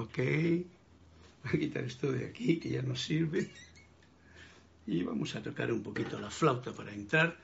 Ok. 0.00 0.16
Voy 0.16 1.52
a 1.52 1.58
quitar 1.58 1.84
esto 1.84 2.10
de 2.10 2.24
aquí 2.24 2.58
que 2.58 2.70
ya 2.70 2.80
no 2.80 2.96
sirve. 2.96 3.50
Y 4.86 5.02
vamos 5.02 5.36
a 5.36 5.42
tocar 5.42 5.70
un 5.70 5.82
poquito 5.82 6.18
la 6.18 6.30
flauta 6.30 6.72
para 6.72 6.92
entrar, 6.92 7.36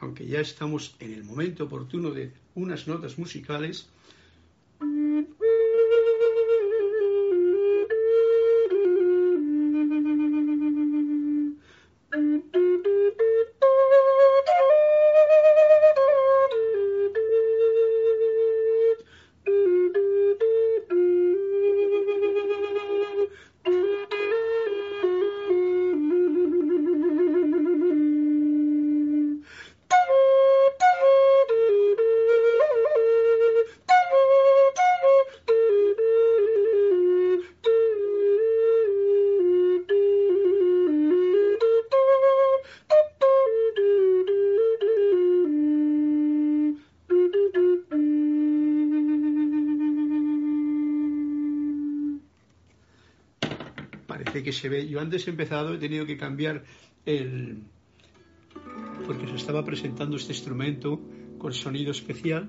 aunque 0.00 0.26
ya 0.26 0.40
estamos 0.40 0.96
en 1.00 1.12
el 1.12 1.22
momento 1.22 1.64
oportuno 1.64 2.10
de 2.10 2.32
unas 2.54 2.88
notas 2.88 3.18
musicales. 3.18 3.88
Yo 54.52 55.00
antes 55.00 55.26
he 55.26 55.30
empezado, 55.30 55.74
he 55.74 55.78
tenido 55.78 56.06
que 56.06 56.16
cambiar 56.16 56.64
el... 57.06 57.62
porque 59.06 59.26
se 59.26 59.36
estaba 59.36 59.64
presentando 59.64 60.16
este 60.16 60.32
instrumento 60.32 61.00
con 61.38 61.52
sonido 61.52 61.92
especial. 61.92 62.48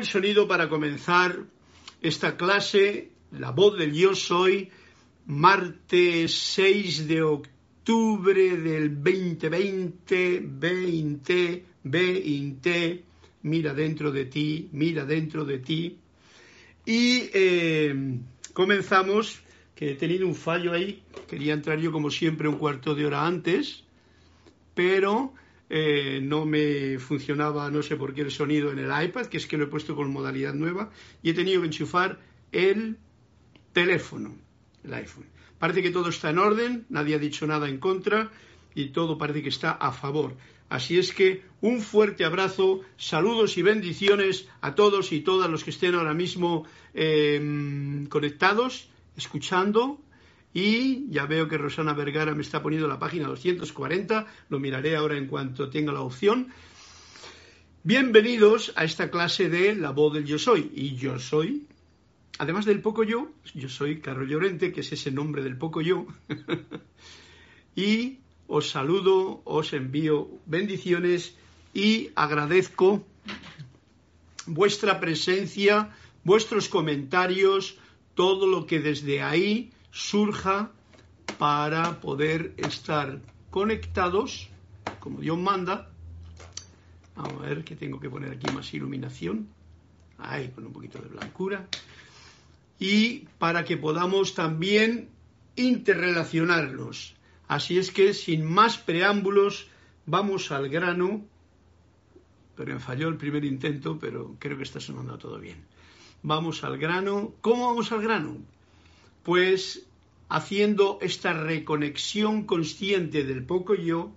Buen 0.00 0.08
sonido 0.10 0.48
para 0.48 0.70
comenzar 0.70 1.40
esta 2.00 2.38
clase, 2.38 3.10
la 3.32 3.50
voz 3.50 3.76
del 3.76 3.92
yo 3.92 4.14
soy, 4.14 4.70
martes 5.26 6.32
6 6.32 7.06
de 7.06 7.20
octubre 7.20 8.56
del 8.56 8.94
2020, 8.94 10.40
20, 10.42 11.64
20, 11.84 13.04
mira 13.42 13.74
dentro 13.74 14.10
de 14.10 14.24
ti, 14.24 14.70
mira 14.72 15.04
dentro 15.04 15.44
de 15.44 15.58
ti. 15.58 15.98
Y 16.86 17.28
eh, 17.34 17.94
comenzamos, 18.54 19.42
que 19.74 19.90
he 19.90 19.94
tenido 19.96 20.26
un 20.26 20.34
fallo 20.34 20.72
ahí, 20.72 21.02
quería 21.28 21.52
entrar 21.52 21.78
yo 21.78 21.92
como 21.92 22.10
siempre 22.10 22.48
un 22.48 22.56
cuarto 22.56 22.94
de 22.94 23.04
hora 23.04 23.26
antes, 23.26 23.84
pero 24.74 25.34
eh, 25.72 26.18
no 26.20 26.46
me 26.46 26.98
funcionaba, 26.98 27.70
no 27.70 27.80
sé 27.82 27.94
por 27.94 28.12
qué, 28.12 28.22
el 28.22 28.32
sonido 28.32 28.72
en 28.72 28.80
el 28.80 29.04
iPad, 29.04 29.26
que 29.26 29.36
es 29.36 29.46
que 29.46 29.56
lo 29.56 29.64
he 29.64 29.68
puesto 29.68 29.94
con 29.94 30.12
modalidad 30.12 30.52
nueva, 30.52 30.90
y 31.22 31.30
he 31.30 31.34
tenido 31.34 31.60
que 31.60 31.68
enchufar 31.68 32.18
el 32.50 32.98
teléfono, 33.72 34.34
el 34.82 34.94
iPhone. 34.94 35.26
Parece 35.60 35.80
que 35.80 35.92
todo 35.92 36.08
está 36.08 36.30
en 36.30 36.38
orden, 36.38 36.86
nadie 36.88 37.14
ha 37.14 37.18
dicho 37.18 37.46
nada 37.46 37.68
en 37.68 37.78
contra 37.78 38.32
y 38.74 38.88
todo 38.88 39.16
parece 39.16 39.42
que 39.42 39.48
está 39.48 39.70
a 39.70 39.92
favor. 39.92 40.36
Así 40.68 40.98
es 40.98 41.12
que 41.12 41.42
un 41.60 41.80
fuerte 41.80 42.24
abrazo, 42.24 42.80
saludos 42.96 43.56
y 43.56 43.62
bendiciones 43.62 44.48
a 44.60 44.74
todos 44.74 45.12
y 45.12 45.20
todas 45.20 45.48
los 45.48 45.62
que 45.62 45.70
estén 45.70 45.94
ahora 45.94 46.14
mismo 46.14 46.66
eh, 46.94 48.06
conectados, 48.08 48.88
escuchando 49.16 50.00
y 50.52 51.08
ya 51.10 51.26
veo 51.26 51.48
que 51.48 51.58
Rosana 51.58 51.92
Vergara 51.92 52.34
me 52.34 52.42
está 52.42 52.62
poniendo 52.62 52.88
la 52.88 52.98
página 52.98 53.28
240, 53.28 54.26
lo 54.48 54.58
miraré 54.58 54.96
ahora 54.96 55.16
en 55.16 55.26
cuanto 55.26 55.70
tenga 55.70 55.92
la 55.92 56.00
opción. 56.00 56.48
Bienvenidos 57.84 58.72
a 58.76 58.84
esta 58.84 59.10
clase 59.10 59.48
de 59.48 59.74
La 59.76 59.90
voz 59.90 60.12
del 60.12 60.24
yo 60.24 60.38
soy. 60.38 60.70
Y 60.74 60.96
yo 60.96 61.18
soy, 61.18 61.66
además 62.38 62.64
del 62.64 62.82
poco 62.82 63.04
yo, 63.04 63.30
yo 63.54 63.68
soy 63.68 64.00
Carlos 64.00 64.28
Llorente, 64.28 64.72
que 64.72 64.80
es 64.80 64.92
ese 64.92 65.12
nombre 65.12 65.42
del 65.44 65.56
poco 65.56 65.80
yo. 65.80 66.06
y 67.76 68.18
os 68.48 68.70
saludo, 68.70 69.42
os 69.44 69.72
envío 69.72 70.28
bendiciones 70.46 71.36
y 71.72 72.10
agradezco 72.16 73.06
vuestra 74.46 74.98
presencia, 74.98 75.94
vuestros 76.24 76.68
comentarios, 76.68 77.78
todo 78.14 78.48
lo 78.48 78.66
que 78.66 78.80
desde 78.80 79.22
ahí 79.22 79.70
surja 79.90 80.70
para 81.38 82.00
poder 82.00 82.54
estar 82.56 83.20
conectados, 83.50 84.48
como 84.98 85.20
Dios 85.20 85.38
manda. 85.38 85.90
Vamos 87.16 87.42
a 87.42 87.46
ver 87.46 87.64
que 87.64 87.76
tengo 87.76 88.00
que 88.00 88.08
poner 88.08 88.32
aquí 88.32 88.50
más 88.52 88.72
iluminación. 88.72 89.48
Ahí, 90.18 90.48
con 90.48 90.66
un 90.66 90.72
poquito 90.72 90.98
de 90.98 91.08
blancura. 91.08 91.66
Y 92.78 93.26
para 93.38 93.64
que 93.64 93.76
podamos 93.76 94.34
también 94.34 95.08
interrelacionarlos. 95.56 97.14
Así 97.48 97.78
es 97.78 97.90
que, 97.90 98.14
sin 98.14 98.44
más 98.44 98.78
preámbulos, 98.78 99.68
vamos 100.06 100.52
al 100.52 100.68
grano. 100.68 101.24
Pero 102.56 102.74
me 102.74 102.80
falló 102.80 103.08
el 103.08 103.16
primer 103.16 103.44
intento, 103.44 103.98
pero 103.98 104.36
creo 104.38 104.56
que 104.56 104.62
está 104.62 104.80
sonando 104.80 105.18
todo 105.18 105.38
bien. 105.38 105.64
Vamos 106.22 106.64
al 106.64 106.78
grano. 106.78 107.32
¿Cómo 107.40 107.66
vamos 107.66 107.92
al 107.92 108.02
grano? 108.02 108.36
Pues 109.22 109.86
haciendo 110.28 110.98
esta 111.02 111.32
reconexión 111.32 112.44
consciente 112.44 113.24
del 113.24 113.44
poco 113.44 113.74
yo, 113.74 114.12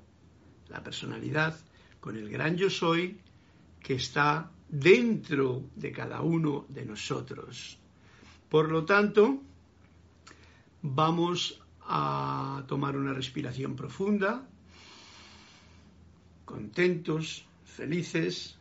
la 0.70 0.84
personalidad, 0.84 1.60
con 2.00 2.18
el 2.18 2.30
gran 2.30 2.56
yo 2.56 2.70
soy, 2.70 3.20
que 3.82 3.96
está 3.96 4.52
dentro 4.70 5.64
de 5.76 5.92
cada 5.92 6.22
uno 6.22 6.66
de 6.70 6.86
nosotros. 6.86 7.78
Por 8.50 8.72
lo 8.72 8.86
tanto, 8.86 9.42
vamos 10.82 11.60
a 11.82 12.64
tomar 12.68 12.96
una 12.96 13.14
respiración 13.14 13.76
profunda, 13.76 14.48
contentos, 16.46 17.46
felices, 17.66 18.58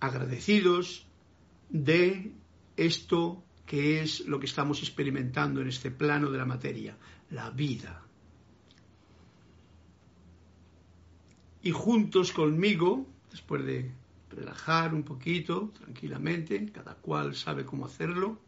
agradecidos 0.00 1.06
de 1.68 2.32
esto 2.76 3.42
que 3.66 4.00
es 4.00 4.20
lo 4.26 4.38
que 4.38 4.46
estamos 4.46 4.80
experimentando 4.80 5.60
en 5.60 5.68
este 5.68 5.90
plano 5.90 6.30
de 6.30 6.38
la 6.38 6.46
materia, 6.46 6.96
la 7.30 7.50
vida. 7.50 8.02
Y 11.62 11.72
juntos 11.72 12.30
conmigo, 12.30 13.06
después 13.30 13.64
de 13.66 13.90
relajar 14.30 14.94
un 14.94 15.02
poquito, 15.02 15.72
tranquilamente, 15.78 16.70
cada 16.72 16.94
cual 16.94 17.34
sabe 17.34 17.64
cómo 17.64 17.86
hacerlo, 17.86 18.38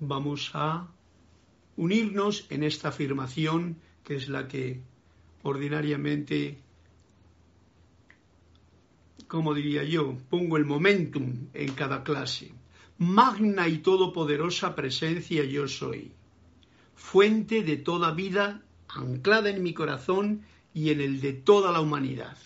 vamos 0.00 0.50
a 0.54 0.88
unirnos 1.76 2.46
en 2.50 2.62
esta 2.62 2.88
afirmación 2.88 3.76
que 4.04 4.16
es 4.16 4.28
la 4.28 4.48
que 4.48 4.82
ordinariamente 5.42 6.58
como 9.30 9.54
diría 9.54 9.84
yo, 9.84 10.18
pongo 10.28 10.56
el 10.56 10.64
momentum 10.64 11.46
en 11.54 11.72
cada 11.74 12.02
clase. 12.02 12.52
Magna 12.98 13.68
y 13.68 13.78
todopoderosa 13.78 14.74
presencia 14.74 15.44
yo 15.44 15.68
soy, 15.68 16.10
fuente 16.96 17.62
de 17.62 17.76
toda 17.76 18.10
vida 18.10 18.64
anclada 18.88 19.50
en 19.50 19.62
mi 19.62 19.72
corazón 19.72 20.42
y 20.74 20.90
en 20.90 21.00
el 21.00 21.20
de 21.20 21.32
toda 21.32 21.70
la 21.70 21.80
humanidad. 21.80 22.36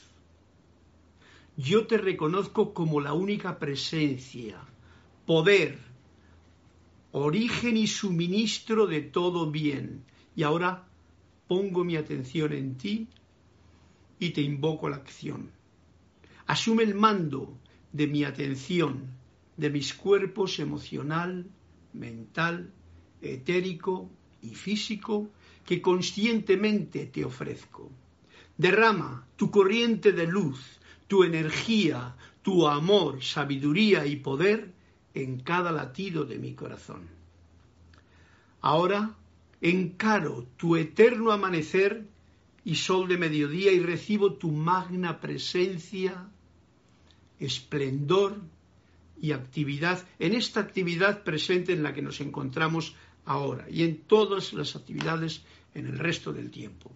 Yo 1.56 1.86
te 1.86 1.96
reconozco 1.96 2.74
como 2.74 3.00
la 3.00 3.14
única 3.14 3.58
presencia, 3.58 4.60
poder, 5.24 5.78
origen 7.12 7.78
y 7.78 7.86
suministro 7.86 8.86
de 8.86 9.00
todo 9.00 9.50
bien. 9.50 10.04
Y 10.36 10.42
ahora 10.42 10.86
pongo 11.48 11.82
mi 11.82 11.96
atención 11.96 12.52
en 12.52 12.76
ti 12.76 13.08
y 14.18 14.30
te 14.30 14.42
invoco 14.42 14.88
a 14.88 14.90
la 14.90 14.96
acción 14.96 15.63
asume 16.46 16.82
el 16.82 16.94
mando 16.94 17.58
de 17.92 18.06
mi 18.06 18.24
atención, 18.24 19.10
de 19.56 19.70
mis 19.70 19.94
cuerpos 19.94 20.58
emocional, 20.58 21.46
mental, 21.92 22.72
etérico 23.22 24.10
y 24.42 24.54
físico 24.54 25.30
que 25.64 25.80
conscientemente 25.80 27.06
te 27.06 27.24
ofrezco. 27.24 27.90
Derrama 28.56 29.26
tu 29.36 29.50
corriente 29.50 30.12
de 30.12 30.26
luz, 30.26 30.80
tu 31.08 31.24
energía, 31.24 32.16
tu 32.42 32.68
amor, 32.68 33.22
sabiduría 33.22 34.06
y 34.06 34.16
poder 34.16 34.72
en 35.14 35.40
cada 35.40 35.72
latido 35.72 36.24
de 36.24 36.38
mi 36.38 36.54
corazón. 36.54 37.08
Ahora 38.60 39.14
encaro 39.60 40.46
tu 40.56 40.76
eterno 40.76 41.32
amanecer 41.32 42.06
y 42.64 42.74
sol 42.76 43.08
de 43.08 43.16
mediodía 43.16 43.72
y 43.72 43.80
recibo 43.80 44.34
tu 44.34 44.50
magna 44.50 45.20
presencia, 45.20 46.28
esplendor 47.40 48.40
y 49.20 49.32
actividad, 49.32 50.06
en 50.18 50.34
esta 50.34 50.60
actividad 50.60 51.22
presente 51.22 51.72
en 51.72 51.82
la 51.82 51.92
que 51.92 52.02
nos 52.02 52.20
encontramos 52.20 52.94
ahora 53.24 53.66
y 53.70 53.82
en 53.82 53.98
todas 54.02 54.52
las 54.52 54.76
actividades 54.76 55.42
en 55.74 55.86
el 55.86 55.98
resto 55.98 56.32
del 56.32 56.50
tiempo. 56.50 56.92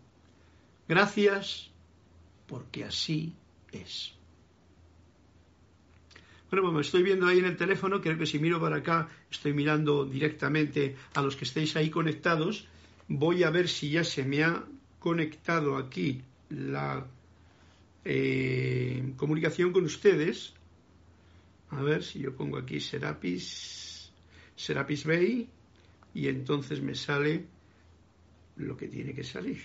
Gracias 0.89 1.71
porque 2.47 2.85
así 2.85 3.35
es. 3.73 4.13
Bueno, 6.51 6.65
pues 6.65 6.75
me 6.75 6.81
estoy 6.81 7.03
viendo 7.03 7.27
ahí 7.27 7.39
en 7.39 7.45
el 7.45 7.57
teléfono, 7.57 8.01
creo 8.01 8.17
que 8.17 8.25
si 8.25 8.39
miro 8.39 8.59
para 8.59 8.77
acá 8.77 9.09
estoy 9.31 9.53
mirando 9.53 10.07
directamente 10.07 10.97
a 11.15 11.21
los 11.21 11.37
que 11.37 11.45
estéis 11.45 11.77
ahí 11.77 11.91
conectados. 11.91 12.67
Voy 13.07 13.43
a 13.43 13.51
ver 13.51 13.69
si 13.69 13.91
ya 13.91 14.03
se 14.03 14.25
me 14.25 14.45
ha 14.45 14.65
conectado 14.99 15.77
aquí 15.77 16.23
la 16.49 17.07
eh, 18.11 19.13
comunicación 19.17 19.71
con 19.71 19.85
ustedes. 19.85 20.55
A 21.69 21.83
ver 21.83 22.03
si 22.03 22.21
yo 22.21 22.35
pongo 22.35 22.57
aquí 22.57 22.81
Serapis, 22.81 24.11
Serapis 24.57 25.05
Bay 25.05 25.47
y 26.15 26.29
entonces 26.29 26.81
me 26.81 26.95
sale 26.95 27.45
lo 28.57 28.79
que 28.79 28.89
tiene 28.89 29.15
que 29.15 29.25
salir, 29.25 29.61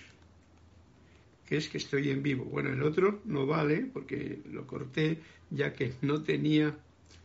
que 1.46 1.56
es 1.56 1.70
que 1.70 1.78
estoy 1.78 2.10
en 2.10 2.22
vivo. 2.22 2.44
Bueno, 2.44 2.70
el 2.70 2.82
otro 2.82 3.22
no 3.24 3.46
vale 3.46 3.86
porque 3.90 4.42
lo 4.52 4.66
corté 4.66 5.20
ya 5.48 5.72
que 5.72 5.94
no 6.02 6.22
tenía 6.22 6.76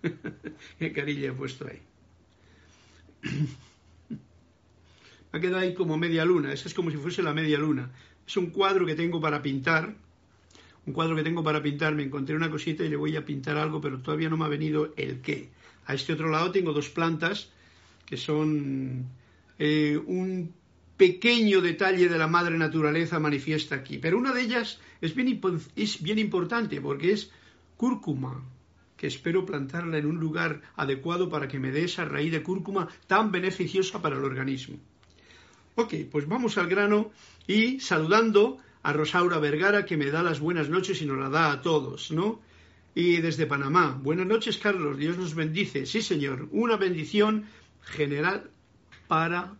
el 0.80 0.94
carilla 0.94 1.34
puesto 1.34 1.68
ahí. 1.68 1.82
Me 5.32 5.38
ha 5.38 5.42
quedado 5.42 5.58
ahí 5.58 5.74
como 5.74 5.98
media 5.98 6.24
luna, 6.24 6.54
eso 6.54 6.70
es 6.70 6.74
como 6.74 6.90
si 6.92 6.98
fuese 6.98 7.22
la 7.22 7.34
media 7.34 7.60
luna. 7.60 7.92
Es 8.26 8.38
un 8.38 8.52
cuadro 8.52 8.86
que 8.86 8.96
tengo 8.96 9.20
para 9.20 9.42
pintar, 9.42 9.96
un 10.90 10.94
cuadro 10.94 11.16
que 11.16 11.24
tengo 11.24 11.44
para 11.44 11.62
pintar, 11.62 11.94
me 11.94 12.04
encontré 12.04 12.36
una 12.36 12.50
cosita 12.50 12.84
y 12.84 12.90
le 12.90 12.96
voy 12.96 13.16
a 13.16 13.24
pintar 13.24 13.58
algo, 13.58 13.80
pero 13.80 14.00
todavía 14.00 14.28
no 14.28 14.38
me 14.38 14.46
ha 14.46 14.48
venido 14.48 14.92
el 14.98 15.22
qué. 15.22 15.50
A 15.86 15.94
este 15.94 16.14
otro 16.14 16.30
lado 16.30 16.52
tengo 16.52 16.74
dos 16.74 16.90
plantas 16.90 17.50
que 18.08 18.18
son 18.18 19.06
eh, 19.60 20.02
un 20.04 20.52
pequeño 20.98 21.62
detalle 21.62 22.10
de 22.10 22.18
la 22.18 22.28
madre 22.28 22.58
naturaleza 22.58 23.20
manifiesta 23.20 23.76
aquí. 23.76 24.00
Pero 24.00 24.18
una 24.18 24.34
de 24.34 24.42
ellas 24.42 24.80
es 25.00 25.14
bien, 25.14 25.40
es 25.76 26.02
bien 26.02 26.18
importante 26.18 26.82
porque 26.82 27.12
es 27.12 27.32
cúrcuma, 27.78 28.44
que 28.98 29.06
espero 29.06 29.46
plantarla 29.46 30.00
en 30.00 30.08
un 30.08 30.20
lugar 30.20 30.62
adecuado 30.76 31.30
para 31.30 31.48
que 31.48 31.60
me 31.60 31.72
dé 31.72 31.84
esa 31.84 32.04
raíz 32.04 32.32
de 32.32 32.42
cúrcuma 32.42 32.88
tan 33.06 33.32
beneficiosa 33.32 34.02
para 34.02 34.18
el 34.18 34.24
organismo. 34.24 34.78
Ok, 35.76 35.94
pues 36.12 36.28
vamos 36.28 36.58
al 36.58 36.68
grano 36.68 37.12
y 37.46 37.80
saludando 37.80 38.58
a 38.90 38.94
Rosaura 38.94 39.38
Vergara 39.38 39.86
que 39.86 39.98
me 39.98 40.10
da 40.10 40.24
las 40.24 40.40
buenas 40.40 40.68
noches 40.70 41.02
y 41.02 41.06
nos 41.06 41.20
la 41.20 41.30
da 41.30 41.52
a 41.52 41.62
todos, 41.62 42.12
¿no? 42.12 42.42
Y 42.96 43.18
desde 43.18 43.46
Panamá, 43.46 44.00
buenas 44.02 44.26
noches 44.26 44.58
Carlos, 44.58 44.98
Dios 44.98 45.16
nos 45.18 45.36
bendice. 45.36 45.86
Sí 45.86 46.02
señor, 46.02 46.50
una 46.52 46.76
bendición 46.76 47.46
general 47.84 48.50
para 49.08 49.56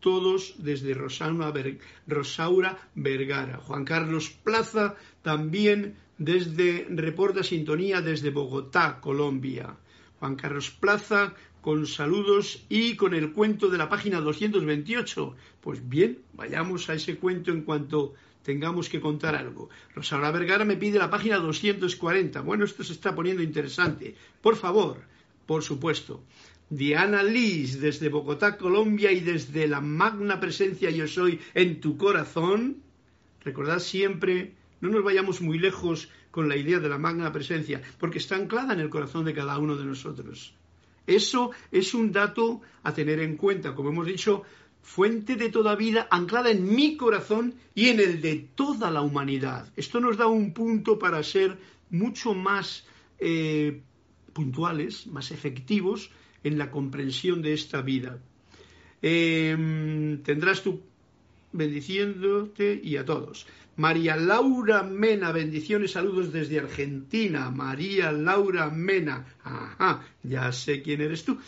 todos 0.00 0.54
desde 0.58 0.94
Rosaura 0.94 2.78
Vergara. 2.94 3.58
Juan 3.58 3.84
Carlos 3.84 4.30
Plaza 4.30 4.96
también 5.20 5.96
desde 6.16 6.86
Reporta 6.88 7.42
Sintonía 7.42 8.00
desde 8.00 8.30
Bogotá, 8.30 8.98
Colombia. 9.02 9.76
Juan 10.18 10.36
Carlos 10.36 10.70
Plaza 10.70 11.34
con 11.60 11.86
saludos 11.86 12.64
y 12.68 12.96
con 12.96 13.14
el 13.14 13.32
cuento 13.32 13.68
de 13.68 13.78
la 13.78 13.88
página 13.88 14.20
228. 14.20 15.36
Pues 15.60 15.88
bien, 15.88 16.18
vayamos 16.34 16.88
a 16.88 16.94
ese 16.94 17.16
cuento 17.16 17.50
en 17.50 17.62
cuanto 17.62 18.14
tengamos 18.42 18.88
que 18.88 19.00
contar 19.00 19.34
algo. 19.34 19.68
Rosaura 19.94 20.30
Vergara 20.30 20.64
me 20.64 20.76
pide 20.76 20.98
la 20.98 21.10
página 21.10 21.38
240. 21.38 22.40
Bueno, 22.40 22.64
esto 22.64 22.82
se 22.84 22.92
está 22.92 23.14
poniendo 23.14 23.42
interesante. 23.42 24.14
Por 24.40 24.56
favor, 24.56 25.02
por 25.46 25.62
supuesto. 25.62 26.22
Diana 26.70 27.22
Liz 27.22 27.80
desde 27.80 28.08
Bogotá, 28.08 28.56
Colombia 28.56 29.10
y 29.10 29.20
desde 29.20 29.66
la 29.66 29.80
magna 29.80 30.38
presencia 30.38 30.90
yo 30.90 31.08
soy 31.08 31.40
en 31.54 31.80
tu 31.80 31.96
corazón. 31.96 32.76
Recordad 33.42 33.80
siempre, 33.80 34.54
no 34.80 34.88
nos 34.88 35.02
vayamos 35.02 35.40
muy 35.40 35.58
lejos 35.58 36.08
con 36.30 36.48
la 36.48 36.56
idea 36.56 36.78
de 36.78 36.88
la 36.88 36.98
magna 36.98 37.32
presencia, 37.32 37.82
porque 37.98 38.18
está 38.18 38.36
anclada 38.36 38.72
en 38.72 38.80
el 38.80 38.88
corazón 38.88 39.24
de 39.24 39.34
cada 39.34 39.58
uno 39.58 39.76
de 39.76 39.84
nosotros. 39.84 40.54
Eso 41.06 41.50
es 41.70 41.94
un 41.94 42.12
dato 42.12 42.60
a 42.82 42.92
tener 42.94 43.20
en 43.20 43.36
cuenta, 43.36 43.74
como 43.74 43.90
hemos 43.90 44.06
dicho, 44.06 44.44
fuente 44.82 45.36
de 45.36 45.50
toda 45.50 45.76
vida, 45.76 46.08
anclada 46.10 46.50
en 46.50 46.74
mi 46.74 46.96
corazón 46.96 47.54
y 47.74 47.88
en 47.88 48.00
el 48.00 48.20
de 48.20 48.48
toda 48.54 48.90
la 48.90 49.02
humanidad. 49.02 49.72
Esto 49.76 50.00
nos 50.00 50.16
da 50.16 50.26
un 50.26 50.52
punto 50.52 50.98
para 50.98 51.22
ser 51.22 51.58
mucho 51.90 52.34
más 52.34 52.86
eh, 53.18 53.82
puntuales, 54.32 55.06
más 55.06 55.30
efectivos 55.30 56.10
en 56.42 56.58
la 56.58 56.70
comprensión 56.70 57.42
de 57.42 57.52
esta 57.52 57.82
vida. 57.82 58.18
Em, 59.02 60.22
tendrás 60.22 60.62
tú 60.62 60.82
bendiciéndote 61.52 62.80
y 62.82 62.96
a 62.96 63.04
todos. 63.04 63.46
María 63.76 64.16
Laura 64.16 64.82
Mena, 64.82 65.32
bendiciones, 65.32 65.92
saludos 65.92 66.32
desde 66.32 66.58
Argentina. 66.58 67.50
María 67.50 68.12
Laura 68.12 68.70
Mena, 68.70 69.26
ajá, 69.42 70.04
ya 70.22 70.52
sé 70.52 70.82
quién 70.82 71.00
eres 71.00 71.24
tú. 71.24 71.38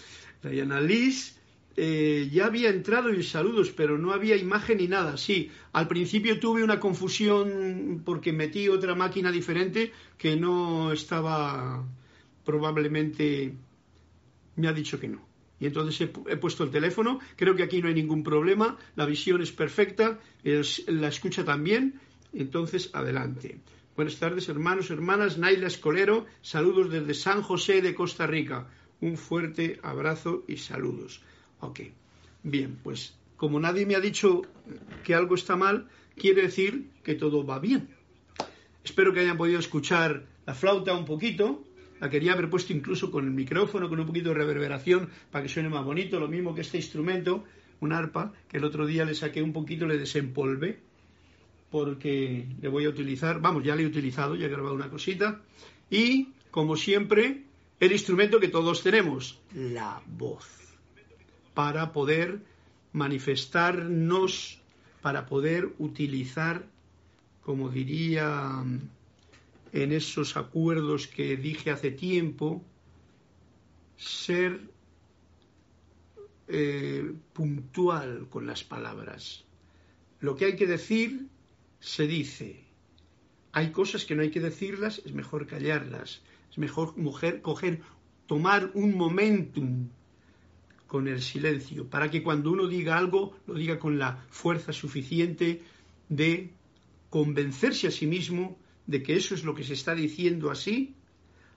Diana 0.42 0.80
Liz, 0.80 1.36
eh, 1.76 2.28
ya 2.32 2.46
había 2.46 2.70
entrado 2.70 3.10
en 3.10 3.22
saludos, 3.22 3.70
pero 3.70 3.98
no 3.98 4.12
había 4.12 4.36
imagen 4.36 4.78
ni 4.78 4.88
nada. 4.88 5.16
Sí, 5.16 5.50
al 5.72 5.88
principio 5.88 6.38
tuve 6.40 6.64
una 6.64 6.80
confusión 6.80 8.02
porque 8.04 8.32
metí 8.32 8.68
otra 8.68 8.94
máquina 8.94 9.30
diferente 9.30 9.92
que 10.18 10.36
no 10.36 10.92
estaba 10.92 11.84
probablemente 12.44 13.54
me 14.56 14.68
ha 14.68 14.72
dicho 14.72 14.98
que 14.98 15.08
no. 15.08 15.31
Y 15.62 15.66
entonces 15.66 16.00
he, 16.00 16.36
puesto 16.38 16.64
el 16.64 16.72
teléfono, 16.72 17.20
creo 17.36 17.54
que 17.54 17.62
aquí 17.62 17.80
no 17.80 17.86
hay 17.86 17.94
ningún 17.94 18.24
problema, 18.24 18.76
la 18.96 19.06
visión 19.06 19.40
es 19.40 19.52
perfecta, 19.52 20.18
la 20.42 21.06
escucha 21.06 21.44
también, 21.44 22.00
entonces 22.32 22.90
adelante. 22.92 23.60
Buenas 23.94 24.16
tardes 24.16 24.48
hermanos, 24.48 24.90
hermanas, 24.90 25.38
Naila 25.38 25.68
Escolero, 25.68 26.26
saludos 26.40 26.90
desde 26.90 27.14
San 27.14 27.42
José 27.42 27.80
de 27.80 27.94
Costa 27.94 28.26
Rica. 28.26 28.66
Un 29.00 29.16
fuerte 29.16 29.78
abrazo 29.84 30.42
y 30.48 30.56
saludos. 30.56 31.22
Ok, 31.60 31.78
bien, 32.42 32.80
pues 32.82 33.16
como 33.36 33.60
nadie 33.60 33.86
me 33.86 33.94
ha 33.94 34.00
dicho 34.00 34.42
que 35.04 35.14
algo 35.14 35.36
está 35.36 35.54
mal, 35.54 35.88
quiere 36.16 36.42
decir 36.42 36.90
que 37.04 37.14
todo 37.14 37.46
va 37.46 37.60
bien. 37.60 37.88
Espero 38.82 39.12
que 39.12 39.20
hayan 39.20 39.36
podido 39.38 39.60
escuchar 39.60 40.26
la 40.44 40.54
flauta 40.54 40.92
un 40.92 41.04
poquito, 41.04 41.62
la 42.02 42.10
quería 42.10 42.32
haber 42.32 42.50
puesto 42.50 42.72
incluso 42.72 43.12
con 43.12 43.26
el 43.26 43.30
micrófono, 43.30 43.88
con 43.88 44.00
un 44.00 44.06
poquito 44.08 44.30
de 44.30 44.34
reverberación 44.34 45.08
para 45.30 45.44
que 45.44 45.48
suene 45.48 45.68
más 45.68 45.84
bonito, 45.84 46.18
lo 46.18 46.26
mismo 46.26 46.52
que 46.52 46.62
este 46.62 46.78
instrumento, 46.78 47.44
un 47.78 47.92
arpa, 47.92 48.32
que 48.48 48.56
el 48.56 48.64
otro 48.64 48.86
día 48.86 49.04
le 49.04 49.14
saqué 49.14 49.40
un 49.40 49.52
poquito, 49.52 49.86
le 49.86 49.98
desempolvé, 49.98 50.80
porque 51.70 52.48
le 52.60 52.68
voy 52.68 52.86
a 52.86 52.88
utilizar, 52.88 53.40
vamos, 53.40 53.62
ya 53.62 53.76
le 53.76 53.84
he 53.84 53.86
utilizado, 53.86 54.34
ya 54.34 54.46
he 54.46 54.48
grabado 54.48 54.74
una 54.74 54.90
cosita, 54.90 55.42
y 55.90 56.30
como 56.50 56.74
siempre, 56.74 57.44
el 57.78 57.92
instrumento 57.92 58.40
que 58.40 58.48
todos 58.48 58.82
tenemos, 58.82 59.40
la 59.54 60.02
voz, 60.04 60.48
para 61.54 61.92
poder 61.92 62.40
manifestarnos, 62.92 64.60
para 65.02 65.26
poder 65.26 65.68
utilizar, 65.78 66.66
como 67.44 67.68
diría 67.68 68.64
en 69.72 69.92
esos 69.92 70.36
acuerdos 70.36 71.08
que 71.08 71.36
dije 71.36 71.70
hace 71.70 71.90
tiempo, 71.90 72.62
ser 73.96 74.60
eh, 76.48 77.12
puntual 77.32 78.28
con 78.28 78.46
las 78.46 78.64
palabras. 78.64 79.44
Lo 80.20 80.36
que 80.36 80.44
hay 80.44 80.56
que 80.56 80.66
decir, 80.66 81.26
se 81.80 82.06
dice. 82.06 82.64
Hay 83.52 83.72
cosas 83.72 84.04
que 84.04 84.14
no 84.14 84.22
hay 84.22 84.30
que 84.30 84.40
decirlas, 84.40 85.02
es 85.04 85.12
mejor 85.12 85.46
callarlas. 85.46 86.22
Es 86.50 86.58
mejor 86.58 86.96
mujer, 86.98 87.40
coger, 87.40 87.80
tomar 88.26 88.70
un 88.74 88.94
momentum 88.96 89.88
con 90.86 91.08
el 91.08 91.22
silencio, 91.22 91.88
para 91.88 92.10
que 92.10 92.22
cuando 92.22 92.52
uno 92.52 92.66
diga 92.68 92.98
algo, 92.98 93.34
lo 93.46 93.54
diga 93.54 93.78
con 93.78 93.98
la 93.98 94.22
fuerza 94.28 94.74
suficiente 94.74 95.62
de 96.10 96.50
convencerse 97.08 97.86
a 97.86 97.90
sí 97.90 98.06
mismo 98.06 98.58
de 98.86 99.02
que 99.02 99.16
eso 99.16 99.34
es 99.34 99.44
lo 99.44 99.54
que 99.54 99.64
se 99.64 99.74
está 99.74 99.94
diciendo 99.94 100.50
así, 100.50 100.94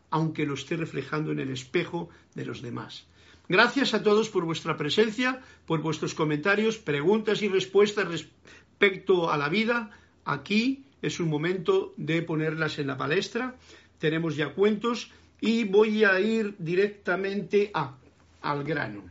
aunque 0.10 0.46
lo 0.46 0.53
esté 0.53 0.77
reflejando 0.77 1.32
en 1.32 1.39
el 1.39 1.50
espejo 1.50 2.10
de 2.36 2.46
los 2.46 2.62
demás. 2.62 3.05
Gracias 3.48 3.94
a 3.94 4.01
todos 4.01 4.29
por 4.29 4.46
vuestra 4.46 4.77
presencia, 4.77 5.41
por 5.65 5.82
vuestros 5.82 6.15
comentarios, 6.15 6.77
preguntas 6.77 7.41
y 7.41 7.48
respuestas 7.48 8.08
respecto 8.08 9.29
a 9.32 9.38
la 9.38 9.50
vida. 9.50 9.91
Aquí 10.24 10.86
es 11.01 11.20
un 11.20 11.29
momento 11.29 11.94
de 11.98 12.22
ponerlas 12.24 12.79
en 12.79 12.88
la 12.88 12.98
palestra. 12.98 13.55
Tenemos 14.00 14.36
ya 14.36 14.53
cuentos 14.53 15.12
y 15.41 15.63
voy 15.63 16.03
a 16.03 16.20
ir 16.20 16.55
directamente 16.58 17.70
a, 17.74 17.96
al 18.41 18.63
grano. 18.63 19.03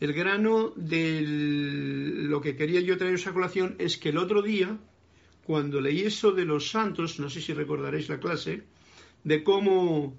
El 0.00 0.12
grano 0.12 0.72
de 0.76 1.22
lo 1.24 2.40
que 2.40 2.56
quería 2.56 2.80
yo 2.80 2.98
traeros 2.98 3.26
a 3.26 3.32
colación 3.32 3.76
es 3.78 3.96
que 3.96 4.08
el 4.08 4.18
otro 4.18 4.42
día, 4.42 4.76
cuando 5.44 5.80
leí 5.80 6.00
eso 6.00 6.32
de 6.32 6.44
los 6.44 6.70
santos, 6.70 7.20
no 7.20 7.28
sé 7.28 7.40
si 7.40 7.52
recordaréis 7.52 8.08
la 8.08 8.18
clase, 8.18 8.62
de 9.22 9.44
cómo 9.44 10.14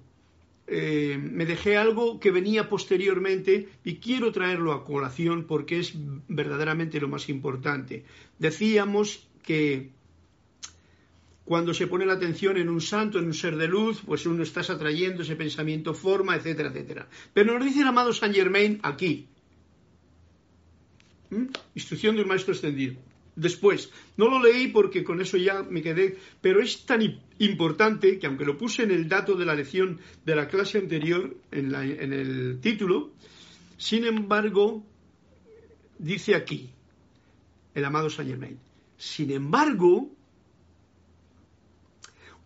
eh, 0.68 1.18
me 1.20 1.46
dejé 1.46 1.76
algo 1.76 2.18
que 2.18 2.30
venía 2.30 2.68
posteriormente 2.68 3.68
y 3.84 3.96
quiero 3.96 4.32
traerlo 4.32 4.72
a 4.72 4.84
colación 4.84 5.44
porque 5.44 5.78
es 5.78 5.92
verdaderamente 6.28 7.00
lo 7.00 7.08
más 7.08 7.28
importante. 7.28 8.04
Decíamos 8.38 9.28
que 9.42 9.90
cuando 11.44 11.72
se 11.72 11.86
pone 11.86 12.04
la 12.04 12.14
atención 12.14 12.56
en 12.56 12.68
un 12.68 12.80
santo, 12.80 13.20
en 13.20 13.26
un 13.26 13.34
ser 13.34 13.56
de 13.56 13.68
luz, 13.68 14.02
pues 14.04 14.26
uno 14.26 14.42
está 14.42 14.60
atrayendo 14.60 15.22
ese 15.22 15.36
pensamiento, 15.36 15.94
forma, 15.94 16.34
etcétera, 16.34 16.70
etcétera. 16.70 17.08
Pero 17.32 17.54
nos 17.54 17.64
dice 17.64 17.82
el 17.82 17.86
amado 17.86 18.12
Saint 18.12 18.34
Germain 18.34 18.80
aquí. 18.82 19.28
¿Mm? 21.30 21.46
Instrucción 21.76 22.16
de 22.16 22.22
un 22.22 22.28
maestro 22.28 22.52
extendido. 22.52 22.96
Después, 23.36 23.90
no 24.16 24.30
lo 24.30 24.42
leí 24.42 24.68
porque 24.68 25.04
con 25.04 25.20
eso 25.20 25.36
ya 25.36 25.62
me 25.62 25.82
quedé, 25.82 26.16
pero 26.40 26.62
es 26.62 26.86
tan 26.86 27.20
importante 27.38 28.18
que 28.18 28.26
aunque 28.26 28.46
lo 28.46 28.56
puse 28.56 28.82
en 28.82 28.90
el 28.90 29.10
dato 29.10 29.36
de 29.36 29.44
la 29.44 29.54
lección 29.54 30.00
de 30.24 30.34
la 30.34 30.48
clase 30.48 30.78
anterior, 30.78 31.36
en, 31.50 31.74
en 31.74 32.12
el 32.14 32.58
título, 32.62 33.12
sin 33.76 34.06
embargo, 34.06 34.82
dice 35.98 36.34
aquí 36.34 36.70
el 37.74 37.84
amado 37.84 38.08
Saint 38.08 38.30
Germain. 38.30 38.58
Sin 38.96 39.30
embargo, 39.30 40.10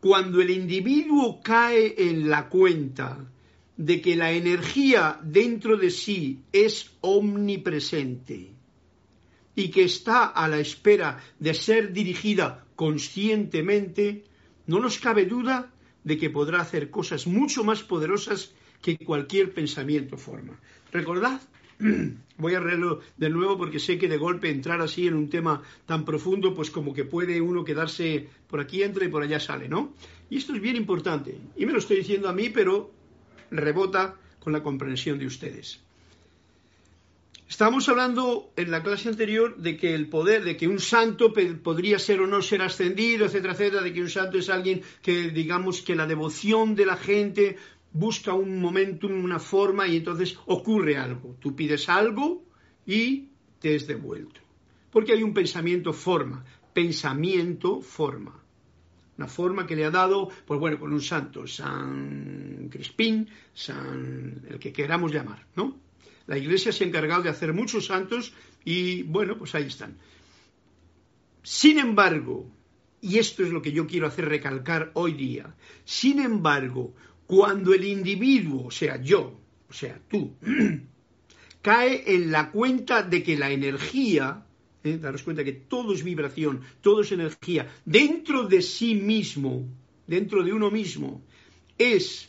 cuando 0.00 0.40
el 0.40 0.50
individuo 0.50 1.40
cae 1.40 1.94
en 1.97 2.28
la 2.28 2.49
cuenta 2.49 3.30
de 3.76 4.00
que 4.00 4.16
la 4.16 4.32
energía 4.32 5.20
dentro 5.23 5.76
de 5.76 5.90
sí 5.90 6.40
es 6.52 6.90
omnipresente 7.00 8.59
y 9.54 9.71
que 9.71 9.85
está 9.85 10.26
a 10.26 10.49
la 10.49 10.59
espera 10.59 11.23
de 11.38 11.54
ser 11.54 11.92
dirigida 11.92 12.64
conscientemente, 12.76 14.25
no 14.66 14.80
nos 14.80 14.99
cabe 14.99 15.26
duda 15.26 15.73
de 16.04 16.16
que 16.16 16.30
podrá 16.30 16.61
hacer 16.61 16.90
cosas 16.90 17.26
mucho 17.26 17.64
más 17.64 17.83
poderosas 17.83 18.52
que 18.80 18.97
cualquier 18.97 19.52
pensamiento 19.52 20.16
forma. 20.16 20.59
Recordad 20.92 21.40
voy 22.38 22.54
a 22.54 22.61
leerlo 22.61 23.00
de 23.16 23.30
nuevo 23.30 23.57
porque 23.57 23.78
sé 23.78 23.99
que 23.99 24.09
de 24.09 24.16
golpe 24.16 24.50
entrar 24.50 24.80
así 24.80 25.07
en 25.07 25.14
un 25.14 25.28
tema 25.28 25.62
tan 25.87 26.04
profundo, 26.04 26.54
pues 26.54 26.71
como 26.71 26.95
que 26.95 27.04
puede 27.04 27.40
uno 27.40 27.64
quedarse 27.64 28.28
por 28.49 28.61
aquí 28.61 28.83
entra 28.83 29.04
y 29.04 29.09
por 29.09 29.23
allá 29.23 29.40
sale, 29.40 29.69
¿no? 29.69 29.95
Y 30.28 30.38
esto 30.38 30.54
es 30.54 30.61
bien 30.61 30.76
importante. 30.76 31.37
Y 31.57 31.66
me 31.66 31.73
lo 31.73 31.78
estoy 31.78 31.99
diciendo 31.99 32.28
a 32.28 32.33
mí, 32.33 32.50
pero 32.50 32.92
rebota 33.50 34.16
con 34.38 34.52
la 34.52 34.62
comprensión 34.62 35.19
de 35.19 35.26
ustedes. 35.26 35.80
Estábamos 37.50 37.88
hablando 37.88 38.52
en 38.54 38.71
la 38.71 38.80
clase 38.85 39.09
anterior 39.09 39.57
de 39.57 39.76
que 39.76 39.92
el 39.92 40.09
poder, 40.09 40.45
de 40.45 40.57
que 40.57 40.69
un 40.69 40.78
santo 40.78 41.33
podría 41.64 41.99
ser 41.99 42.21
o 42.21 42.26
no 42.28 42.42
ser 42.42 42.62
ascendido, 42.62 43.26
etcétera, 43.26 43.54
etcétera, 43.54 43.83
de 43.83 43.92
que 43.92 44.00
un 44.00 44.09
santo 44.09 44.38
es 44.38 44.49
alguien 44.49 44.83
que, 45.02 45.30
digamos, 45.30 45.83
que 45.83 45.97
la 45.97 46.07
devoción 46.07 46.76
de 46.76 46.87
la 46.87 46.97
gente 46.97 47.57
busca 47.92 48.35
un 48.35 48.61
momentum, 48.61 49.25
una 49.25 49.40
forma 49.40 49.88
y 49.88 49.97
entonces 49.97 50.38
ocurre 50.47 50.97
algo. 50.97 51.37
Tú 51.40 51.57
pides 51.57 51.88
algo 51.88 52.45
y 52.87 53.30
te 53.59 53.75
es 53.75 53.88
devuelto. 53.88 54.40
Porque 54.92 55.12
hay 55.12 55.25
un 55.25 55.35
pensamiento 55.35 55.92
forma, 55.92 56.45
pensamiento 56.73 57.80
forma. 57.80 58.40
Una 59.19 59.26
forma 59.26 59.66
que 59.66 59.75
le 59.75 59.87
ha 59.87 59.90
dado, 59.90 60.30
pues 60.47 60.61
bueno, 60.61 60.78
con 60.78 60.92
un 60.92 61.02
santo, 61.02 61.49
San 61.49 62.69
Crispín, 62.71 63.28
San 63.52 64.40
el 64.49 64.61
que 64.61 64.73
queramos 64.73 65.12
llamar, 65.12 65.49
¿no? 65.57 65.89
La 66.30 66.38
iglesia 66.38 66.70
se 66.70 66.84
ha 66.84 66.87
encargado 66.87 67.22
de 67.25 67.28
hacer 67.28 67.52
muchos 67.52 67.87
santos 67.87 68.32
y 68.64 69.02
bueno, 69.02 69.37
pues 69.37 69.52
ahí 69.56 69.64
están. 69.64 69.99
Sin 71.42 71.76
embargo, 71.76 72.49
y 73.00 73.18
esto 73.18 73.42
es 73.42 73.50
lo 73.50 73.60
que 73.60 73.72
yo 73.72 73.88
quiero 73.88 74.06
hacer 74.06 74.26
recalcar 74.26 74.92
hoy 74.94 75.14
día, 75.14 75.52
sin 75.84 76.20
embargo, 76.20 76.94
cuando 77.26 77.75
el 77.75 77.82
individuo, 77.82 78.66
o 78.66 78.70
sea, 78.70 79.02
yo, 79.02 79.40
o 79.68 79.72
sea, 79.72 80.00
tú, 80.08 80.37
cae 81.62 82.14
en 82.14 82.30
la 82.30 82.52
cuenta 82.52 83.02
de 83.02 83.25
que 83.25 83.37
la 83.37 83.50
energía, 83.50 84.46
¿eh? 84.84 84.99
daros 84.99 85.25
cuenta 85.25 85.42
que 85.42 85.54
todo 85.54 85.94
es 85.94 86.04
vibración, 86.04 86.60
todo 86.80 87.00
es 87.00 87.10
energía, 87.10 87.75
dentro 87.84 88.46
de 88.46 88.62
sí 88.62 88.94
mismo, 88.94 89.66
dentro 90.06 90.44
de 90.44 90.52
uno 90.52 90.70
mismo, 90.70 91.25
es 91.76 92.28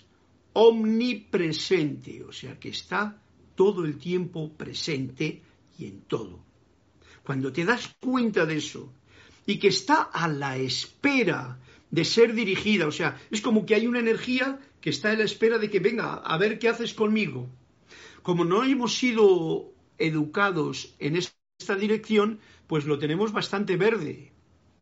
omnipresente, 0.53 2.23
o 2.23 2.31
sea, 2.31 2.59
que 2.59 2.69
está 2.69 3.21
todo 3.55 3.85
el 3.85 3.97
tiempo 3.97 4.51
presente 4.53 5.41
y 5.77 5.85
en 5.85 6.01
todo. 6.01 6.39
Cuando 7.23 7.51
te 7.51 7.65
das 7.65 7.95
cuenta 7.99 8.45
de 8.45 8.57
eso 8.57 8.91
y 9.45 9.57
que 9.59 9.67
está 9.67 10.03
a 10.03 10.27
la 10.27 10.57
espera 10.57 11.59
de 11.89 12.05
ser 12.05 12.33
dirigida, 12.33 12.87
o 12.87 12.91
sea, 12.91 13.19
es 13.29 13.41
como 13.41 13.65
que 13.65 13.75
hay 13.75 13.87
una 13.87 13.99
energía 13.99 14.59
que 14.79 14.89
está 14.89 15.11
en 15.11 15.19
la 15.19 15.25
espera 15.25 15.57
de 15.57 15.69
que 15.69 15.79
venga 15.79 16.13
a 16.15 16.37
ver 16.37 16.57
qué 16.57 16.69
haces 16.69 16.93
conmigo. 16.93 17.49
Como 18.23 18.45
no 18.45 18.63
hemos 18.63 18.97
sido 18.97 19.71
educados 19.97 20.95
en 20.99 21.15
esta 21.15 21.75
dirección, 21.75 22.39
pues 22.67 22.85
lo 22.85 22.97
tenemos 22.97 23.31
bastante 23.31 23.77
verde. 23.77 24.30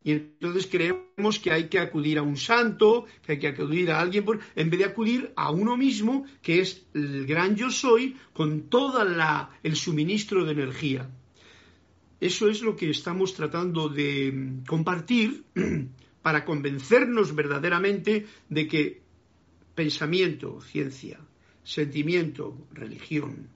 Y 0.10 0.14
entonces 0.14 0.66
creemos 0.66 1.38
que 1.38 1.52
hay 1.52 1.70
que 1.70 1.78
acudir 1.78 2.18
a 2.18 2.24
un 2.24 2.36
santo, 2.36 3.06
que 3.24 3.34
hay 3.34 3.40
que 3.40 3.50
acudir 3.50 3.92
a 3.92 4.00
alguien, 4.00 4.26
en 4.56 4.70
vez 4.72 4.80
de 4.80 4.86
acudir 4.86 5.32
a 5.36 5.52
uno 5.52 5.78
mismo, 5.78 6.26
que 6.42 6.62
es 6.62 6.84
el 6.96 7.28
gran 7.28 7.56
yo 7.56 7.70
soy, 7.70 8.18
con 8.34 8.72
todo 8.72 9.06
el 9.62 9.76
suministro 9.76 10.46
de 10.46 10.54
energía. 10.54 11.08
Eso 12.20 12.50
es 12.50 12.64
lo 12.64 12.76
que 12.76 12.90
estamos 12.90 13.36
tratando 13.36 13.88
de 13.88 14.64
compartir 14.66 15.44
para 16.24 16.44
convencernos 16.44 17.36
verdaderamente 17.36 18.26
de 18.50 18.68
que 18.68 19.02
pensamiento, 19.76 20.60
ciencia, 20.62 21.20
sentimiento, 21.64 22.58
religión, 22.74 23.48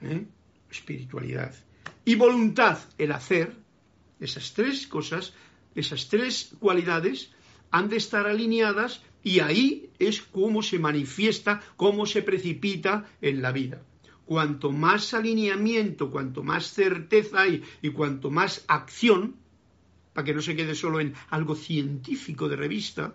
¿eh? 0.00 0.26
espiritualidad 0.68 1.54
y 2.04 2.16
voluntad, 2.16 2.80
el 2.98 3.12
hacer, 3.12 3.54
esas 4.18 4.52
tres 4.52 4.88
cosas, 4.88 5.32
esas 5.74 6.08
tres 6.08 6.54
cualidades 6.58 7.30
han 7.70 7.88
de 7.88 7.96
estar 7.96 8.26
alineadas 8.26 9.02
y 9.24 9.40
ahí 9.40 9.90
es 9.98 10.20
cómo 10.20 10.62
se 10.62 10.78
manifiesta, 10.78 11.62
cómo 11.76 12.06
se 12.06 12.22
precipita 12.22 13.06
en 13.20 13.42
la 13.42 13.52
vida. 13.52 13.82
Cuanto 14.26 14.72
más 14.72 15.14
alineamiento, 15.14 16.10
cuanto 16.10 16.42
más 16.42 16.72
certeza 16.72 17.42
hay 17.42 17.62
y 17.80 17.90
cuanto 17.90 18.30
más 18.30 18.64
acción, 18.68 19.36
para 20.12 20.24
que 20.24 20.34
no 20.34 20.42
se 20.42 20.56
quede 20.56 20.74
solo 20.74 21.00
en 21.00 21.14
algo 21.30 21.54
científico 21.54 22.48
de 22.48 22.56
revista, 22.56 23.14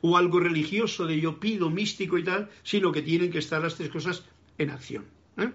o 0.00 0.16
algo 0.16 0.40
religioso 0.40 1.06
de 1.06 1.20
yo 1.20 1.40
pido, 1.40 1.70
místico 1.70 2.18
y 2.18 2.24
tal, 2.24 2.50
sino 2.62 2.92
que 2.92 3.02
tienen 3.02 3.30
que 3.30 3.38
estar 3.38 3.62
las 3.62 3.76
tres 3.76 3.90
cosas 3.90 4.24
en 4.58 4.70
acción. 4.70 5.04
¿eh? 5.38 5.50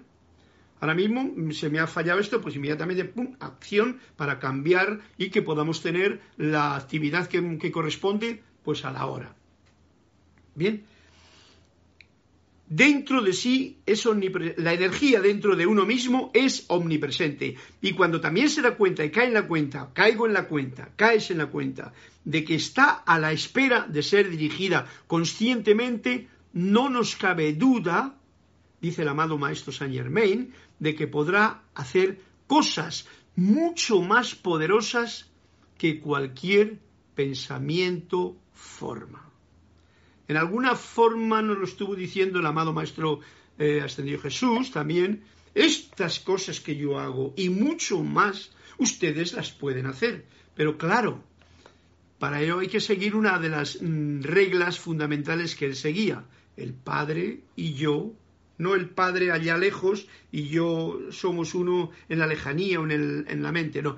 Ahora 0.81 0.95
mismo 0.95 1.31
se 1.53 1.69
me 1.69 1.79
ha 1.79 1.85
fallado 1.85 2.19
esto, 2.19 2.41
pues 2.41 2.55
inmediatamente, 2.55 3.05
¡pum!, 3.05 3.35
acción 3.39 3.99
para 4.15 4.39
cambiar 4.39 4.99
y 5.17 5.29
que 5.29 5.43
podamos 5.43 5.81
tener 5.81 6.19
la 6.37 6.75
actividad 6.75 7.27
que, 7.27 7.57
que 7.59 7.71
corresponde, 7.71 8.41
pues 8.63 8.83
a 8.83 8.91
la 8.91 9.05
hora. 9.05 9.35
Bien, 10.55 10.83
dentro 12.67 13.21
de 13.21 13.33
sí 13.33 13.77
es 13.85 14.05
la 14.05 14.73
energía 14.73 15.21
dentro 15.21 15.55
de 15.55 15.67
uno 15.67 15.85
mismo 15.85 16.31
es 16.33 16.65
omnipresente. 16.67 17.57
Y 17.79 17.91
cuando 17.91 18.19
también 18.19 18.49
se 18.49 18.63
da 18.63 18.75
cuenta 18.75 19.05
y 19.05 19.11
cae 19.11 19.27
en 19.27 19.35
la 19.35 19.47
cuenta, 19.47 19.91
caigo 19.93 20.25
en 20.25 20.33
la 20.33 20.47
cuenta, 20.47 20.89
caes 20.95 21.29
en 21.29 21.37
la 21.37 21.47
cuenta 21.47 21.93
de 22.25 22.43
que 22.43 22.55
está 22.55 23.03
a 23.05 23.19
la 23.19 23.31
espera 23.31 23.85
de 23.87 24.01
ser 24.01 24.29
dirigida 24.29 24.87
conscientemente, 25.05 26.27
no 26.53 26.89
nos 26.89 27.15
cabe 27.15 27.53
duda, 27.53 28.15
dice 28.81 29.03
el 29.03 29.09
amado 29.09 29.37
maestro 29.37 29.71
Saint 29.71 29.93
Germain, 29.93 30.53
de 30.81 30.95
que 30.95 31.07
podrá 31.07 31.61
hacer 31.75 32.19
cosas 32.47 33.07
mucho 33.35 34.01
más 34.01 34.35
poderosas 34.35 35.29
que 35.77 36.01
cualquier 36.01 36.79
pensamiento 37.15 38.35
forma. 38.51 39.29
En 40.27 40.37
alguna 40.37 40.75
forma 40.75 41.41
nos 41.41 41.57
lo 41.57 41.65
estuvo 41.65 41.95
diciendo 41.95 42.39
el 42.39 42.45
amado 42.45 42.73
Maestro 42.73 43.19
eh, 43.59 43.81
Ascendido 43.81 44.19
Jesús 44.19 44.71
también. 44.71 45.23
Estas 45.53 46.19
cosas 46.19 46.59
que 46.59 46.75
yo 46.75 46.97
hago 46.97 47.33
y 47.37 47.49
mucho 47.49 48.01
más, 48.01 48.51
ustedes 48.77 49.33
las 49.33 49.51
pueden 49.51 49.85
hacer. 49.85 50.25
Pero 50.55 50.77
claro, 50.77 51.23
Para 52.17 52.39
ello 52.39 52.59
hay 52.59 52.67
que 52.67 52.79
seguir 52.79 53.15
una 53.15 53.39
de 53.39 53.49
las 53.49 53.81
mm, 53.81 54.21
reglas 54.21 54.77
fundamentales 54.77 55.55
que 55.55 55.65
él 55.65 55.75
seguía. 55.75 56.23
El 56.55 56.73
Padre 56.73 57.41
y 57.55 57.73
yo, 57.73 58.13
no 58.61 58.75
el 58.75 58.89
Padre 58.89 59.31
allá 59.31 59.57
lejos 59.57 60.07
y 60.31 60.49
yo 60.49 60.99
somos 61.09 61.55
uno 61.55 61.89
en 62.07 62.19
la 62.19 62.27
lejanía 62.27 62.79
o 62.79 62.83
en, 62.87 63.25
en 63.27 63.43
la 63.43 63.51
mente, 63.51 63.81
no. 63.81 63.97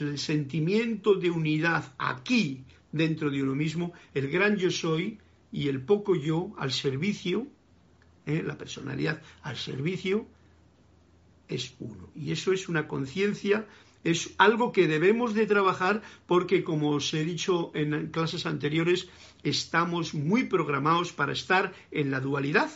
El 0.00 0.18
sentimiento 0.18 1.14
de 1.14 1.30
unidad 1.30 1.94
aquí, 1.98 2.64
dentro 2.92 3.30
de 3.30 3.42
uno 3.42 3.54
mismo, 3.54 3.92
el 4.14 4.28
gran 4.28 4.56
yo 4.56 4.70
soy 4.70 5.18
y 5.50 5.68
el 5.68 5.80
poco 5.80 6.14
yo 6.14 6.52
al 6.58 6.70
servicio, 6.70 7.46
¿eh? 8.26 8.42
la 8.44 8.58
personalidad 8.58 9.22
al 9.42 9.56
servicio, 9.56 10.26
es 11.48 11.74
uno. 11.80 12.10
Y 12.14 12.32
eso 12.32 12.52
es 12.52 12.68
una 12.68 12.86
conciencia, 12.86 13.66
es 14.04 14.34
algo 14.38 14.70
que 14.70 14.86
debemos 14.86 15.34
de 15.34 15.46
trabajar 15.46 16.02
porque, 16.26 16.62
como 16.62 16.90
os 16.90 17.12
he 17.14 17.24
dicho 17.24 17.72
en 17.74 18.08
clases 18.08 18.44
anteriores, 18.44 19.08
estamos 19.42 20.14
muy 20.14 20.44
programados 20.44 21.12
para 21.12 21.32
estar 21.32 21.72
en 21.90 22.10
la 22.10 22.20
dualidad 22.20 22.70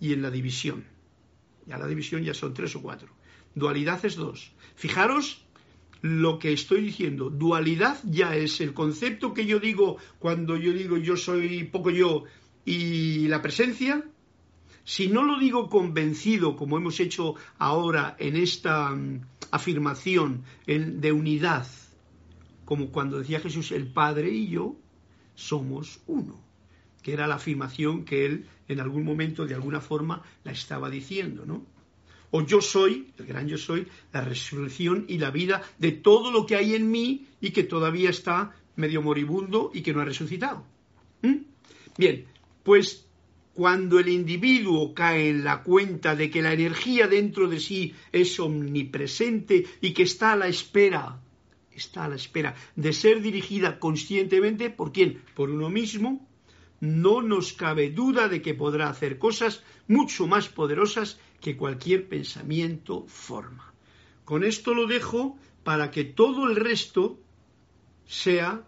y 0.00 0.12
en 0.12 0.22
la 0.22 0.30
división. 0.30 0.84
Ya 1.66 1.78
la 1.78 1.86
división 1.86 2.22
ya 2.22 2.34
son 2.34 2.54
tres 2.54 2.74
o 2.74 2.82
cuatro. 2.82 3.12
Dualidad 3.54 4.04
es 4.04 4.16
dos. 4.16 4.52
Fijaros 4.74 5.44
lo 6.02 6.38
que 6.38 6.52
estoy 6.52 6.80
diciendo. 6.80 7.30
Dualidad 7.30 7.98
ya 8.04 8.34
es 8.34 8.60
el 8.60 8.72
concepto 8.72 9.34
que 9.34 9.46
yo 9.46 9.60
digo 9.60 9.98
cuando 10.18 10.56
yo 10.56 10.72
digo 10.72 10.96
yo 10.96 11.16
soy 11.16 11.64
poco 11.64 11.90
yo 11.90 12.24
y 12.64 13.28
la 13.28 13.42
presencia. 13.42 14.04
Si 14.84 15.08
no 15.08 15.24
lo 15.24 15.38
digo 15.38 15.68
convencido, 15.68 16.56
como 16.56 16.78
hemos 16.78 16.98
hecho 17.00 17.34
ahora 17.58 18.16
en 18.18 18.34
esta 18.36 18.90
mm, 18.90 19.20
afirmación 19.50 20.44
de 20.66 21.12
unidad, 21.12 21.66
como 22.64 22.90
cuando 22.90 23.18
decía 23.18 23.40
Jesús, 23.40 23.72
el 23.72 23.92
Padre 23.92 24.30
y 24.30 24.48
yo 24.48 24.76
somos 25.34 26.00
uno, 26.06 26.40
que 27.02 27.12
era 27.12 27.26
la 27.26 27.36
afirmación 27.36 28.04
que 28.04 28.26
él 28.26 28.46
en 28.68 28.80
algún 28.80 29.04
momento, 29.04 29.46
de 29.46 29.54
alguna 29.54 29.80
forma, 29.80 30.22
la 30.44 30.52
estaba 30.52 30.90
diciendo, 30.90 31.44
¿no? 31.44 31.66
O 32.30 32.46
yo 32.46 32.60
soy, 32.60 33.12
el 33.18 33.26
gran 33.26 33.48
yo 33.48 33.58
soy, 33.58 33.88
la 34.12 34.20
resurrección 34.20 35.04
y 35.08 35.18
la 35.18 35.30
vida 35.30 35.62
de 35.78 35.90
todo 35.92 36.30
lo 36.30 36.46
que 36.46 36.54
hay 36.54 36.74
en 36.74 36.90
mí 36.90 37.26
y 37.40 37.50
que 37.50 37.64
todavía 37.64 38.10
está 38.10 38.54
medio 38.76 39.02
moribundo 39.02 39.72
y 39.74 39.82
que 39.82 39.92
no 39.92 40.00
ha 40.00 40.04
resucitado. 40.04 40.64
Bien, 41.98 42.24
pues 42.62 43.06
cuando 43.52 43.98
el 43.98 44.08
individuo 44.08 44.94
cae 44.94 45.28
en 45.28 45.44
la 45.44 45.62
cuenta 45.62 46.14
de 46.14 46.30
que 46.30 46.40
la 46.40 46.52
energía 46.52 47.08
dentro 47.08 47.48
de 47.48 47.58
sí 47.58 47.94
es 48.12 48.38
omnipresente 48.38 49.66
y 49.80 49.92
que 49.92 50.04
está 50.04 50.32
a 50.32 50.36
la 50.36 50.46
espera, 50.48 51.20
está 51.72 52.04
a 52.04 52.08
la 52.08 52.14
espera 52.14 52.54
de 52.76 52.92
ser 52.92 53.20
dirigida 53.20 53.78
conscientemente, 53.78 54.70
¿por 54.70 54.92
quién? 54.92 55.20
Por 55.34 55.50
uno 55.50 55.68
mismo, 55.68 56.26
no 56.80 57.22
nos 57.22 57.52
cabe 57.52 57.90
duda 57.90 58.28
de 58.28 58.40
que 58.42 58.54
podrá 58.54 58.88
hacer 58.88 59.18
cosas 59.18 59.62
mucho 59.86 60.26
más 60.26 60.48
poderosas 60.48 61.20
que 61.40 61.56
cualquier 61.56 62.08
pensamiento 62.08 63.06
forma. 63.06 63.72
Con 64.24 64.44
esto 64.44 64.74
lo 64.74 64.86
dejo 64.86 65.38
para 65.62 65.90
que 65.90 66.04
todo 66.04 66.48
el 66.48 66.56
resto 66.56 67.20
sea 68.06 68.64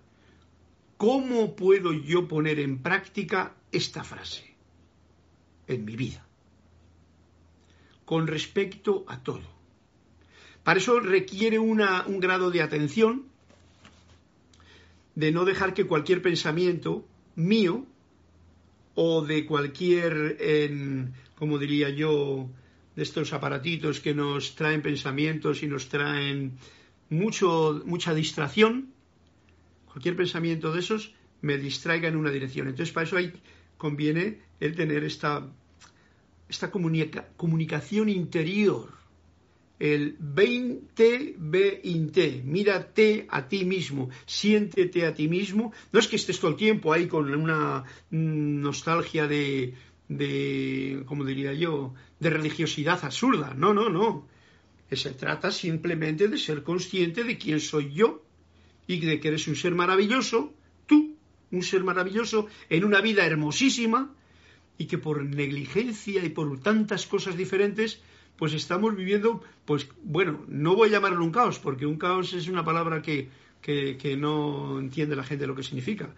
cómo 0.99 1.57
puedo 1.57 1.92
yo 1.92 2.28
poner 2.28 2.61
en 2.61 2.83
práctica 2.83 3.57
esta 3.73 4.04
frase 4.04 4.54
en 5.66 5.85
mi 5.85 5.97
vida 5.97 6.26
con 8.04 8.26
respecto 8.26 9.04
a 9.09 9.23
todo. 9.23 9.49
Para 10.64 10.78
eso 10.78 11.00
requiere 11.00 11.59
una, 11.59 12.04
un 12.07 12.21
grado 12.21 12.50
de 12.50 12.61
atención, 12.61 13.26
de 15.14 15.33
no 15.33 15.45
dejar 15.45 15.73
que 15.73 15.87
cualquier 15.87 16.21
pensamiento 16.21 17.07
mío 17.35 17.87
o 18.95 19.23
de 19.23 19.47
cualquier, 19.47 20.37
como 21.35 21.59
diría 21.59 21.91
yo, 21.91 22.49
de 22.95 23.03
estos 23.03 23.33
aparatitos 23.33 24.01
que 24.01 24.15
nos 24.15 24.55
traen 24.55 24.83
pensamientos 24.83 25.63
y 25.63 25.67
nos 25.67 25.89
traen 25.89 26.59
mucho, 27.09 27.83
mucha 27.87 28.15
distracción, 28.15 28.93
cualquier 29.87 30.17
pensamiento 30.17 30.73
de 30.73 30.81
esos 30.81 31.15
me 31.41 31.59
distraiga 31.59 32.09
en 32.09 32.17
una 32.17 32.31
dirección. 32.31 32.69
Entonces, 32.69 32.93
para 32.93 33.07
eso 33.07 33.17
hay, 33.17 33.33
conviene 33.76 34.41
el 34.61 34.75
tener 34.75 35.05
esta, 35.05 35.47
esta 36.49 36.71
comunicación 36.71 38.09
interior, 38.09 39.01
el 39.82 40.14
20 40.21 41.34
20, 41.38 42.42
mírate 42.45 43.26
a 43.28 43.49
ti 43.49 43.64
mismo, 43.64 44.10
siéntete 44.26 45.04
a 45.06 45.12
ti 45.12 45.26
mismo. 45.26 45.73
No 45.90 45.99
es 45.99 46.06
que 46.06 46.14
estés 46.14 46.38
todo 46.38 46.52
el 46.52 46.56
tiempo 46.56 46.92
ahí 46.92 47.08
con 47.08 47.34
una 47.34 47.82
nostalgia 48.10 49.26
de, 49.26 49.75
de, 50.08 51.02
como 51.04 51.25
diría 51.25 51.52
yo, 51.52 51.95
de 52.21 52.30
religiosidad 52.30 53.04
absurda. 53.04 53.54
No, 53.54 53.75
no, 53.75 53.88
no. 53.88 54.28
Se 54.92 55.10
trata 55.10 55.50
simplemente 55.50 56.28
de 56.28 56.38
ser 56.38 56.62
consciente 56.62 57.25
de 57.25 57.36
quién 57.36 57.58
soy 57.58 57.92
yo 57.92 58.23
y 58.86 59.00
de 59.00 59.18
que 59.18 59.28
eres 59.28 59.49
un 59.49 59.56
ser 59.56 59.75
maravilloso, 59.75 60.54
tú, 60.86 61.16
un 61.50 61.62
ser 61.64 61.82
maravilloso, 61.82 62.47
en 62.71 62.84
una 62.84 63.00
vida 63.00 63.26
hermosísima 63.26 64.14
y 64.78 64.86
que 64.86 64.99
por 64.99 65.25
negligencia 65.25 66.25
y 66.25 66.28
por 66.28 66.60
tantas 66.60 67.06
cosas 67.06 67.36
diferentes, 67.36 68.00
pues 68.43 68.55
estamos 68.55 68.97
viviendo, 68.97 69.41
pues 69.65 69.87
bueno, 70.02 70.45
no 70.49 70.75
voy 70.75 70.89
a 70.89 70.93
llamarlo 70.95 71.25
un 71.25 71.31
caos, 71.31 71.61
porque 71.61 71.87
un 71.87 71.97
caos 71.97 72.33
es 72.33 72.49
una 72.49 72.65
palabra 72.65 73.00
que, 73.00 73.28
que, 73.61 74.17
no 74.17 74.81
entiende 74.81 75.15
la 75.15 75.23
gente 75.23 75.47
lo 75.47 75.55
que 75.55 75.63
significa. 75.63 76.13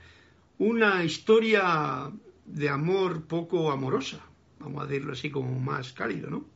Una 0.57 1.05
historia 1.05 2.11
de 2.47 2.69
amor 2.71 3.25
poco 3.27 3.71
amorosa, 3.71 4.21
vamos 4.59 4.83
a 4.83 4.87
decirlo 4.87 5.13
así 5.13 5.31
como 5.31 5.61
más 5.61 5.93
cálido, 5.93 6.31
¿no? 6.31 6.47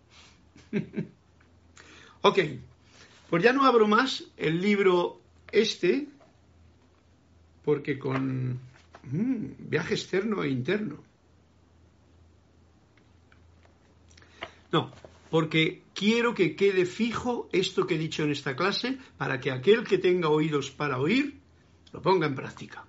ok, 2.22 2.38
pues 3.28 3.42
ya 3.42 3.52
no 3.52 3.66
abro 3.66 3.86
más 3.86 4.24
el 4.38 4.62
libro 4.62 5.20
este, 5.52 6.08
porque 7.62 7.98
con 7.98 8.58
mm, 9.02 9.68
viaje 9.68 9.92
externo 9.92 10.42
e 10.44 10.48
interno. 10.48 11.04
No, 14.72 14.90
porque 15.30 15.82
quiero 15.94 16.34
que 16.34 16.56
quede 16.56 16.86
fijo 16.86 17.48
esto 17.52 17.86
que 17.86 17.94
he 17.96 17.98
dicho 17.98 18.22
en 18.22 18.30
esta 18.30 18.56
clase 18.56 18.98
para 19.16 19.40
que 19.40 19.50
aquel 19.50 19.84
que 19.84 19.98
tenga 19.98 20.28
oídos 20.28 20.70
para 20.70 20.98
oír 20.98 21.38
lo 21.92 22.02
ponga 22.02 22.26
en 22.26 22.34
práctica. 22.34 22.84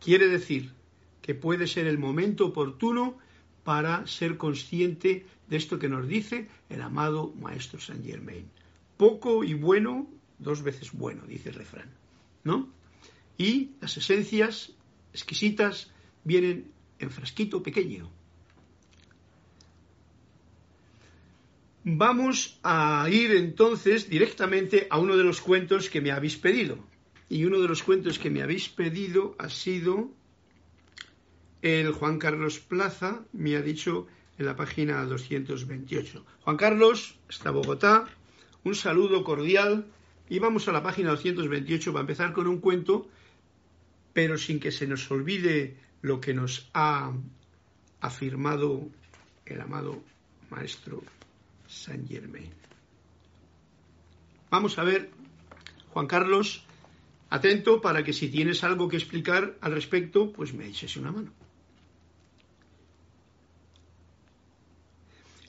Quiere 0.00 0.28
decir 0.28 0.72
que 1.22 1.34
puede 1.34 1.66
ser 1.66 1.86
el 1.86 1.98
momento 1.98 2.46
oportuno 2.46 3.18
para 3.64 4.06
ser 4.06 4.36
consciente 4.36 5.26
de 5.48 5.56
esto 5.56 5.78
que 5.78 5.88
nos 5.88 6.08
dice 6.08 6.48
el 6.68 6.82
amado 6.82 7.34
Maestro 7.40 7.80
Saint 7.80 8.04
Germain. 8.04 8.46
Poco 8.96 9.44
y 9.44 9.54
bueno, 9.54 10.08
dos 10.38 10.62
veces 10.62 10.92
bueno, 10.92 11.24
dice 11.26 11.50
el 11.50 11.54
refrán. 11.54 11.90
¿No? 12.44 12.68
Y 13.36 13.72
las 13.80 13.96
esencias 13.96 14.72
exquisitas 15.12 15.90
vienen 16.24 16.70
en 16.98 17.10
frasquito 17.10 17.62
pequeño. 17.62 18.10
Vamos 21.90 22.60
a 22.62 23.08
ir 23.10 23.30
entonces 23.32 24.10
directamente 24.10 24.86
a 24.90 24.98
uno 24.98 25.16
de 25.16 25.24
los 25.24 25.40
cuentos 25.40 25.88
que 25.88 26.02
me 26.02 26.10
habéis 26.10 26.36
pedido. 26.36 26.78
Y 27.30 27.46
uno 27.46 27.60
de 27.60 27.68
los 27.68 27.82
cuentos 27.82 28.18
que 28.18 28.28
me 28.28 28.42
habéis 28.42 28.68
pedido 28.68 29.34
ha 29.38 29.48
sido 29.48 30.10
el 31.62 31.92
Juan 31.92 32.18
Carlos 32.18 32.58
Plaza 32.58 33.24
me 33.32 33.56
ha 33.56 33.62
dicho 33.62 34.06
en 34.36 34.44
la 34.44 34.54
página 34.54 35.02
228. 35.06 36.26
Juan 36.42 36.56
Carlos, 36.58 37.18
está 37.26 37.52
Bogotá, 37.52 38.04
un 38.64 38.74
saludo 38.74 39.24
cordial 39.24 39.86
y 40.28 40.40
vamos 40.40 40.68
a 40.68 40.72
la 40.72 40.82
página 40.82 41.12
228 41.12 41.90
para 41.90 42.02
empezar 42.02 42.34
con 42.34 42.48
un 42.48 42.60
cuento, 42.60 43.08
pero 44.12 44.36
sin 44.36 44.60
que 44.60 44.72
se 44.72 44.86
nos 44.86 45.10
olvide 45.10 45.78
lo 46.02 46.20
que 46.20 46.34
nos 46.34 46.68
ha 46.74 47.14
afirmado 48.02 48.90
el 49.46 49.60
amado 49.62 50.02
maestro 50.50 51.02
Saint 51.68 52.08
Germain. 52.08 52.50
Vamos 54.50 54.78
a 54.78 54.84
ver, 54.84 55.10
Juan 55.92 56.06
Carlos, 56.06 56.64
atento 57.28 57.80
para 57.80 58.02
que 58.02 58.12
si 58.12 58.28
tienes 58.28 58.64
algo 58.64 58.88
que 58.88 58.96
explicar 58.96 59.56
al 59.60 59.72
respecto, 59.72 60.32
pues 60.32 60.54
me 60.54 60.66
eches 60.66 60.96
una 60.96 61.12
mano. 61.12 61.30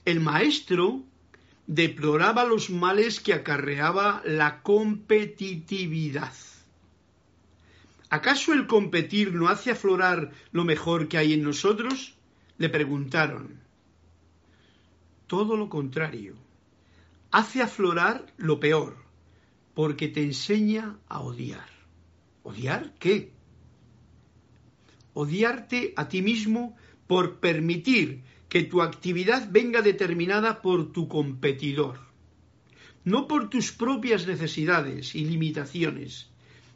El 0.04 0.20
maestro 0.20 1.04
deploraba 1.68 2.44
los 2.44 2.70
males 2.70 3.20
que 3.20 3.34
acarreaba 3.34 4.22
la 4.26 4.62
competitividad. 4.62 6.34
¿Acaso 8.10 8.54
el 8.54 8.66
competir 8.66 9.34
no 9.34 9.50
hace 9.50 9.72
aflorar 9.72 10.32
lo 10.52 10.66
mejor 10.66 11.08
que 11.08 11.20
hay 11.20 11.34
en 11.34 11.44
nosotros? 11.44 12.16
Le 12.58 12.70
preguntaron. 12.70 13.69
Todo 15.30 15.56
lo 15.56 15.70
contrario. 15.70 16.34
Hace 17.30 17.62
aflorar 17.62 18.34
lo 18.38 18.60
peor, 18.60 18.98
porque 19.76 20.08
te 20.08 20.24
enseña 20.24 20.98
a 21.08 21.20
odiar. 21.20 21.70
¿Odiar 22.42 22.96
qué? 22.98 23.32
Odiarte 25.14 25.94
a 25.96 26.10
ti 26.10 26.24
mismo 26.24 26.76
por 27.06 27.40
permitir 27.40 28.24
que 28.50 28.64
tu 28.64 28.82
actividad 28.82 29.48
venga 29.52 29.84
determinada 29.84 30.64
por 30.64 30.92
tu 30.92 31.08
competidor, 31.08 32.00
no 33.04 33.28
por 33.28 33.52
tus 33.52 33.72
propias 33.72 34.26
necesidades 34.26 35.14
y 35.14 35.26
limitaciones, 35.26 36.32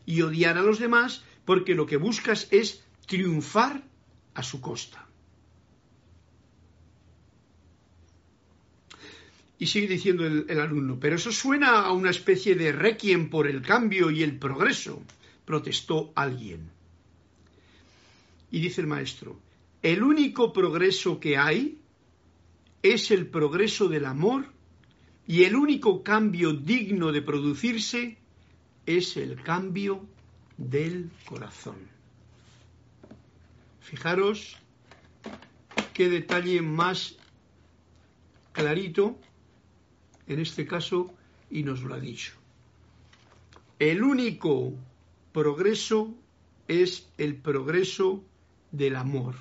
y 0.05 0.21
odiar 0.21 0.59
a 0.59 0.61
los 0.61 0.77
demás 0.77 1.23
porque 1.43 1.73
lo 1.73 1.87
que 1.87 1.97
buscas 1.97 2.47
es 2.51 2.83
triunfar 3.07 3.83
a 4.35 4.43
su 4.43 4.61
costa. 4.61 5.07
Y 9.63 9.65
sigue 9.65 9.87
diciendo 9.87 10.25
el, 10.25 10.59
alumno, 10.59 10.99
pero 10.99 11.15
eso 11.15 11.31
suena 11.31 11.83
a 11.83 11.93
una 11.93 12.09
especie 12.09 12.53
de 12.55 12.73
requiem 12.73 13.29
por 13.29 13.47
el 13.47 13.61
cambio 13.61 14.11
y 14.11 14.21
el 14.21 14.37
progreso, 14.37 15.01
protestó 15.45 16.11
alguien. 16.15 16.69
Y 18.51 18.59
dice 18.59 18.81
el 18.81 18.87
maestro, 18.87 19.39
el 19.81 20.03
único 20.03 20.51
progreso 20.51 21.17
que 21.17 21.37
hay 21.37 21.77
es 22.81 23.09
el 23.11 23.27
progreso 23.27 23.87
del 23.87 24.03
amor 24.03 24.47
y 25.25 25.45
el 25.45 25.55
único 25.55 26.03
cambio 26.03 26.51
digno 26.51 27.13
de 27.13 27.21
producirse 27.21 28.17
es 28.85 29.15
el 29.15 29.41
cambio 29.43 30.05
del 30.57 31.09
corazón. 31.23 31.77
Fijaros 33.79 34.57
qué 35.93 36.09
detalle 36.09 36.61
más 36.61 37.15
clarito 38.51 39.17
en 40.27 40.39
este 40.39 40.65
caso 40.65 41.13
y 41.49 41.63
nos 41.63 41.83
lo 41.83 41.93
ha 41.93 41.99
dicho. 41.99 42.33
El 43.79 44.03
único 44.03 44.73
progreso 45.31 46.13
es 46.67 47.09
el 47.17 47.35
progreso 47.35 48.23
del 48.71 48.95
amor. 48.95 49.35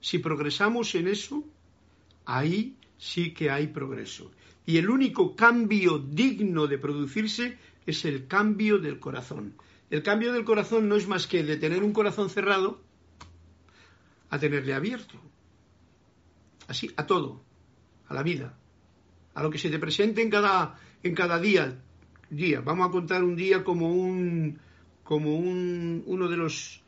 Si 0.00 0.18
progresamos 0.18 0.94
en 0.94 1.08
eso, 1.08 1.44
ahí 2.24 2.76
sí 2.98 3.32
que 3.32 3.50
hay 3.50 3.68
progreso. 3.68 4.30
Y 4.66 4.78
el 4.78 4.90
único 4.90 5.34
cambio 5.34 5.98
digno 5.98 6.66
de 6.66 6.78
producirse 6.78 7.58
es 7.86 8.04
el 8.04 8.26
cambio 8.26 8.78
del 8.78 8.98
corazón. 8.98 9.54
El 9.90 10.02
cambio 10.02 10.32
del 10.32 10.44
corazón 10.44 10.88
no 10.88 10.96
es 10.96 11.08
más 11.08 11.26
que 11.26 11.42
de 11.42 11.56
tener 11.56 11.82
un 11.82 11.92
corazón 11.92 12.30
cerrado 12.30 12.80
a 14.30 14.38
tenerle 14.38 14.74
abierto. 14.74 15.20
Así, 16.68 16.90
a 16.96 17.06
todo, 17.06 17.42
a 18.06 18.14
la 18.14 18.22
vida, 18.22 18.56
a 19.34 19.42
lo 19.42 19.50
que 19.50 19.58
se 19.58 19.70
te 19.70 19.78
presente 19.78 20.22
en 20.22 20.30
cada, 20.30 20.78
en 21.02 21.14
cada 21.14 21.38
día, 21.38 21.82
día. 22.30 22.60
Vamos 22.60 22.88
a 22.88 22.92
contar 22.92 23.22
un 23.22 23.36
día 23.36 23.64
como 23.64 23.92
un 23.92 24.58
como 25.02 25.36
un, 25.36 26.04
uno 26.06 26.28
de 26.28 26.36
los 26.36 26.82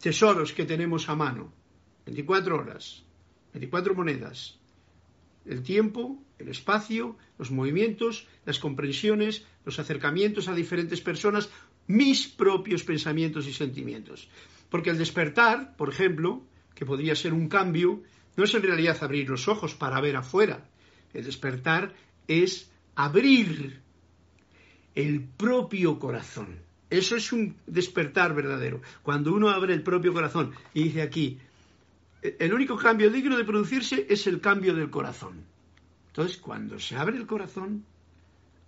tesoros 0.00 0.54
que 0.54 0.64
tenemos 0.64 1.10
a 1.10 1.14
mano. 1.14 1.52
24 2.06 2.56
horas, 2.56 3.04
24 3.52 3.94
monedas. 3.94 4.58
El 5.44 5.62
tiempo, 5.62 6.22
el 6.38 6.48
espacio, 6.48 7.16
los 7.38 7.50
movimientos, 7.50 8.26
las 8.46 8.58
comprensiones, 8.58 9.44
los 9.66 9.78
acercamientos 9.78 10.48
a 10.48 10.54
diferentes 10.54 11.02
personas, 11.02 11.50
mis 11.86 12.26
propios 12.26 12.84
pensamientos 12.84 13.46
y 13.46 13.52
sentimientos. 13.52 14.28
Porque 14.70 14.88
el 14.88 14.98
despertar, 14.98 15.76
por 15.76 15.90
ejemplo, 15.90 16.42
que 16.74 16.86
podría 16.86 17.14
ser 17.14 17.34
un 17.34 17.48
cambio, 17.48 18.02
no 18.36 18.44
es 18.44 18.54
en 18.54 18.62
realidad 18.62 18.96
abrir 19.02 19.28
los 19.28 19.46
ojos 19.46 19.74
para 19.74 20.00
ver 20.00 20.16
afuera, 20.16 20.70
el 21.14 21.24
despertar 21.24 21.94
es 22.26 22.70
abrir 22.94 23.80
el 24.94 25.20
propio 25.22 25.98
corazón. 25.98 26.58
Eso 26.90 27.16
es 27.16 27.32
un 27.32 27.56
despertar 27.66 28.34
verdadero. 28.34 28.82
Cuando 29.02 29.32
uno 29.32 29.48
abre 29.48 29.72
el 29.72 29.82
propio 29.82 30.12
corazón 30.12 30.52
y 30.74 30.84
dice 30.84 31.02
aquí, 31.02 31.38
el 32.22 32.52
único 32.52 32.76
cambio 32.76 33.10
digno 33.10 33.36
de 33.36 33.44
producirse 33.44 34.06
es 34.08 34.26
el 34.26 34.40
cambio 34.40 34.74
del 34.74 34.90
corazón. 34.90 35.44
Entonces, 36.08 36.36
cuando 36.36 36.78
se 36.78 36.96
abre 36.96 37.16
el 37.16 37.26
corazón 37.26 37.84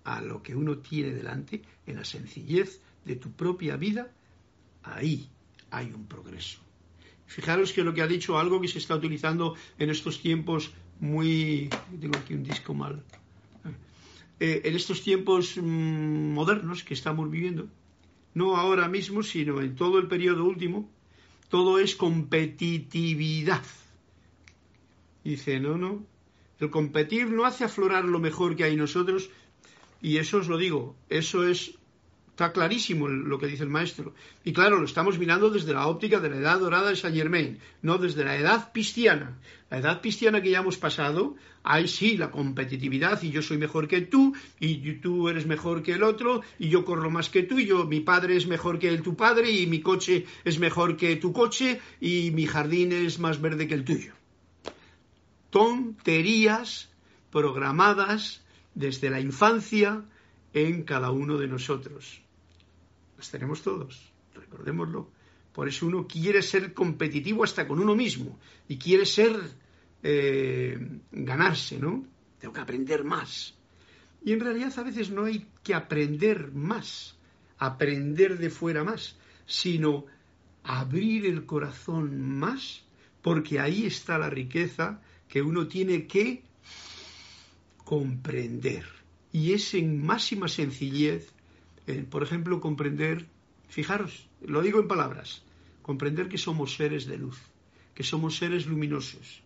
a 0.04 0.22
lo 0.22 0.42
que 0.42 0.56
uno 0.56 0.78
tiene 0.78 1.12
delante, 1.12 1.62
en 1.86 1.96
la 1.96 2.04
sencillez 2.04 2.80
de 3.04 3.16
tu 3.16 3.30
propia 3.32 3.76
vida, 3.76 4.10
ahí 4.82 5.28
hay 5.70 5.92
un 5.92 6.06
progreso. 6.06 6.60
Fijaros 7.26 7.72
que 7.72 7.84
lo 7.84 7.94
que 7.94 8.02
ha 8.02 8.06
dicho 8.06 8.38
algo 8.38 8.60
que 8.60 8.68
se 8.68 8.78
está 8.78 8.94
utilizando 8.94 9.54
en 9.78 9.90
estos 9.90 10.20
tiempos 10.20 10.72
muy... 11.04 11.68
Tengo 12.00 12.18
aquí 12.18 12.34
un 12.34 12.42
disco 12.42 12.74
mal. 12.74 13.04
Eh, 14.40 14.62
en 14.64 14.74
estos 14.74 15.02
tiempos 15.02 15.56
mm, 15.56 16.32
modernos 16.32 16.82
que 16.82 16.94
estamos 16.94 17.30
viviendo, 17.30 17.68
no 18.34 18.56
ahora 18.56 18.88
mismo, 18.88 19.22
sino 19.22 19.60
en 19.60 19.76
todo 19.76 19.98
el 19.98 20.08
periodo 20.08 20.44
último, 20.44 20.90
todo 21.48 21.78
es 21.78 21.94
competitividad. 21.94 23.64
Dice, 25.22 25.60
no, 25.60 25.78
no, 25.78 26.04
el 26.58 26.70
competir 26.70 27.30
no 27.30 27.44
hace 27.44 27.64
aflorar 27.64 28.04
lo 28.04 28.18
mejor 28.18 28.56
que 28.56 28.64
hay 28.64 28.76
nosotros, 28.76 29.30
y 30.02 30.16
eso 30.16 30.38
os 30.38 30.48
lo 30.48 30.58
digo, 30.58 30.96
eso 31.08 31.46
es 31.46 31.78
Está 32.34 32.52
clarísimo 32.52 33.06
lo 33.06 33.38
que 33.38 33.46
dice 33.46 33.62
el 33.62 33.68
maestro. 33.68 34.12
Y 34.42 34.52
claro, 34.52 34.80
lo 34.80 34.86
estamos 34.86 35.20
mirando 35.20 35.50
desde 35.50 35.72
la 35.72 35.86
óptica 35.86 36.18
de 36.18 36.30
la 36.30 36.38
edad 36.38 36.58
dorada 36.58 36.88
de 36.88 36.96
Saint 36.96 37.16
Germain, 37.16 37.60
no 37.80 37.96
desde 37.96 38.24
la 38.24 38.36
edad 38.36 38.72
cristiana. 38.72 39.38
La 39.70 39.78
edad 39.78 40.00
cristiana 40.00 40.42
que 40.42 40.50
ya 40.50 40.58
hemos 40.58 40.76
pasado, 40.76 41.36
hay 41.62 41.86
sí 41.86 42.16
la 42.16 42.32
competitividad 42.32 43.22
y 43.22 43.30
yo 43.30 43.40
soy 43.40 43.58
mejor 43.58 43.86
que 43.86 44.00
tú 44.00 44.34
y 44.58 44.94
tú 44.94 45.28
eres 45.28 45.46
mejor 45.46 45.84
que 45.84 45.92
el 45.92 46.02
otro 46.02 46.42
y 46.58 46.70
yo 46.70 46.84
corro 46.84 47.08
más 47.08 47.30
que 47.30 47.44
tú 47.44 47.60
y 47.60 47.66
yo, 47.66 47.84
mi 47.84 48.00
padre 48.00 48.36
es 48.36 48.48
mejor 48.48 48.80
que 48.80 48.88
el, 48.88 49.02
tu 49.02 49.14
padre 49.14 49.52
y 49.52 49.68
mi 49.68 49.80
coche 49.80 50.26
es 50.44 50.58
mejor 50.58 50.96
que 50.96 51.14
tu 51.14 51.32
coche 51.32 51.80
y 52.00 52.32
mi 52.32 52.46
jardín 52.46 52.90
es 52.90 53.20
más 53.20 53.40
verde 53.40 53.68
que 53.68 53.74
el 53.74 53.84
tuyo. 53.84 54.12
Tonterías 55.50 56.90
programadas 57.30 58.42
desde 58.74 59.08
la 59.08 59.20
infancia 59.20 60.02
en 60.52 60.82
cada 60.82 61.12
uno 61.12 61.38
de 61.38 61.46
nosotros 61.46 62.23
tenemos 63.30 63.62
todos, 63.62 64.12
recordémoslo. 64.34 65.10
Por 65.52 65.68
eso 65.68 65.86
uno 65.86 66.06
quiere 66.06 66.42
ser 66.42 66.74
competitivo 66.74 67.44
hasta 67.44 67.66
con 67.68 67.78
uno 67.78 67.94
mismo 67.94 68.38
y 68.66 68.76
quiere 68.76 69.06
ser, 69.06 69.36
eh, 70.02 70.78
ganarse, 71.12 71.78
¿no? 71.78 72.04
Tengo 72.40 72.54
que 72.54 72.60
aprender 72.60 73.04
más. 73.04 73.54
Y 74.24 74.32
en 74.32 74.40
realidad 74.40 74.72
a 74.78 74.82
veces 74.82 75.10
no 75.10 75.24
hay 75.24 75.46
que 75.62 75.74
aprender 75.74 76.50
más, 76.52 77.16
aprender 77.58 78.38
de 78.38 78.50
fuera 78.50 78.82
más, 78.82 79.16
sino 79.46 80.06
abrir 80.62 81.26
el 81.26 81.44
corazón 81.44 82.38
más, 82.38 82.82
porque 83.22 83.60
ahí 83.60 83.84
está 83.84 84.18
la 84.18 84.30
riqueza 84.30 85.00
que 85.28 85.42
uno 85.42 85.68
tiene 85.68 86.06
que 86.06 86.42
comprender. 87.84 88.86
Y 89.30 89.52
es 89.52 89.74
en 89.74 90.04
máxima 90.04 90.48
sencillez 90.48 91.33
por 92.10 92.22
ejemplo, 92.22 92.60
comprender, 92.60 93.26
fijaros, 93.68 94.28
lo 94.40 94.62
digo 94.62 94.80
en 94.80 94.88
palabras, 94.88 95.42
comprender 95.82 96.28
que 96.28 96.38
somos 96.38 96.74
seres 96.74 97.06
de 97.06 97.18
luz, 97.18 97.38
que 97.94 98.02
somos 98.02 98.36
seres 98.36 98.66
luminosos 98.66 99.42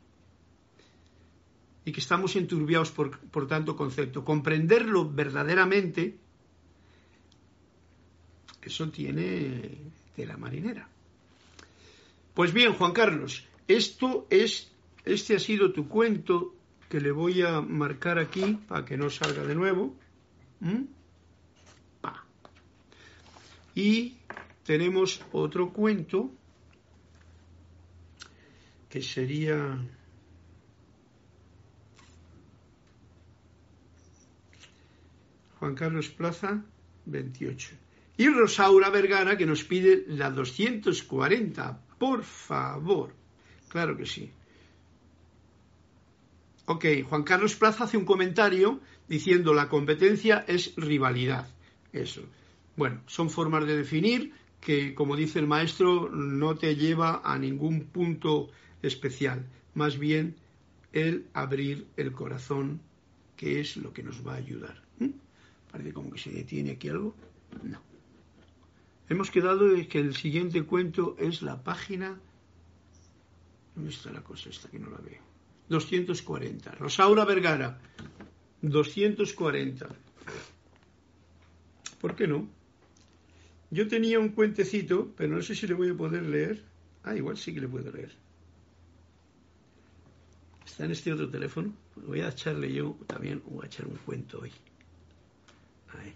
y 1.85 1.93
que 1.93 2.01
estamos 2.01 2.37
enturbiados 2.37 2.91
por, 2.91 3.19
por 3.19 3.47
tanto 3.49 3.77
concepto. 3.77 4.25
Comprenderlo 4.25 5.11
verdaderamente, 5.11 6.19
eso 8.63 8.91
tiene 8.91 9.79
de 10.17 10.27
la 10.27 10.37
marinera. 10.37 10.89
Pues 12.35 12.53
bien, 12.53 12.75
Juan 12.75 12.93
Carlos, 12.93 13.49
esto 13.67 14.27
es, 14.31 14.71
este 15.05 15.37
ha 15.37 15.39
sido 15.39 15.73
tu 15.73 15.89
cuento 15.89 16.55
que 16.89 17.01
le 17.01 17.11
voy 17.11 17.43
a 17.43 17.61
marcar 17.61 18.19
aquí 18.19 18.59
para 18.69 18.85
que 18.85 18.97
no 18.97 19.11
salga 19.11 19.45
de 19.45 19.55
nuevo. 19.55 19.97
Y 23.79 24.17
tenemos 24.65 25.25
otro 25.31 25.73
cuento 25.73 26.33
que 28.89 29.01
sería 29.01 29.79
Juan 35.61 35.77
Carlos 35.77 36.09
Plaza, 36.09 36.65
28. 37.07 37.77
Y 38.17 38.29
Rosaura 38.31 38.91
Vergara 38.91 39.37
que 39.37 39.47
nos 39.47 39.63
pide 39.63 40.07
la 40.09 40.33
240, 40.33 41.81
por 42.01 42.25
favor. 42.25 43.15
Claro 43.69 43.97
que 43.97 44.07
sí. 44.07 44.29
Ok, 46.67 46.85
Juan 47.09 47.23
Carlos 47.23 47.55
Plaza 47.55 47.85
hace 47.85 47.97
un 47.97 48.05
comentario 48.05 48.81
diciendo 49.07 49.55
la 49.55 49.69
competencia 49.69 50.45
es 50.49 50.75
rivalidad. 50.75 51.49
Eso. 51.93 52.23
Bueno, 52.79 53.03
son 53.09 53.29
formas 53.29 53.67
de 53.67 53.77
definir 53.77 54.33
que, 54.61 54.95
como 54.95 55.17
dice 55.17 55.41
el 55.41 55.49
maestro, 55.49 56.09
no 56.11 56.55
te 56.55 56.77
lleva 56.77 57.21
a 57.25 57.37
ningún 57.37 57.87
punto 57.87 58.51
especial, 58.83 59.45
más 59.75 59.99
bien 59.99 60.37
el 60.93 61.27
abrir 61.35 61.89
el 61.97 62.13
corazón, 62.13 62.81
que 63.37 63.59
es 63.59 63.77
lo 63.79 63.93
que 63.93 64.05
nos 64.05 64.25
va 64.25 64.35
a 64.35 64.37
ayudar. 64.37 64.81
¿Mm? 65.01 65.09
Parece 65.73 65.93
como 65.93 66.13
que 66.13 66.21
se 66.21 66.31
detiene 66.31 66.71
aquí 66.71 66.89
algo. 66.89 67.17
No. 67.65 67.83
Hemos 69.09 69.33
quedado 69.33 69.67
de 69.67 69.89
que 69.89 69.99
el 69.99 70.15
siguiente 70.15 70.63
cuento 70.63 71.17
es 71.19 71.43
la 71.43 71.61
página. 71.65 72.17
¿Dónde 73.75 73.91
está 73.91 74.13
la 74.13 74.23
cosa 74.23 74.51
esta 74.51 74.71
que 74.71 74.79
no 74.79 74.89
la 74.89 74.99
veo? 74.99 75.21
240. 75.69 76.71
Rosaura 76.77 77.25
Vergara. 77.25 77.81
240. 78.63 79.89
¿Por 82.01 82.15
qué 82.15 82.29
no? 82.29 82.57
Yo 83.71 83.87
tenía 83.87 84.19
un 84.19 84.31
cuentecito, 84.31 85.13
pero 85.17 85.35
no 85.37 85.43
sé 85.43 85.55
si 85.55 85.67
le 85.67 85.75
voy 85.75 85.91
a 85.91 85.95
poder 85.95 86.23
leer. 86.23 86.63
Ah, 87.03 87.15
igual 87.15 87.37
sí 87.37 87.53
que 87.53 87.61
le 87.61 87.69
puedo 87.69 87.91
leer. 87.93 88.13
Está 90.65 90.85
en 90.85 90.93
este 90.93 91.13
otro 91.13 91.29
teléfono. 91.29 91.73
Voy 91.97 92.21
a 92.21 92.29
echarle 92.29 92.73
yo 92.73 92.97
también, 93.07 93.43
voy 93.47 93.65
a 93.65 93.67
echar 93.67 93.87
un 93.87 93.97
cuento 93.97 94.41
hoy. 94.41 94.53
Ahí. 95.91 96.15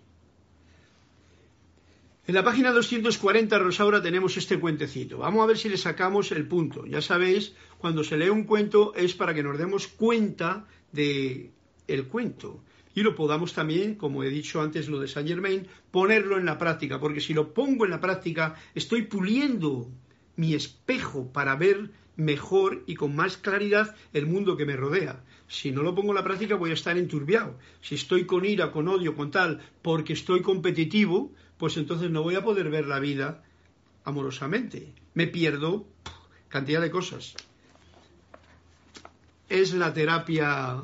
En 2.26 2.34
la 2.34 2.44
página 2.44 2.70
240, 2.70 3.58
Rosaura, 3.58 4.00
tenemos 4.00 4.36
este 4.36 4.58
cuentecito. 4.58 5.18
Vamos 5.18 5.42
a 5.42 5.46
ver 5.46 5.58
si 5.58 5.68
le 5.68 5.76
sacamos 5.76 6.30
el 6.32 6.46
punto. 6.46 6.86
Ya 6.86 7.02
sabéis, 7.02 7.54
cuando 7.78 8.04
se 8.04 8.16
lee 8.16 8.28
un 8.28 8.44
cuento 8.44 8.94
es 8.94 9.14
para 9.14 9.34
que 9.34 9.42
nos 9.42 9.58
demos 9.58 9.88
cuenta 9.88 10.66
de 10.92 11.50
el 11.88 12.06
cuento 12.06 12.62
y 12.94 13.02
lo 13.02 13.14
podamos 13.14 13.52
también, 13.52 13.94
como 13.94 14.22
he 14.22 14.28
dicho 14.28 14.60
antes 14.60 14.88
lo 14.88 15.00
de 15.00 15.08
Saint 15.08 15.28
Germain, 15.28 15.66
ponerlo 15.90 16.38
en 16.38 16.44
la 16.44 16.58
práctica, 16.58 17.00
porque 17.00 17.20
si 17.20 17.34
lo 17.34 17.54
pongo 17.54 17.84
en 17.84 17.90
la 17.90 18.00
práctica 18.00 18.54
estoy 18.74 19.02
puliendo 19.02 19.88
mi 20.36 20.54
espejo 20.54 21.32
para 21.32 21.56
ver 21.56 21.90
mejor 22.16 22.82
y 22.86 22.94
con 22.94 23.16
más 23.16 23.36
claridad 23.36 23.94
el 24.12 24.26
mundo 24.26 24.56
que 24.56 24.66
me 24.66 24.76
rodea. 24.76 25.24
Si 25.48 25.70
no 25.70 25.82
lo 25.82 25.94
pongo 25.94 26.10
en 26.10 26.16
la 26.16 26.24
práctica 26.24 26.56
voy 26.56 26.70
a 26.70 26.74
estar 26.74 26.96
enturbiado. 26.96 27.58
Si 27.80 27.94
estoy 27.94 28.26
con 28.26 28.44
ira, 28.44 28.70
con 28.70 28.88
odio, 28.88 29.14
con 29.14 29.30
tal, 29.30 29.60
porque 29.82 30.12
estoy 30.12 30.42
competitivo, 30.42 31.32
pues 31.58 31.76
entonces 31.76 32.10
no 32.10 32.22
voy 32.22 32.34
a 32.34 32.44
poder 32.44 32.70
ver 32.70 32.86
la 32.86 33.00
vida 33.00 33.42
amorosamente. 34.04 34.92
Me 35.14 35.26
pierdo 35.26 35.86
cantidad 36.48 36.80
de 36.80 36.90
cosas. 36.90 37.34
Es 39.48 39.74
la 39.74 39.92
terapia 39.92 40.82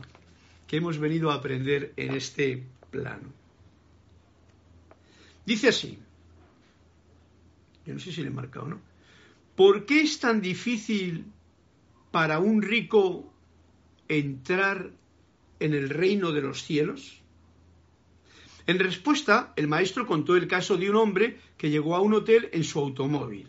que 0.68 0.76
hemos 0.76 0.98
venido 0.98 1.30
a 1.30 1.34
aprender 1.34 1.92
en 1.96 2.14
este 2.14 2.62
plano. 2.90 3.32
Dice 5.44 5.68
así, 5.68 5.98
yo 7.86 7.94
no 7.94 7.98
sé 7.98 8.12
si 8.12 8.20
le 8.20 8.28
he 8.28 8.30
marcado 8.30 8.66
o 8.66 8.68
no, 8.68 8.80
¿por 9.56 9.86
qué 9.86 10.02
es 10.02 10.20
tan 10.20 10.42
difícil 10.42 11.24
para 12.10 12.38
un 12.38 12.60
rico 12.60 13.32
entrar 14.08 14.92
en 15.58 15.72
el 15.72 15.88
reino 15.88 16.32
de 16.32 16.42
los 16.42 16.62
cielos? 16.62 17.22
En 18.66 18.78
respuesta, 18.78 19.54
el 19.56 19.66
maestro 19.68 20.06
contó 20.06 20.36
el 20.36 20.46
caso 20.46 20.76
de 20.76 20.90
un 20.90 20.96
hombre 20.96 21.40
que 21.56 21.70
llegó 21.70 21.96
a 21.96 22.02
un 22.02 22.12
hotel 22.12 22.50
en 22.52 22.62
su 22.62 22.78
automóvil 22.78 23.48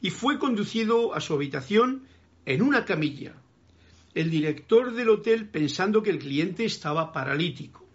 y 0.00 0.10
fue 0.10 0.40
conducido 0.40 1.14
a 1.14 1.20
su 1.20 1.34
habitación 1.34 2.08
en 2.46 2.62
una 2.62 2.84
camilla. 2.84 3.36
El 4.18 4.30
director 4.30 4.94
del 4.94 5.10
hotel 5.10 5.48
pensando 5.48 6.02
que 6.02 6.10
el 6.10 6.18
cliente 6.18 6.64
estaba 6.64 7.12
paralítico. 7.12 7.86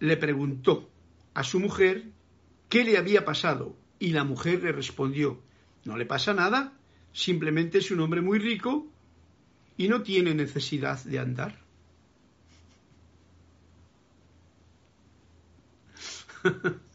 Le 0.00 0.14
preguntó 0.18 0.90
a 1.32 1.42
su 1.42 1.58
mujer 1.58 2.04
qué 2.68 2.84
le 2.84 2.98
había 2.98 3.24
pasado 3.24 3.74
y 3.98 4.08
la 4.08 4.24
mujer 4.24 4.62
le 4.62 4.72
respondió, 4.72 5.40
no 5.86 5.96
le 5.96 6.04
pasa 6.04 6.34
nada, 6.34 6.74
simplemente 7.14 7.78
es 7.78 7.90
un 7.90 8.00
hombre 8.00 8.20
muy 8.20 8.38
rico 8.38 8.86
y 9.78 9.88
no 9.88 10.02
tiene 10.02 10.34
necesidad 10.34 11.02
de 11.04 11.18
andar. 11.20 11.58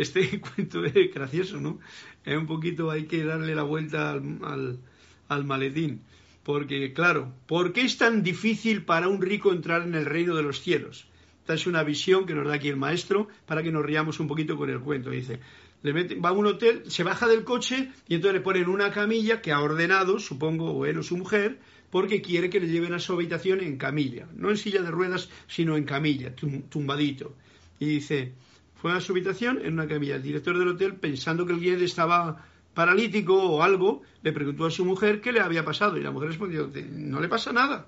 este 0.00 0.40
cuento 0.56 0.84
es 0.84 1.12
gracioso, 1.12 1.60
¿no? 1.60 1.78
Es 2.24 2.36
un 2.36 2.46
poquito, 2.46 2.90
hay 2.90 3.04
que 3.04 3.24
darle 3.24 3.54
la 3.54 3.62
vuelta 3.62 4.12
al, 4.12 5.44
maletín. 5.44 6.02
Porque, 6.42 6.92
claro, 6.92 7.34
¿por 7.46 7.72
qué 7.72 7.82
es 7.82 7.98
tan 7.98 8.22
difícil 8.22 8.84
para 8.84 9.08
un 9.08 9.20
rico 9.20 9.52
entrar 9.52 9.82
en 9.82 9.94
el 9.94 10.06
reino 10.06 10.34
de 10.34 10.42
los 10.42 10.60
cielos? 10.60 11.06
Esta 11.40 11.54
es 11.54 11.66
una 11.66 11.82
visión 11.82 12.26
que 12.26 12.34
nos 12.34 12.46
da 12.46 12.54
aquí 12.54 12.68
el 12.68 12.76
maestro 12.76 13.28
para 13.46 13.62
que 13.62 13.70
nos 13.70 13.84
riamos 13.84 14.20
un 14.20 14.28
poquito 14.28 14.56
con 14.56 14.70
el 14.70 14.80
cuento. 14.80 15.10
Dice, 15.10 15.40
va 15.84 16.28
a 16.30 16.32
un 16.32 16.46
hotel, 16.46 16.82
se 16.88 17.02
baja 17.02 17.26
del 17.26 17.44
coche 17.44 17.90
y 18.08 18.14
entonces 18.14 18.34
le 18.34 18.40
ponen 18.40 18.68
una 18.68 18.90
camilla 18.90 19.42
que 19.42 19.52
ha 19.52 19.60
ordenado, 19.60 20.18
supongo, 20.18 20.72
o 20.72 20.86
él 20.86 20.98
o 20.98 21.02
su 21.02 21.16
mujer, 21.16 21.58
porque 21.90 22.22
quiere 22.22 22.50
que 22.50 22.60
le 22.60 22.68
lleven 22.68 22.94
a 22.94 22.98
su 22.98 23.12
habitación 23.12 23.60
en 23.60 23.76
camilla. 23.76 24.26
No 24.34 24.50
en 24.50 24.56
silla 24.56 24.82
de 24.82 24.90
ruedas, 24.90 25.28
sino 25.46 25.76
en 25.76 25.84
camilla, 25.84 26.34
tumbadito. 26.34 27.36
Y 27.78 27.86
dice, 27.86 28.32
fue 28.80 28.92
a 28.92 29.00
su 29.00 29.12
habitación 29.12 29.60
en 29.64 29.74
una 29.74 29.86
camilla. 29.86 30.16
El 30.16 30.22
director 30.22 30.58
del 30.58 30.68
hotel, 30.68 30.94
pensando 30.96 31.44
que 31.46 31.52
el 31.52 31.60
guía 31.60 31.76
estaba 31.76 32.46
paralítico 32.72 33.34
o 33.34 33.62
algo, 33.62 34.02
le 34.22 34.32
preguntó 34.32 34.64
a 34.66 34.70
su 34.70 34.84
mujer 34.84 35.20
qué 35.20 35.32
le 35.32 35.40
había 35.40 35.64
pasado. 35.64 35.98
Y 35.98 36.02
la 36.02 36.10
mujer 36.10 36.28
respondió, 36.28 36.70
no 36.92 37.20
le 37.20 37.28
pasa 37.28 37.52
nada. 37.52 37.86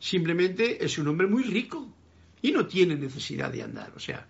Simplemente 0.00 0.84
es 0.84 0.98
un 0.98 1.06
hombre 1.06 1.28
muy 1.28 1.44
rico 1.44 1.88
y 2.40 2.50
no 2.50 2.66
tiene 2.66 2.96
necesidad 2.96 3.52
de 3.52 3.62
andar. 3.62 3.92
O 3.94 4.00
sea, 4.00 4.26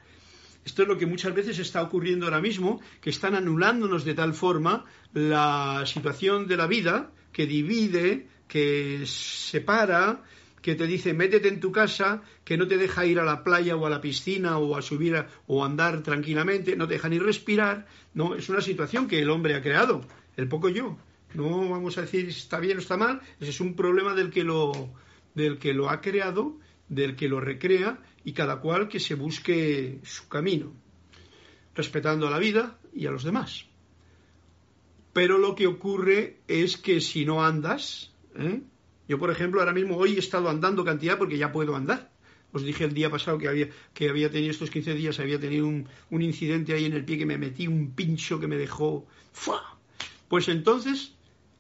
esto 0.65 0.83
es 0.83 0.89
lo 0.89 0.99
que 0.99 1.07
muchas 1.07 1.35
veces 1.35 1.59
está 1.59 1.83
ocurriendo 1.83 2.27
ahora 2.27 2.43
mismo, 2.43 2.81
que 3.01 3.11
están 3.11 3.35
anulándonos 3.35 4.05
de 4.05 4.15
tal 4.15 4.35
forma 4.35 4.85
la 5.15 5.85
situación 5.87 6.47
de 6.47 6.57
la 6.59 6.67
vida 6.67 7.11
que 7.33 7.47
divide, 7.47 8.29
que 8.47 9.05
separa, 9.07 10.23
que 10.63 10.77
te 10.77 10.87
dice 10.87 11.13
métete 11.13 11.49
en 11.49 11.61
tu 11.61 11.73
casa, 11.73 12.23
que 12.45 12.57
no 12.57 12.69
te 12.69 12.79
deja 12.79 13.05
ir 13.05 13.19
a 13.19 13.25
la 13.25 13.43
playa 13.43 13.77
o 13.77 13.85
a 13.85 13.91
la 13.91 14.01
piscina 14.01 14.59
o 14.59 14.77
a 14.77 14.83
subir 14.83 15.27
o 15.47 15.65
andar 15.65 16.03
tranquilamente, 16.03 16.77
no 16.77 16.87
te 16.87 16.95
deja 16.95 17.09
ni 17.09 17.19
respirar, 17.19 17.87
no, 18.15 18.37
es 18.37 18.49
una 18.49 18.61
situación 18.61 19.09
que 19.09 19.21
el 19.21 19.29
hombre 19.29 19.57
ha 19.57 19.63
creado, 19.63 20.03
el 20.37 20.49
poco 20.49 20.69
yo. 20.69 20.97
No 21.35 21.69
vamos 21.69 21.99
a 21.99 22.03
decir 22.03 22.29
está 22.29 22.61
bien 22.61 22.77
o 22.77 22.81
está 22.81 22.97
mal, 22.97 23.21
ese 23.41 23.51
es 23.51 23.61
un 23.61 23.75
problema 23.75 24.15
del 24.15 24.31
que 24.31 24.45
lo 24.45 24.91
del 25.35 25.59
que 25.59 25.73
lo 25.73 25.91
ha 25.91 26.01
creado, 26.01 26.59
del 26.89 27.17
que 27.17 27.29
lo 27.29 27.41
recrea 27.41 27.99
y 28.23 28.33
cada 28.33 28.61
cual 28.61 28.89
que 28.89 29.01
se 29.01 29.15
busque 29.15 29.99
su 30.05 30.29
camino, 30.29 30.73
respetando 31.75 32.29
a 32.29 32.31
la 32.31 32.39
vida 32.39 32.79
y 32.95 33.07
a 33.07 33.11
los 33.11 33.25
demás. 33.25 33.67
Pero 35.13 35.39
lo 35.39 35.55
que 35.55 35.67
ocurre 35.67 36.39
es 36.47 36.77
que 36.77 37.01
si 37.01 37.25
no 37.25 37.43
andas, 37.45 38.13
¿eh? 38.37 38.63
Yo, 39.13 39.19
por 39.19 39.31
ejemplo, 39.31 39.61
ahora 39.61 39.75
mismo 39.75 39.99
hoy 39.99 40.15
he 40.15 40.19
estado 40.19 40.49
andando 40.49 40.87
cantidad 40.87 41.19
porque 41.19 41.37
ya 41.37 41.53
puedo 41.53 41.77
andar. 41.77 42.11
Os 42.51 42.65
dije 42.65 42.85
el 42.85 42.95
día 42.95 43.11
pasado 43.11 43.37
que 43.37 43.47
había, 43.47 43.69
que 43.93 44.09
había 44.09 44.31
tenido 44.31 44.51
estos 44.51 44.71
15 44.71 44.95
días, 44.95 45.21
había 45.21 45.39
tenido 45.39 45.67
un, 45.67 46.23
incidente 46.23 46.73
ahí 46.73 46.87
en 46.87 46.95
el 46.95 47.05
pie 47.05 47.19
que 47.19 47.27
me 47.27 47.37
metí, 47.37 47.67
un 47.67 47.91
pincho 47.91 48.41
que 48.41 48.47
me 48.47 48.57
dejó. 48.57 49.07
¡fua! 49.35 49.77
Pues 50.29 50.49
entonces, 50.49 51.13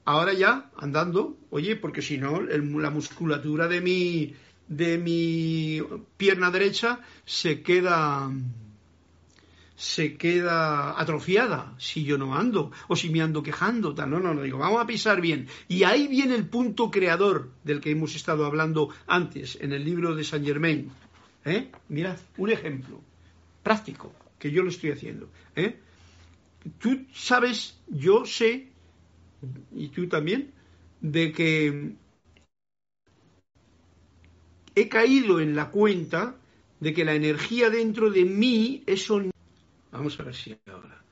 ahora 0.06 0.32
ya 0.32 0.70
andando, 0.78 1.36
oye, 1.50 1.76
porque 1.76 2.00
si 2.00 2.16
no, 2.16 2.40
la 2.40 2.88
musculatura 2.88 3.68
de 3.68 3.82
mi, 3.82 4.34
de 4.68 4.96
mi 4.96 5.82
pierna 6.16 6.50
derecha 6.50 7.00
se 7.26 7.60
queda 7.60 8.32
se 9.83 10.16
queda 10.16 11.01
atrofiada 11.01 11.75
si 11.77 12.05
yo 12.05 12.16
no 12.16 12.37
ando 12.37 12.71
o 12.87 12.95
si 12.95 13.11
me 13.11 13.21
ando 13.21 13.42
quejando. 13.42 13.92
Tal. 13.92 14.11
No, 14.11 14.21
no, 14.21 14.33
no, 14.33 14.42
digo, 14.42 14.59
vamos 14.59 14.81
a 14.81 14.87
pisar 14.87 15.21
bien. 15.21 15.49
Y 15.66 15.83
ahí 15.83 16.07
viene 16.07 16.37
el 16.37 16.47
punto 16.47 16.88
creador 16.88 17.51
del 17.64 17.81
que 17.81 17.90
hemos 17.90 18.14
estado 18.14 18.47
hablando 18.47 18.90
antes 19.09 19.59
en 19.61 19.73
el 19.73 19.85
libro 19.85 20.14
de 20.14 20.23
Saint 20.23 20.47
Germain. 20.47 20.88
¿Eh? 21.45 21.68
Mirad, 21.88 22.16
un 22.37 22.51
ejemplo 22.51 23.01
práctico 23.64 24.14
que 24.38 24.53
yo 24.53 24.62
lo 24.62 24.68
estoy 24.68 24.92
haciendo. 24.92 25.29
¿eh? 25.57 25.81
Tú 26.79 27.05
sabes, 27.12 27.77
yo 27.88 28.25
sé, 28.25 28.68
y 29.75 29.88
tú 29.88 30.07
también, 30.07 30.53
de 31.01 31.33
que 31.33 31.97
he 34.77 34.88
caído 34.88 35.40
en 35.40 35.57
la 35.57 35.71
cuenta 35.71 36.37
de 36.79 36.95
que 36.95 37.05
la 37.05 37.14
energía 37.14 37.68
dentro 37.68 38.11
de 38.11 38.25
mí 38.25 38.85
es 38.87 39.11
Vamos 39.92 40.18
a 40.18 40.24
ver 40.24 40.35
si 40.35 40.57
ahora. 40.66 41.05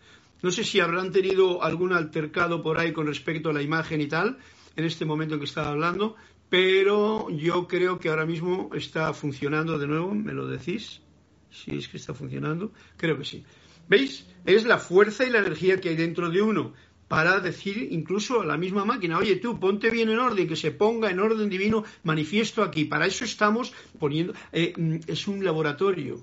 No 0.42 0.50
sé 0.50 0.64
si 0.64 0.80
habrán 0.80 1.12
tenido 1.12 1.62
algún 1.62 1.92
altercado 1.92 2.62
por 2.62 2.78
ahí 2.78 2.92
con 2.92 3.06
respecto 3.06 3.50
a 3.50 3.52
la 3.52 3.62
imagen 3.62 4.00
y 4.00 4.08
tal, 4.08 4.38
en 4.74 4.84
este 4.84 5.04
momento 5.04 5.34
en 5.34 5.40
que 5.40 5.46
estaba 5.46 5.68
hablando, 5.68 6.16
pero 6.48 7.28
yo 7.30 7.68
creo 7.68 7.98
que 7.98 8.08
ahora 8.08 8.24
mismo 8.24 8.70
está 8.74 9.12
funcionando 9.12 9.78
de 9.78 9.86
nuevo, 9.86 10.14
¿me 10.14 10.32
lo 10.32 10.46
decís? 10.46 11.02
Si 11.50 11.76
es 11.76 11.88
que 11.88 11.98
está 11.98 12.14
funcionando, 12.14 12.72
creo 12.96 13.18
que 13.18 13.24
sí. 13.24 13.44
¿Veis? 13.86 14.26
Es 14.46 14.64
la 14.64 14.78
fuerza 14.78 15.24
y 15.24 15.30
la 15.30 15.40
energía 15.40 15.80
que 15.80 15.90
hay 15.90 15.96
dentro 15.96 16.30
de 16.30 16.40
uno 16.40 16.72
para 17.06 17.40
decir 17.40 17.88
incluso 17.90 18.40
a 18.40 18.46
la 18.46 18.56
misma 18.56 18.84
máquina, 18.84 19.18
oye 19.18 19.36
tú, 19.36 19.58
ponte 19.58 19.90
bien 19.90 20.08
en 20.08 20.20
orden, 20.20 20.48
que 20.48 20.56
se 20.56 20.70
ponga 20.70 21.10
en 21.10 21.20
orden 21.20 21.50
divino 21.50 21.84
manifiesto 22.04 22.62
aquí. 22.62 22.84
Para 22.84 23.06
eso 23.06 23.24
estamos 23.24 23.74
poniendo, 23.98 24.32
eh, 24.52 24.72
mm, 24.76 24.98
es 25.06 25.26
un 25.28 25.44
laboratorio, 25.44 26.22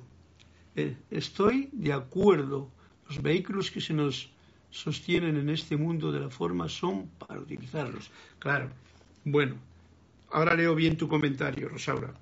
estoy 1.12 1.70
de 1.72 1.94
acuerdo. 1.94 2.70
Los 3.08 3.22
vehículos 3.22 3.72
que 3.72 3.82
se 3.82 3.94
nos 3.94 4.30
sostienen 4.70 5.38
en 5.38 5.50
este 5.50 5.76
mundo 5.78 6.12
de 6.12 6.20
la 6.20 6.30
forma 6.30 6.68
son 6.68 7.08
para 7.22 7.40
utilizarlos. 7.40 8.12
Claro. 8.40 8.70
Bueno, 9.24 9.56
ahora 10.32 10.56
leo 10.56 10.76
bien 10.76 10.98
tu 10.98 11.08
comentario, 11.08 11.70
Rosaura. 11.70 12.14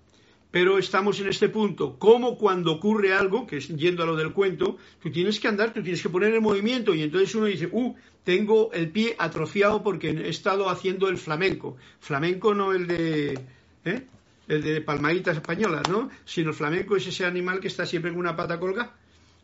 pero 0.55 0.77
estamos 0.77 1.19
en 1.19 1.27
este 1.27 1.49
punto. 1.49 1.99
Como 1.99 2.37
cuando 2.37 2.71
ocurre 2.71 3.13
algo, 3.13 3.45
que 3.45 3.57
es 3.57 3.67
yendo 3.67 4.03
a 4.03 4.05
lo 4.05 4.15
del 4.15 4.31
cuento, 4.31 4.77
tú 5.01 5.11
tienes 5.11 5.37
que 5.37 5.49
andar, 5.49 5.73
tú 5.73 5.83
tienes 5.83 6.01
que 6.01 6.07
poner 6.07 6.33
en 6.33 6.41
movimiento 6.41 6.95
y 6.95 7.01
entonces 7.03 7.35
uno 7.35 7.47
dice, 7.47 7.67
uh, 7.69 7.93
tengo 8.23 8.71
el 8.71 8.89
pie 8.89 9.17
atrofiado 9.19 9.83
porque 9.83 10.11
he 10.11 10.29
estado 10.29 10.69
haciendo 10.69 11.09
el 11.09 11.17
flamenco. 11.17 11.75
Flamenco 11.99 12.53
no 12.53 12.71
el 12.71 12.87
de... 12.87 13.39
¿eh? 13.83 14.07
El 14.47 14.61
de 14.61 14.81
palmaditas 14.81 15.37
españolas, 15.37 15.89
¿no? 15.89 16.09
Sino 16.25 16.49
el 16.49 16.55
flamenco 16.55 16.95
es 16.95 17.07
ese 17.07 17.25
animal 17.25 17.59
que 17.59 17.67
está 17.67 17.85
siempre 17.85 18.11
con 18.11 18.19
una 18.19 18.35
pata 18.35 18.59
colgada. 18.59 18.93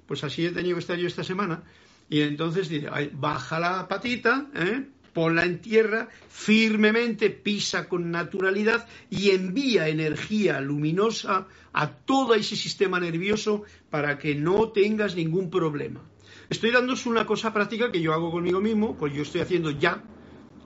Pues 0.06 0.24
así 0.24 0.46
he 0.46 0.52
tenido 0.52 0.76
que 0.76 0.82
estar 0.82 0.98
yo 0.98 1.08
esta 1.08 1.24
semana. 1.24 1.64
Y 2.10 2.22
entonces 2.22 2.70
dice, 2.70 2.90
baja 3.14 3.60
la 3.60 3.88
patita, 3.88 4.48
¿eh? 4.56 4.86
ponla 5.14 5.44
en 5.46 5.60
tierra 5.60 6.10
firmemente, 6.30 7.30
pisa 7.30 7.88
con 7.88 8.12
naturalidad 8.12 8.88
y 9.10 9.32
envía 9.32 9.88
energía 9.88 10.62
luminosa 10.62 11.48
a 11.74 11.92
todo 11.92 12.36
ese 12.36 12.56
sistema 12.56 13.00
nervioso 13.00 13.64
para 13.90 14.18
que 14.18 14.36
no 14.36 14.70
tengas 14.70 15.16
ningún 15.16 15.50
problema. 15.50 16.02
Estoy 16.50 16.72
dándos 16.72 17.06
una 17.06 17.26
cosa 17.26 17.54
práctica 17.54 17.92
que 17.92 18.02
yo 18.02 18.14
hago 18.14 18.32
conmigo 18.32 18.60
mismo, 18.60 18.98
pues 18.98 19.14
yo 19.14 19.22
estoy 19.22 19.42
haciendo 19.42 19.72
ya, 19.72 20.04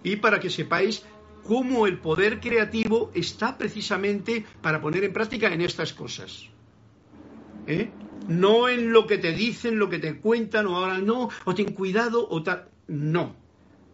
y 0.03 0.15
para 0.15 0.39
que 0.39 0.49
sepáis 0.49 1.03
cómo 1.45 1.85
el 1.85 1.99
poder 1.99 2.39
creativo 2.39 3.11
está 3.13 3.57
precisamente 3.57 4.45
para 4.61 4.81
poner 4.81 5.03
en 5.03 5.13
práctica 5.13 5.53
en 5.53 5.61
estas 5.61 5.93
cosas. 5.93 6.49
¿Eh? 7.67 7.91
No 8.27 8.67
en 8.67 8.91
lo 8.91 9.05
que 9.05 9.17
te 9.17 9.31
dicen, 9.31 9.77
lo 9.77 9.89
que 9.89 9.99
te 9.99 10.17
cuentan, 10.17 10.65
o 10.65 10.75
ahora 10.75 10.97
no, 10.97 11.29
o 11.45 11.53
ten 11.53 11.73
cuidado, 11.73 12.27
o 12.27 12.41
tal. 12.41 12.69
No. 12.87 13.35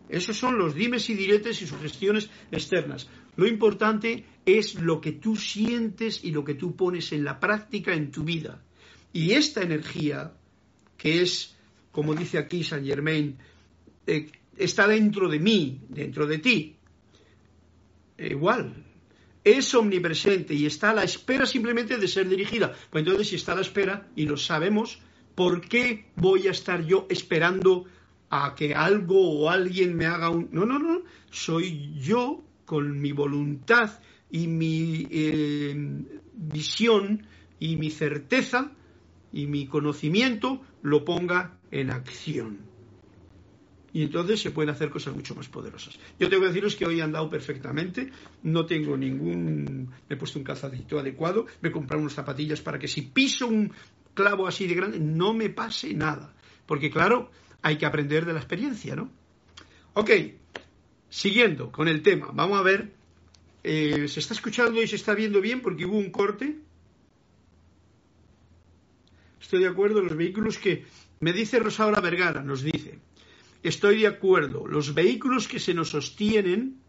Esos 0.08 0.38
son 0.38 0.58
los 0.58 0.76
dimes 0.76 1.10
y 1.10 1.14
diretes 1.14 1.62
y 1.62 1.68
sugestiones 1.68 2.30
externas. 2.52 3.10
Lo 3.36 3.48
importante 3.48 4.26
es 4.46 4.76
lo 4.76 5.00
que 5.00 5.14
tú 5.14 5.36
sientes 5.36 6.24
y 6.24 6.32
lo 6.32 6.44
que 6.44 6.56
tú 6.56 6.76
pones 6.76 7.12
en 7.12 7.24
la 7.24 7.40
práctica 7.40 7.94
en 7.94 8.12
tu 8.12 8.24
vida. 8.24 8.62
Y 9.14 9.32
esta 9.32 9.62
energía, 9.62 10.34
que 10.98 11.22
es, 11.22 11.56
como 11.92 12.14
dice 12.16 12.38
aquí 12.38 12.64
Saint 12.64 12.86
Germain, 12.86 13.38
eh, 14.08 14.32
está 14.58 14.88
dentro 14.88 15.30
de 15.30 15.40
mí, 15.40 15.82
dentro 15.90 16.28
de 16.28 16.38
ti. 16.40 16.78
Igual, 18.30 18.86
es 19.44 19.74
omnipresente 19.74 20.54
y 20.54 20.66
está 20.66 20.92
a 20.92 20.94
la 20.94 21.04
espera 21.04 21.46
simplemente 21.46 21.98
de 21.98 22.08
ser 22.08 22.30
dirigida. 22.30 22.74
Pues 22.90 23.04
entonces, 23.04 23.30
si 23.30 23.36
está 23.36 23.54
a 23.54 23.56
la 23.56 23.62
espera 23.62 24.08
y 24.16 24.26
lo 24.26 24.38
sabemos, 24.38 25.00
¿por 25.36 25.62
qué 25.62 26.06
voy 26.16 26.48
a 26.48 26.52
estar 26.52 26.86
yo 26.86 27.08
esperando 27.10 27.86
a 28.30 28.56
que 28.56 28.74
algo 28.74 29.42
o 29.42 29.50
alguien 29.50 29.96
me 29.96 30.06
haga 30.06 30.30
un... 30.30 30.50
No, 30.52 30.66
no, 30.66 30.80
no, 30.80 31.02
soy 31.30 31.94
yo 32.00 32.44
con 32.66 33.02
mi 33.02 33.12
voluntad 33.12 34.00
y 34.30 34.48
mi 34.48 35.08
eh, 35.12 35.76
visión 36.34 37.28
y 37.60 37.76
mi 37.76 37.90
certeza 37.90 38.72
y 39.34 39.48
mi 39.48 39.68
conocimiento 39.68 40.62
lo 40.82 41.04
ponga 41.04 41.58
en 41.72 41.92
acción. 41.92 42.71
Y 43.94 44.04
entonces 44.04 44.40
se 44.42 44.52
pueden 44.52 44.70
hacer 44.70 44.90
cosas 44.90 45.14
mucho 45.16 45.36
más 45.36 45.50
poderosas. 45.50 46.00
Yo 46.20 46.30
tengo 46.30 46.44
que 46.44 46.50
deciros 46.50 46.76
que 46.76 46.86
hoy 46.86 47.00
he 47.00 47.04
andado 47.04 47.30
perfectamente, 47.30 48.12
no 48.44 48.66
tengo 48.66 48.96
ningún... 48.96 49.90
Me 50.08 50.16
he 50.16 50.18
puesto 50.18 50.40
un 50.40 50.46
calzadito 50.46 51.00
adecuado, 51.00 51.46
me 51.62 51.70
he 51.70 51.72
comprado 51.72 52.02
unas 52.02 52.14
zapatillas 52.14 52.62
para 52.62 52.80
que 52.80 52.88
si 52.88 53.02
piso 53.02 53.48
un 53.48 53.74
clavo 54.14 54.48
así 54.48 54.68
de 54.68 54.76
grande 54.76 55.00
no 55.00 55.34
me 55.34 55.50
pase 55.50 55.94
nada. 55.94 56.34
Porque 56.66 56.90
claro, 56.90 57.32
hay 57.62 57.78
que 57.78 57.86
aprender 57.86 58.26
de 58.26 58.34
la 58.34 58.40
experiencia, 58.40 58.96
¿no? 58.96 59.12
Ok, 59.94 60.10
siguiendo 61.10 61.72
con 61.72 61.90
el 61.90 62.02
tema, 62.02 62.32
vamos 62.34 62.58
a 62.58 62.64
ver, 62.64 62.94
eh, 63.64 64.08
¿se 64.08 64.22
está 64.22 64.34
escuchando 64.34 64.82
y 64.82 64.88
se 64.88 64.96
está 64.96 65.14
viendo 65.14 65.42
bien 65.42 65.62
porque 65.62 65.86
hubo 65.86 65.98
un 65.98 66.12
corte? 66.12 66.60
Estoy 69.42 69.60
de 69.60 69.68
acuerdo, 69.68 70.02
los 70.02 70.16
vehículos 70.16 70.58
que... 70.58 70.86
Me 71.20 71.34
dice 71.34 71.60
Rosaura 71.60 72.02
Vergara, 72.02 72.42
nos 72.42 72.64
dice, 72.64 72.98
estoy 73.64 74.02
de 74.02 74.08
acuerdo, 74.08 74.68
los 74.68 74.94
vehículos 74.94 75.48
que 75.48 75.60
se 75.60 75.74
nos 75.74 75.90
sostienen 75.90 76.82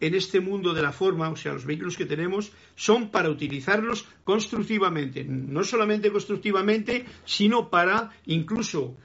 en 0.00 0.14
este 0.14 0.40
mundo 0.40 0.74
de 0.74 0.82
la 0.82 0.92
forma, 0.92 1.30
o 1.30 1.36
sea, 1.36 1.54
los 1.54 1.64
vehículos 1.64 1.96
que 1.96 2.06
tenemos, 2.06 2.52
son 2.74 3.10
para 3.10 3.30
utilizarlos 3.30 4.06
constructivamente, 4.24 5.24
no 5.24 5.64
solamente 5.64 6.10
constructivamente, 6.10 7.06
sino 7.24 7.70
para 7.70 8.10
incluso 8.26 8.96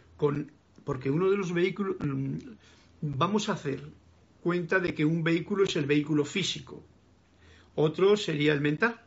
porque 0.84 1.10
uno 1.10 1.30
de 1.30 1.38
los 1.38 1.54
vehículos, 1.54 1.96
mm, 2.00 2.36
vamos 3.02 3.48
a 3.48 3.54
hacer 3.54 3.82
cuenta 4.42 4.80
de 4.80 4.94
que 4.94 5.06
un 5.06 5.24
vehículo 5.24 5.64
es 5.64 5.76
el 5.76 5.86
vehículo 5.86 6.26
físico, 6.26 6.84
otro 7.76 8.18
sería 8.18 8.52
el 8.52 8.60
mental, 8.60 9.00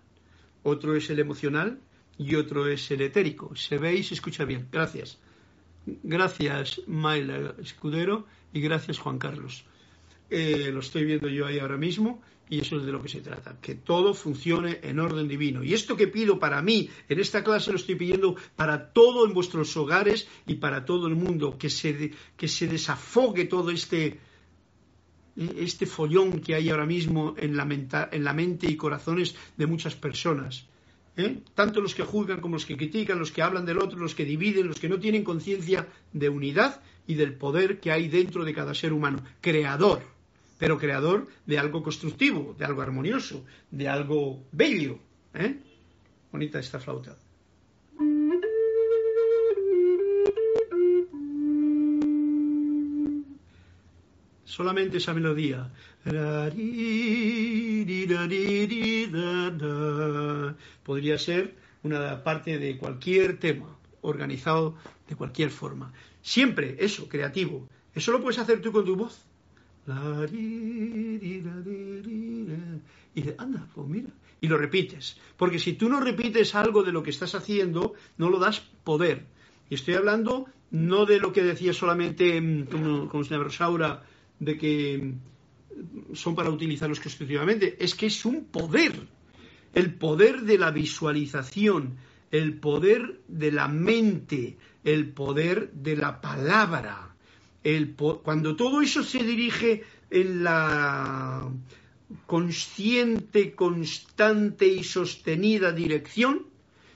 otro 0.62 0.96
es 0.96 1.10
el 1.10 1.18
emocional 1.18 1.80
y 2.16 2.36
otro 2.36 2.66
es 2.68 2.90
el 2.90 3.02
etérico. 3.02 3.54
¿Se 3.56 3.76
ve 3.78 3.94
y 3.96 4.02
se 4.02 4.14
escucha 4.14 4.44
bien? 4.44 4.68
Gracias. 4.70 5.18
Gracias, 5.86 6.80
Mayla 6.86 7.54
Escudero, 7.58 8.26
y 8.52 8.60
gracias, 8.60 8.98
Juan 8.98 9.18
Carlos. 9.18 9.64
Eh, 10.30 10.70
lo 10.72 10.80
estoy 10.80 11.04
viendo 11.04 11.28
yo 11.28 11.46
ahí 11.46 11.58
ahora 11.58 11.76
mismo 11.76 12.22
y 12.48 12.60
eso 12.60 12.76
es 12.76 12.84
de 12.84 12.92
lo 12.92 13.02
que 13.02 13.08
se 13.08 13.20
trata, 13.20 13.58
que 13.60 13.74
todo 13.74 14.14
funcione 14.14 14.80
en 14.82 15.00
orden 15.00 15.26
divino. 15.26 15.64
Y 15.64 15.72
esto 15.72 15.96
que 15.96 16.06
pido 16.06 16.38
para 16.38 16.60
mí 16.60 16.90
en 17.08 17.18
esta 17.18 17.42
clase 17.42 17.70
lo 17.70 17.76
estoy 17.76 17.94
pidiendo 17.94 18.36
para 18.56 18.92
todo 18.92 19.26
en 19.26 19.32
vuestros 19.32 19.76
hogares 19.76 20.28
y 20.46 20.56
para 20.56 20.84
todo 20.84 21.06
el 21.06 21.16
mundo, 21.16 21.56
que 21.58 21.70
se, 21.70 22.12
que 22.36 22.48
se 22.48 22.66
desafogue 22.66 23.46
todo 23.46 23.70
este, 23.70 24.20
este 25.56 25.86
follón 25.86 26.40
que 26.40 26.54
hay 26.54 26.68
ahora 26.68 26.86
mismo 26.86 27.34
en 27.38 27.56
la, 27.56 28.08
en 28.12 28.24
la 28.24 28.34
mente 28.34 28.70
y 28.70 28.76
corazones 28.76 29.34
de 29.56 29.66
muchas 29.66 29.94
personas. 29.94 30.66
¿Eh? 31.16 31.40
Tanto 31.54 31.80
los 31.80 31.94
que 31.94 32.02
juzgan 32.02 32.40
como 32.40 32.56
los 32.56 32.66
que 32.66 32.76
critican, 32.76 33.18
los 33.18 33.32
que 33.32 33.42
hablan 33.42 33.66
del 33.66 33.78
otro, 33.78 33.98
los 33.98 34.14
que 34.14 34.24
dividen, 34.24 34.68
los 34.68 34.80
que 34.80 34.88
no 34.88 34.98
tienen 34.98 35.24
conciencia 35.24 35.88
de 36.12 36.28
unidad 36.28 36.80
y 37.06 37.14
del 37.14 37.34
poder 37.34 37.80
que 37.80 37.92
hay 37.92 38.08
dentro 38.08 38.44
de 38.44 38.54
cada 38.54 38.74
ser 38.74 38.92
humano, 38.92 39.22
creador 39.40 40.02
pero 40.62 40.78
creador 40.78 41.26
de 41.44 41.58
algo 41.58 41.82
constructivo, 41.82 42.54
de 42.56 42.64
algo 42.64 42.82
armonioso, 42.82 43.44
de 43.72 43.88
algo 43.88 44.44
bello. 44.52 44.96
¿eh? 45.34 45.58
Bonita 46.30 46.60
esta 46.60 46.78
flauta. 46.78 47.16
Solamente 54.52 54.98
esa 54.98 55.14
melodía. 55.14 55.70
Podría 60.84 61.16
ser 61.16 61.56
una 61.82 62.22
parte 62.22 62.58
de 62.58 62.76
cualquier 62.76 63.38
tema, 63.38 63.78
organizado 64.02 64.74
de 65.08 65.16
cualquier 65.16 65.48
forma. 65.48 65.94
Siempre 66.20 66.76
eso, 66.80 67.08
creativo. 67.08 67.66
Eso 67.94 68.12
lo 68.12 68.20
puedes 68.20 68.38
hacer 68.40 68.60
tú 68.60 68.72
con 68.72 68.84
tu 68.84 68.94
voz. 68.94 69.24
Y 73.14 73.22
anda, 73.38 73.66
pues 73.74 73.88
mira. 73.88 74.10
Y 74.42 74.48
lo 74.48 74.58
repites. 74.58 75.16
Porque 75.38 75.58
si 75.58 75.72
tú 75.72 75.88
no 75.88 75.98
repites 75.98 76.54
algo 76.54 76.82
de 76.82 76.92
lo 76.92 77.02
que 77.02 77.08
estás 77.08 77.34
haciendo, 77.34 77.94
no 78.18 78.28
lo 78.28 78.38
das 78.38 78.60
poder. 78.84 79.24
Y 79.70 79.76
estoy 79.76 79.94
hablando 79.94 80.46
no 80.70 81.06
de 81.06 81.20
lo 81.20 81.32
que 81.32 81.42
decía 81.42 81.72
solamente, 81.72 82.38
mm, 82.38 82.66
como, 82.66 83.08
como 83.08 83.22
Rosaura, 83.42 84.02
de 84.44 84.58
que 84.58 84.98
mm, 84.98 86.14
son 86.14 86.34
para 86.34 86.50
utilizarlos 86.50 87.00
constructivamente. 87.00 87.76
Es 87.78 87.94
que 87.94 88.06
es 88.06 88.24
un 88.24 88.44
poder. 88.46 88.92
El 89.74 89.94
poder 89.94 90.42
de 90.42 90.58
la 90.58 90.70
visualización, 90.70 91.96
el 92.30 92.58
poder 92.58 93.20
de 93.28 93.52
la 93.52 93.68
mente, 93.68 94.58
el 94.84 95.08
poder 95.08 95.72
de 95.72 95.96
la 95.96 96.20
palabra 96.20 97.12
cuando 98.22 98.56
todo 98.56 98.82
eso 98.82 99.02
se 99.04 99.22
dirige 99.22 99.84
en 100.10 100.42
la 100.42 101.48
consciente, 102.26 103.54
constante 103.54 104.66
y 104.66 104.82
sostenida 104.82 105.72
dirección, 105.72 106.46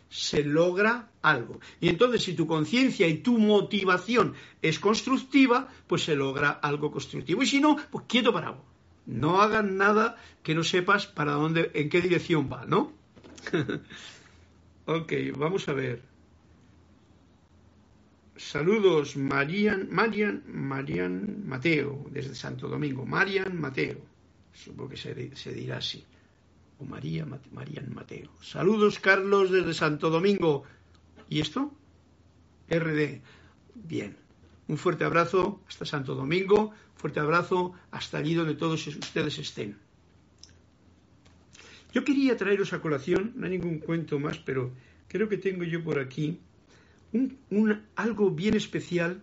se 0.09 0.45
logra 0.45 1.11
algo. 1.23 1.61
Y 1.81 1.89
entonces 1.89 2.23
si 2.23 2.35
tu 2.35 2.47
conciencia 2.47 3.07
y 3.09 3.19
tu 3.19 3.39
motivación 3.39 4.35
es 4.63 4.79
constructiva, 4.79 5.69
pues 5.87 6.05
se 6.05 6.17
logra 6.17 6.51
algo 6.51 6.91
constructivo. 6.91 7.43
Y 7.43 7.47
si 7.47 7.61
no, 7.61 7.77
pues 7.91 8.05
quieto 8.09 8.33
parado. 8.33 8.65
No 9.07 9.41
hagan 9.41 9.77
nada 9.77 10.17
que 10.43 10.55
no 10.55 10.65
sepas 10.65 11.07
para 11.07 11.33
dónde, 11.33 11.71
en 11.75 11.89
qué 11.89 12.01
dirección 12.01 12.51
va, 12.53 12.67
¿no? 12.67 12.93
ok, 14.87 15.13
vamos 15.37 15.69
a 15.69 15.73
ver. 15.73 16.03
Saludos, 18.37 19.17
Marian, 19.17 19.89
Marian, 19.91 20.43
Marian 20.47 21.47
Mateo, 21.47 22.07
desde 22.11 22.35
Santo 22.35 22.69
Domingo. 22.69 23.07
Marian 23.07 23.59
Mateo, 23.59 23.99
supongo 24.53 24.91
que 24.91 24.97
se, 24.97 25.15
dirá 25.55 25.79
así. 25.79 26.05
O 26.79 26.85
María, 26.85 27.27
Marian 27.53 27.95
Mateo. 27.95 28.31
Saludos, 28.43 28.99
Carlos, 28.99 29.51
desde 29.51 29.73
Santo 29.73 30.11
Domingo. 30.11 30.65
¿Y 31.29 31.41
esto? 31.41 31.73
RD. 32.69 33.21
Bien. 33.75 34.17
Un 34.69 34.79
fuerte 34.79 35.05
abrazo 35.05 35.61
hasta 35.69 35.87
Santo 35.87 36.15
Domingo. 36.15 36.73
Fuerte 36.97 37.21
abrazo 37.21 37.73
hasta 37.91 38.19
allí 38.19 38.35
donde 38.35 38.55
todos 38.55 38.87
ustedes 38.87 39.39
estén. 39.39 39.77
Yo 41.93 42.05
quería 42.05 42.37
traeros 42.37 42.73
a 42.73 42.81
colación, 42.81 43.33
no 43.37 43.47
hay 43.47 43.53
ningún 43.53 43.79
cuento 43.79 44.19
más, 44.19 44.39
pero 44.39 44.71
creo 45.09 45.29
que 45.29 45.39
tengo 45.39 45.65
yo 45.65 45.83
por 45.83 45.99
aquí 45.99 46.39
un, 47.13 47.87
algo 47.95 48.31
bien 48.31 48.55
especial. 48.55 49.23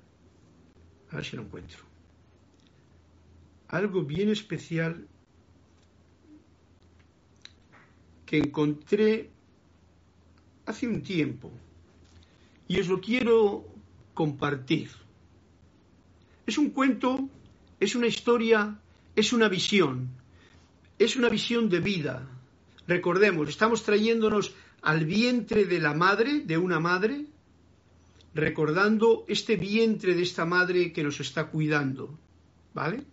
A 1.11 1.17
ver 1.17 1.25
si 1.25 1.35
lo 1.35 1.43
encuentro. 1.43 1.83
Algo 3.67 4.03
bien 4.03 4.29
especial 4.29 5.07
que 8.33 8.39
encontré 8.39 9.29
hace 10.65 10.87
un 10.87 11.03
tiempo 11.03 11.51
y 12.67 12.79
os 12.79 12.87
lo 12.87 12.99
quiero 12.99 13.63
compartir. 14.15 14.89
Es 16.47 16.57
un 16.57 16.71
cuento, 16.71 17.29
es 17.79 17.93
una 17.93 18.07
historia, 18.07 18.79
es 19.15 19.33
una 19.33 19.49
visión, 19.49 20.09
es 20.97 21.15
una 21.15 21.29
visión 21.29 21.69
de 21.69 21.79
vida. 21.79 22.27
Recordemos, 22.87 23.49
estamos 23.49 23.83
trayéndonos 23.83 24.55
al 24.81 25.05
vientre 25.05 25.65
de 25.65 25.79
la 25.79 25.93
madre, 25.93 26.39
de 26.39 26.57
una 26.57 26.79
madre, 26.79 27.27
recordando 28.33 29.25
este 29.27 29.57
vientre 29.57 30.15
de 30.15 30.23
esta 30.23 30.45
madre 30.45 30.91
que 30.91 31.03
nos 31.03 31.19
está 31.19 31.51
cuidando. 31.51 32.17
¿Vale? 32.73 33.03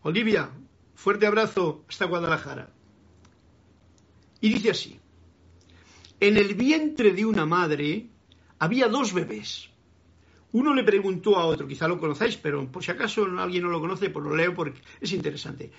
Olivia, 0.00 0.48
fuerte 0.94 1.26
abrazo 1.26 1.84
hasta 1.90 2.06
Guadalajara. 2.06 2.73
Y 4.44 4.50
dice 4.50 4.72
así, 4.72 5.00
en 6.20 6.36
el 6.36 6.52
vientre 6.52 7.14
de 7.14 7.24
una 7.24 7.46
madre 7.46 8.08
había 8.58 8.88
dos 8.88 9.14
bebés. 9.14 9.70
Uno 10.52 10.74
le 10.74 10.84
preguntó 10.84 11.38
a 11.38 11.46
otro, 11.46 11.66
quizá 11.66 11.88
lo 11.88 11.98
conocéis, 11.98 12.36
pero 12.36 12.70
por 12.70 12.84
si 12.84 12.90
acaso 12.90 13.24
alguien 13.38 13.62
no 13.62 13.70
lo 13.70 13.80
conoce, 13.80 14.10
pues 14.10 14.22
lo 14.22 14.36
leo 14.36 14.54
porque 14.54 14.82
es 15.00 15.12
interesante. 15.12 15.70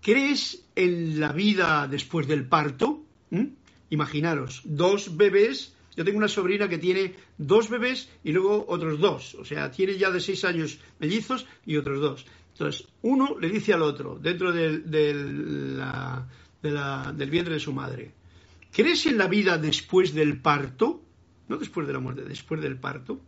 ¿Crees 0.00 0.64
en 0.76 1.18
la 1.18 1.32
vida 1.32 1.88
después 1.88 2.28
del 2.28 2.46
parto? 2.46 3.04
¿Mm? 3.30 3.46
Imaginaros, 3.90 4.62
dos 4.66 5.16
bebés. 5.16 5.74
Yo 5.96 6.04
tengo 6.04 6.18
una 6.18 6.28
sobrina 6.28 6.68
que 6.68 6.78
tiene 6.78 7.16
dos 7.38 7.68
bebés 7.68 8.08
y 8.22 8.30
luego 8.30 8.64
otros 8.68 9.00
dos. 9.00 9.34
O 9.34 9.44
sea, 9.44 9.72
tiene 9.72 9.98
ya 9.98 10.12
de 10.12 10.20
seis 10.20 10.44
años 10.44 10.78
mellizos 11.00 11.44
y 11.66 11.76
otros 11.76 12.00
dos. 12.00 12.26
Entonces, 12.52 12.86
uno 13.00 13.36
le 13.40 13.48
dice 13.48 13.72
al 13.72 13.82
otro, 13.82 14.16
dentro 14.16 14.52
del, 16.62 16.78
del 17.16 17.30
vientre 17.30 17.54
de 17.54 17.60
su 17.60 17.72
madre, 17.72 18.12
¿crees 18.72 19.06
en 19.06 19.18
la 19.18 19.26
vida 19.26 19.58
después 19.58 20.14
del 20.14 20.40
parto? 20.40 21.02
No 21.48 21.58
después 21.58 21.86
de 21.86 21.92
la 21.92 21.98
muerte, 21.98 22.22
después 22.22 22.60
del 22.60 22.78
parto. 22.78 23.20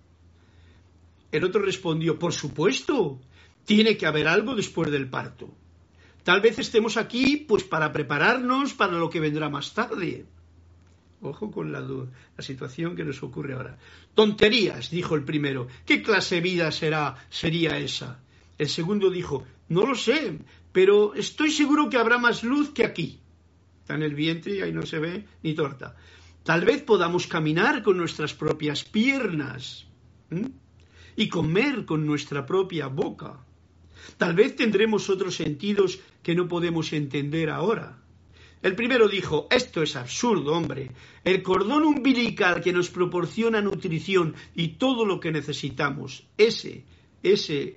El 1.32 1.44
otro 1.44 1.62
respondió, 1.62 2.18
por 2.18 2.32
supuesto, 2.32 3.20
tiene 3.64 3.96
que 3.96 4.06
haber 4.06 4.28
algo 4.28 4.54
después 4.54 4.90
del 4.90 5.08
parto. 5.08 5.52
Tal 6.22 6.40
vez 6.40 6.58
estemos 6.58 6.96
aquí 6.96 7.36
pues 7.36 7.64
para 7.64 7.92
prepararnos 7.92 8.72
para 8.72 8.92
lo 8.92 9.10
que 9.10 9.20
vendrá 9.20 9.48
más 9.48 9.74
tarde. 9.74 10.24
Ojo 11.20 11.50
con 11.50 11.72
la, 11.72 11.80
la, 11.80 12.42
situación 12.42 12.96
que 12.96 13.04
nos 13.04 13.22
ocurre 13.22 13.54
ahora. 13.54 13.78
Tonterías, 14.14 14.90
dijo 14.90 15.14
el 15.14 15.24
primero. 15.24 15.68
¿Qué 15.84 16.02
clase 16.02 16.36
de 16.36 16.40
vida 16.40 16.70
será, 16.70 17.16
sería 17.30 17.78
esa? 17.78 18.20
El 18.58 18.68
segundo 18.68 19.10
dijo, 19.10 19.44
no 19.68 19.86
lo 19.86 19.94
sé, 19.94 20.38
pero 20.72 21.14
estoy 21.14 21.50
seguro 21.50 21.88
que 21.88 21.96
habrá 21.96 22.18
más 22.18 22.44
luz 22.44 22.70
que 22.70 22.84
aquí. 22.84 23.20
Está 23.84 23.96
en 23.96 24.02
el 24.02 24.14
vientre 24.14 24.54
y 24.56 24.60
ahí 24.62 24.72
no 24.72 24.86
se 24.86 24.98
ve 24.98 25.26
ni 25.42 25.52
torta. 25.52 25.94
Tal 26.42 26.64
vez 26.64 26.80
podamos 26.80 27.26
caminar 27.26 27.82
con 27.82 27.98
nuestras 27.98 28.32
propias 28.32 28.82
piernas 28.82 29.86
y 31.14 31.28
comer 31.28 31.84
con 31.84 32.06
nuestra 32.06 32.46
propia 32.46 32.86
boca. 32.86 33.44
Tal 34.16 34.34
vez 34.34 34.56
tendremos 34.56 35.10
otros 35.10 35.34
sentidos 35.34 36.00
que 36.22 36.34
no 36.34 36.48
podemos 36.48 36.94
entender 36.94 37.50
ahora. 37.50 37.98
El 38.62 38.74
primero 38.74 39.06
dijo, 39.06 39.48
esto 39.50 39.82
es 39.82 39.96
absurdo, 39.96 40.54
hombre. 40.54 40.90
El 41.22 41.42
cordón 41.42 41.84
umbilical 41.84 42.62
que 42.62 42.72
nos 42.72 42.88
proporciona 42.88 43.60
nutrición 43.60 44.34
y 44.54 44.78
todo 44.78 45.04
lo 45.04 45.20
que 45.20 45.30
necesitamos, 45.30 46.26
ese, 46.38 46.86
ese, 47.22 47.76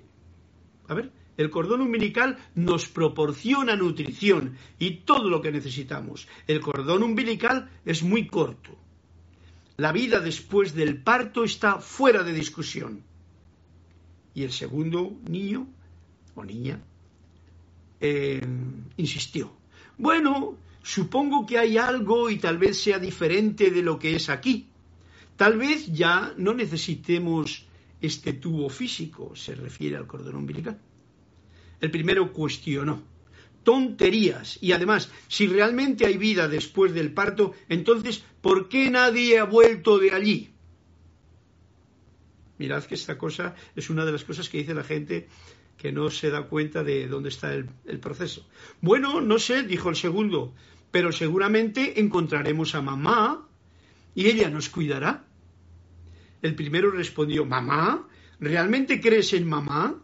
a 0.88 0.94
ver, 0.94 1.12
el 1.38 1.50
cordón 1.50 1.80
umbilical 1.80 2.36
nos 2.56 2.88
proporciona 2.88 3.76
nutrición 3.76 4.58
y 4.78 5.06
todo 5.06 5.30
lo 5.30 5.40
que 5.40 5.52
necesitamos. 5.52 6.26
El 6.48 6.60
cordón 6.60 7.04
umbilical 7.04 7.70
es 7.86 8.02
muy 8.02 8.26
corto. 8.26 8.76
La 9.76 9.92
vida 9.92 10.18
después 10.18 10.74
del 10.74 11.00
parto 11.00 11.44
está 11.44 11.78
fuera 11.78 12.24
de 12.24 12.32
discusión. 12.32 13.04
Y 14.34 14.42
el 14.42 14.50
segundo 14.50 15.16
niño 15.30 15.68
o 16.34 16.44
niña 16.44 16.80
eh, 18.00 18.44
insistió. 18.96 19.52
Bueno, 19.96 20.56
supongo 20.82 21.46
que 21.46 21.58
hay 21.58 21.78
algo 21.78 22.30
y 22.30 22.38
tal 22.38 22.58
vez 22.58 22.82
sea 22.82 22.98
diferente 22.98 23.70
de 23.70 23.82
lo 23.82 23.96
que 24.00 24.16
es 24.16 24.28
aquí. 24.28 24.66
Tal 25.36 25.56
vez 25.56 25.86
ya 25.86 26.34
no 26.36 26.52
necesitemos 26.52 27.64
este 28.00 28.32
tubo 28.32 28.68
físico, 28.68 29.36
se 29.36 29.54
refiere 29.54 29.96
al 29.96 30.08
cordón 30.08 30.34
umbilical. 30.34 30.80
El 31.80 31.90
primero 31.90 32.32
cuestionó. 32.32 33.02
Tonterías. 33.62 34.58
Y 34.62 34.72
además, 34.72 35.10
si 35.28 35.46
realmente 35.46 36.06
hay 36.06 36.16
vida 36.16 36.48
después 36.48 36.94
del 36.94 37.12
parto, 37.12 37.54
entonces, 37.68 38.22
¿por 38.40 38.68
qué 38.68 38.90
nadie 38.90 39.38
ha 39.38 39.44
vuelto 39.44 39.98
de 39.98 40.12
allí? 40.12 40.50
Mirad 42.58 42.84
que 42.84 42.94
esta 42.94 43.16
cosa 43.16 43.54
es 43.76 43.88
una 43.90 44.04
de 44.04 44.12
las 44.12 44.24
cosas 44.24 44.48
que 44.48 44.58
dice 44.58 44.74
la 44.74 44.84
gente 44.84 45.28
que 45.76 45.92
no 45.92 46.10
se 46.10 46.30
da 46.30 46.42
cuenta 46.42 46.82
de 46.82 47.06
dónde 47.06 47.28
está 47.28 47.54
el, 47.54 47.68
proceso. 48.00 48.44
Bueno, 48.80 49.20
no 49.20 49.38
sé, 49.38 49.62
dijo 49.62 49.88
el 49.90 49.96
segundo, 49.96 50.52
pero 50.90 51.12
seguramente 51.12 52.00
encontraremos 52.00 52.74
a 52.74 52.82
mamá 52.82 53.46
y 54.14 54.26
ella 54.26 54.50
nos 54.50 54.68
cuidará. 54.68 55.24
El 56.42 56.56
primero 56.56 56.90
respondió, 56.90 57.44
mamá, 57.44 58.08
¿realmente 58.40 59.00
crees 59.00 59.32
en 59.32 59.48
mamá? 59.48 60.02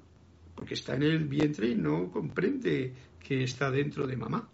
Porque 0.54 0.74
está 0.74 0.94
en 0.94 1.02
el 1.02 1.18
vientre 1.24 1.68
y 1.70 1.74
no 1.74 2.10
comprende 2.10 2.92
que 3.20 3.42
está 3.42 3.70
dentro 3.70 4.06
de 4.06 4.16
mamá. 4.16 4.48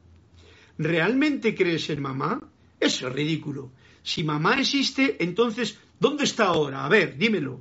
¿Realmente 0.78 1.54
crees 1.54 1.90
en 1.90 2.00
mamá? 2.00 2.40
Eso 2.78 3.08
es 3.08 3.12
ridículo. 3.12 3.70
Si 4.02 4.24
mamá 4.24 4.58
existe, 4.58 5.22
entonces, 5.22 5.78
¿dónde 5.98 6.24
está 6.24 6.46
ahora? 6.46 6.86
A 6.86 6.88
ver, 6.88 7.18
dímelo. 7.18 7.60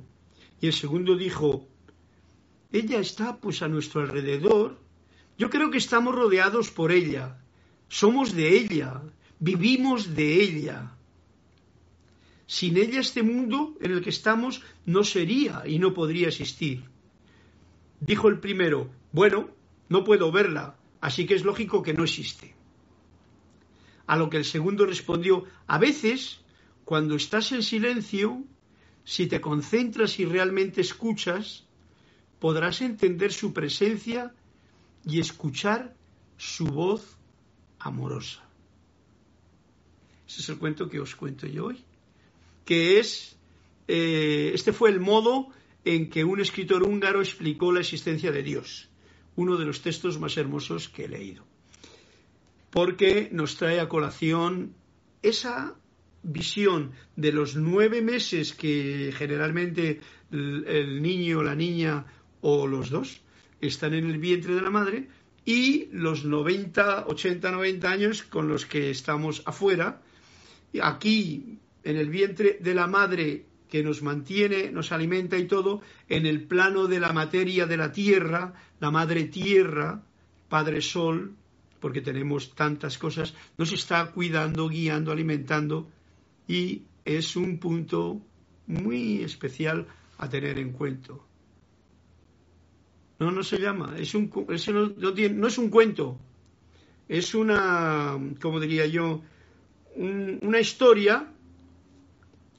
Y 0.60 0.66
el 0.66 0.72
segundo 0.72 1.16
dijo, 1.16 1.68
ella 2.72 3.00
está 3.00 3.36
pues 3.36 3.62
a 3.62 3.68
nuestro 3.68 4.00
alrededor. 4.02 4.78
Yo 5.36 5.50
creo 5.50 5.70
que 5.70 5.78
estamos 5.78 6.14
rodeados 6.14 6.70
por 6.70 6.92
ella. 6.92 7.38
Somos 7.88 8.34
de 8.34 8.56
ella. 8.56 9.02
Vivimos 9.38 10.14
de 10.14 10.42
ella. 10.42 10.92
Sin 12.46 12.76
ella 12.76 13.00
este 13.00 13.22
mundo 13.22 13.76
en 13.80 13.92
el 13.92 14.02
que 14.02 14.10
estamos 14.10 14.62
no 14.86 15.04
sería 15.04 15.62
y 15.66 15.78
no 15.78 15.94
podría 15.94 16.28
existir. 16.28 16.82
Dijo 18.00 18.28
el 18.28 18.40
primero, 18.40 18.90
bueno, 19.12 19.50
no 19.88 20.04
puedo 20.04 20.32
verla, 20.32 20.76
así 21.00 21.26
que 21.26 21.34
es 21.34 21.44
lógico 21.44 21.82
que 21.82 21.94
no 21.94 22.04
existe. 22.04 22.54
A 24.06 24.16
lo 24.16 24.30
que 24.30 24.38
el 24.38 24.44
segundo 24.44 24.86
respondió, 24.86 25.44
a 25.66 25.78
veces, 25.78 26.40
cuando 26.84 27.14
estás 27.14 27.52
en 27.52 27.62
silencio, 27.62 28.42
si 29.04 29.26
te 29.26 29.40
concentras 29.40 30.18
y 30.18 30.24
realmente 30.24 30.80
escuchas, 30.80 31.66
podrás 32.38 32.80
entender 32.80 33.32
su 33.32 33.52
presencia 33.52 34.34
y 35.04 35.20
escuchar 35.20 35.94
su 36.36 36.64
voz 36.66 37.18
amorosa. 37.78 38.42
Ese 40.26 40.40
es 40.40 40.48
el 40.48 40.58
cuento 40.58 40.88
que 40.88 41.00
os 41.00 41.14
cuento 41.16 41.46
yo 41.46 41.66
hoy, 41.66 41.84
que 42.64 42.98
es, 42.98 43.36
eh, 43.88 44.52
este 44.54 44.72
fue 44.72 44.90
el 44.90 45.00
modo 45.00 45.48
en 45.84 46.10
que 46.10 46.24
un 46.24 46.40
escritor 46.40 46.82
húngaro 46.82 47.20
explicó 47.20 47.72
la 47.72 47.80
existencia 47.80 48.32
de 48.32 48.42
Dios, 48.42 48.88
uno 49.36 49.56
de 49.56 49.64
los 49.64 49.82
textos 49.82 50.18
más 50.18 50.36
hermosos 50.36 50.88
que 50.88 51.04
he 51.04 51.08
leído, 51.08 51.44
porque 52.70 53.28
nos 53.32 53.56
trae 53.56 53.80
a 53.80 53.88
colación 53.88 54.74
esa 55.22 55.74
visión 56.22 56.92
de 57.16 57.32
los 57.32 57.56
nueve 57.56 58.02
meses 58.02 58.52
que 58.52 59.12
generalmente 59.16 60.00
el 60.30 61.00
niño, 61.00 61.42
la 61.42 61.54
niña 61.54 62.04
o 62.40 62.66
los 62.66 62.90
dos 62.90 63.22
están 63.60 63.94
en 63.94 64.08
el 64.08 64.18
vientre 64.18 64.54
de 64.54 64.62
la 64.62 64.70
madre 64.70 65.08
y 65.44 65.88
los 65.92 66.24
90, 66.24 67.06
80, 67.06 67.50
90 67.50 67.90
años 67.90 68.22
con 68.22 68.48
los 68.48 68.66
que 68.66 68.90
estamos 68.90 69.42
afuera, 69.46 70.02
aquí 70.82 71.58
en 71.82 71.96
el 71.96 72.10
vientre 72.10 72.58
de 72.60 72.74
la 72.74 72.86
madre 72.86 73.46
que 73.70 73.82
nos 73.82 74.02
mantiene, 74.02 74.70
nos 74.70 74.92
alimenta 74.92 75.38
y 75.38 75.46
todo, 75.46 75.80
en 76.08 76.26
el 76.26 76.42
plano 76.42 76.86
de 76.86 77.00
la 77.00 77.12
materia 77.12 77.66
de 77.66 77.76
la 77.76 77.92
tierra, 77.92 78.52
la 78.80 78.90
madre 78.90 79.24
tierra, 79.24 80.02
Padre 80.48 80.82
Sol, 80.82 81.36
porque 81.80 82.02
tenemos 82.02 82.54
tantas 82.54 82.98
cosas, 82.98 83.34
nos 83.56 83.72
está 83.72 84.10
cuidando, 84.10 84.68
guiando, 84.68 85.12
alimentando 85.12 85.88
y 86.46 86.82
es 87.04 87.36
un 87.36 87.58
punto 87.58 88.20
muy 88.66 89.22
especial 89.22 89.86
a 90.18 90.28
tener 90.28 90.58
en 90.58 90.72
cuenta. 90.72 91.14
No, 93.18 93.30
no 93.30 93.42
se 93.42 93.58
llama, 93.58 93.94
es 93.98 94.14
un, 94.14 94.30
no, 94.30 95.46
es 95.46 95.58
un 95.58 95.70
cuento, 95.70 96.18
es 97.08 97.34
una, 97.34 98.18
como 98.40 98.58
diría 98.60 98.86
yo, 98.86 99.22
una 99.96 100.60
historia 100.60 101.32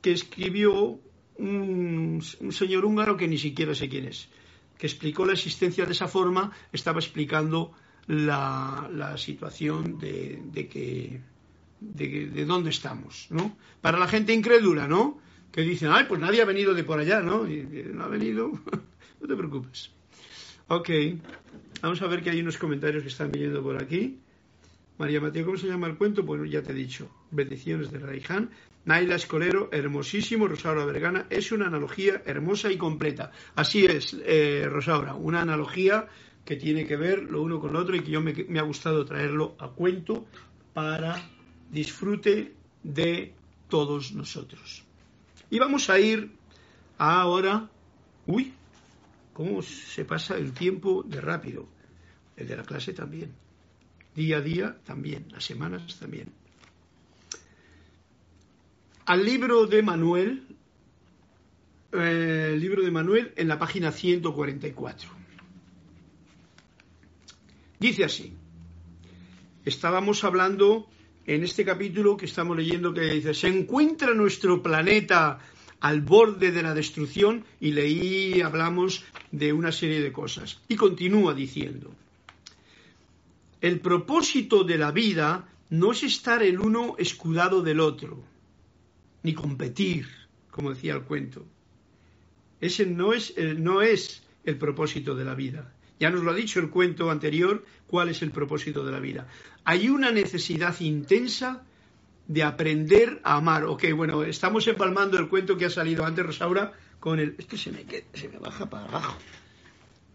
que 0.02 0.12
escribió 0.12 1.00
un, 1.38 2.22
señor 2.52 2.86
húngaro 2.86 3.18
que 3.18 3.28
ni 3.28 3.38
siquiera 3.38 3.74
sé 3.74 3.90
quién 3.90 4.06
es, 4.06 4.28
que 4.78 4.88
explicó 4.88 5.26
la 5.26 5.34
existencia 5.34 5.86
de 5.86 5.94
esa 5.94 6.08
forma, 6.08 6.52
estaba 6.72 7.00
explicando 7.00 7.72
la, 8.08 9.16
situación 9.18 10.00
de, 10.00 10.68
que 10.70 11.22
de, 11.80 12.46
dónde 12.46 12.70
estamos, 12.70 13.28
¿no? 13.30 13.58
Para 13.82 14.00
la 14.00 14.08
gente 14.08 14.34
incrédula, 14.34 14.88
¿no? 14.88 15.20
Que 15.52 15.62
dicen, 15.62 15.90
ay, 15.92 16.06
pues 16.08 16.20
nadie 16.20 16.42
ha 16.42 16.46
venido 16.46 16.74
de 16.74 16.84
por 16.84 17.00
allá, 17.00 17.22
¿no? 17.22 17.50
Y, 17.50 17.64
no 17.94 18.04
ha 18.04 18.08
venido, 18.08 18.52
no 19.22 19.28
te 19.28 19.36
preocupes. 19.36 19.92
Ok, 20.68 20.90
vamos 21.82 22.02
a 22.02 22.08
ver 22.08 22.24
que 22.24 22.30
hay 22.30 22.40
unos 22.40 22.58
comentarios 22.58 23.04
que 23.04 23.10
están 23.10 23.32
viniendo 23.32 23.62
por 23.62 23.82
aquí. 23.82 24.18
María 24.98 25.20
Mateo, 25.20 25.46
¿cómo 25.46 25.58
se 25.58 25.68
llama 25.68 25.88
el 25.88 25.96
cuento? 25.96 26.26
Pues 26.26 26.50
ya 26.50 26.62
te 26.62 26.72
he 26.72 26.76
dicho, 26.76 27.10
bendiciones 27.32 27.92
de 27.92 28.00
Raiján. 28.00 28.52
Naila 28.86 29.16
Escolero, 29.16 29.70
hermosísimo, 29.72 30.48
Rosaura 30.48 30.86
Vergana, 30.86 31.28
es 31.30 31.52
una 31.52 31.68
analogía 31.68 32.24
hermosa 32.26 32.72
y 32.72 32.78
completa. 32.78 33.32
Así 33.56 33.86
es, 33.86 34.18
eh, 34.26 34.68
Rosaura, 34.68 35.14
una 35.14 35.42
analogía 35.42 36.08
que 36.44 36.56
tiene 36.56 36.88
que 36.88 36.98
ver 36.98 37.24
lo 37.24 37.44
uno 37.44 37.60
con 37.60 37.74
lo 37.74 37.80
otro 37.80 37.96
y 37.96 38.02
que 38.02 38.12
yo 38.12 38.22
me, 38.22 38.34
me 38.34 38.60
ha 38.60 38.64
gustado 38.64 39.06
traerlo 39.06 39.56
a 39.60 39.70
cuento 39.70 40.26
para 40.74 41.30
disfrute 41.70 42.54
de 42.82 43.34
todos 43.70 44.14
nosotros. 44.14 44.84
Y 45.50 45.60
vamos 45.60 45.90
a 45.90 46.00
ir 46.00 46.32
ahora, 46.98 47.70
uy, 48.26 48.54
cómo 49.34 49.62
se 49.62 50.06
pasa 50.06 50.38
el 50.38 50.54
tiempo 50.54 51.04
de 51.04 51.22
rápido, 51.22 51.68
el 52.36 52.48
de 52.48 52.58
la 52.58 52.64
clase 52.64 52.94
también, 52.94 53.32
día 54.16 54.38
a 54.38 54.42
día 54.42 54.78
también, 54.84 55.28
las 55.32 55.46
semanas 55.46 56.00
también. 56.00 56.41
Al 59.06 59.26
libro 59.26 59.66
de 59.66 59.82
Manuel, 59.82 60.44
eh, 61.92 62.56
libro 62.60 62.84
de 62.84 62.92
Manuel 62.92 63.34
en 63.36 63.48
la 63.48 63.58
página 63.58 63.92
144. 63.92 65.10
Dice 67.80 68.04
así, 68.04 68.34
estábamos 69.66 70.24
hablando 70.24 70.88
en 71.26 71.44
este 71.44 71.66
capítulo 71.66 72.16
que 72.16 72.26
estamos 72.26 72.56
leyendo 72.56 72.94
que 72.94 73.02
dice, 73.02 73.34
se 73.34 73.48
encuentra 73.48 74.14
nuestro 74.14 74.62
planeta 74.62 75.40
al 75.80 76.02
borde 76.02 76.52
de 76.52 76.62
la 76.62 76.76
destrucción 76.76 77.44
y 77.60 77.72
leí, 77.72 78.42
hablamos 78.42 79.04
de 79.32 79.52
una 79.52 79.72
serie 79.72 80.00
de 80.00 80.12
cosas. 80.12 80.62
Y 80.68 80.76
continúa 80.76 81.34
diciendo, 81.34 81.92
el 83.62 83.80
propósito 83.80 84.64
de 84.64 84.78
la 84.78 84.92
vida 84.92 85.50
no 85.72 85.92
es 85.92 86.04
estar 86.04 86.44
el 86.44 86.60
uno 86.60 86.96
escudado 87.00 87.64
del 87.64 87.80
otro, 87.80 88.31
ni 89.24 89.34
competir, 89.34 90.08
como 90.50 90.72
decía 90.72 90.94
el 90.94 91.04
cuento. 91.04 91.46
Ese 92.60 92.86
no 92.86 93.14
es, 93.14 93.34
no 93.38 93.82
es 93.82 94.24
el 94.44 94.58
propósito 94.58 95.16
de 95.16 95.26
la 95.26 95.36
vida. 95.36 95.74
Ya 96.00 96.10
nos 96.10 96.24
lo 96.24 96.32
ha 96.32 96.36
dicho 96.36 96.60
el 96.60 96.70
cuento 96.70 97.12
anterior, 97.12 97.64
cuál 97.88 98.10
es 98.10 98.22
el 98.22 98.32
propósito 98.32 98.84
de 98.84 98.92
la 98.92 99.00
vida. 99.00 99.28
Hay 99.66 99.90
una 99.90 100.12
necesidad 100.12 100.80
intensa 100.80 101.64
de 102.28 102.44
aprender 102.44 103.20
a 103.24 103.36
amar. 103.36 103.66
Ok, 103.66 103.86
bueno, 103.96 104.24
estamos 104.24 104.68
empalmando 104.68 105.20
el 105.20 105.28
cuento 105.28 105.58
que 105.58 105.66
ha 105.66 105.70
salido 105.70 106.06
antes, 106.06 106.26
Rosaura, 106.26 106.74
con 107.00 107.20
el... 107.20 107.36
Es 107.38 107.46
que 107.46 107.58
se 107.58 107.72
me, 107.72 107.86
se 108.14 108.30
me 108.30 108.38
baja 108.40 108.70
para 108.70 108.88
abajo. 108.88 109.18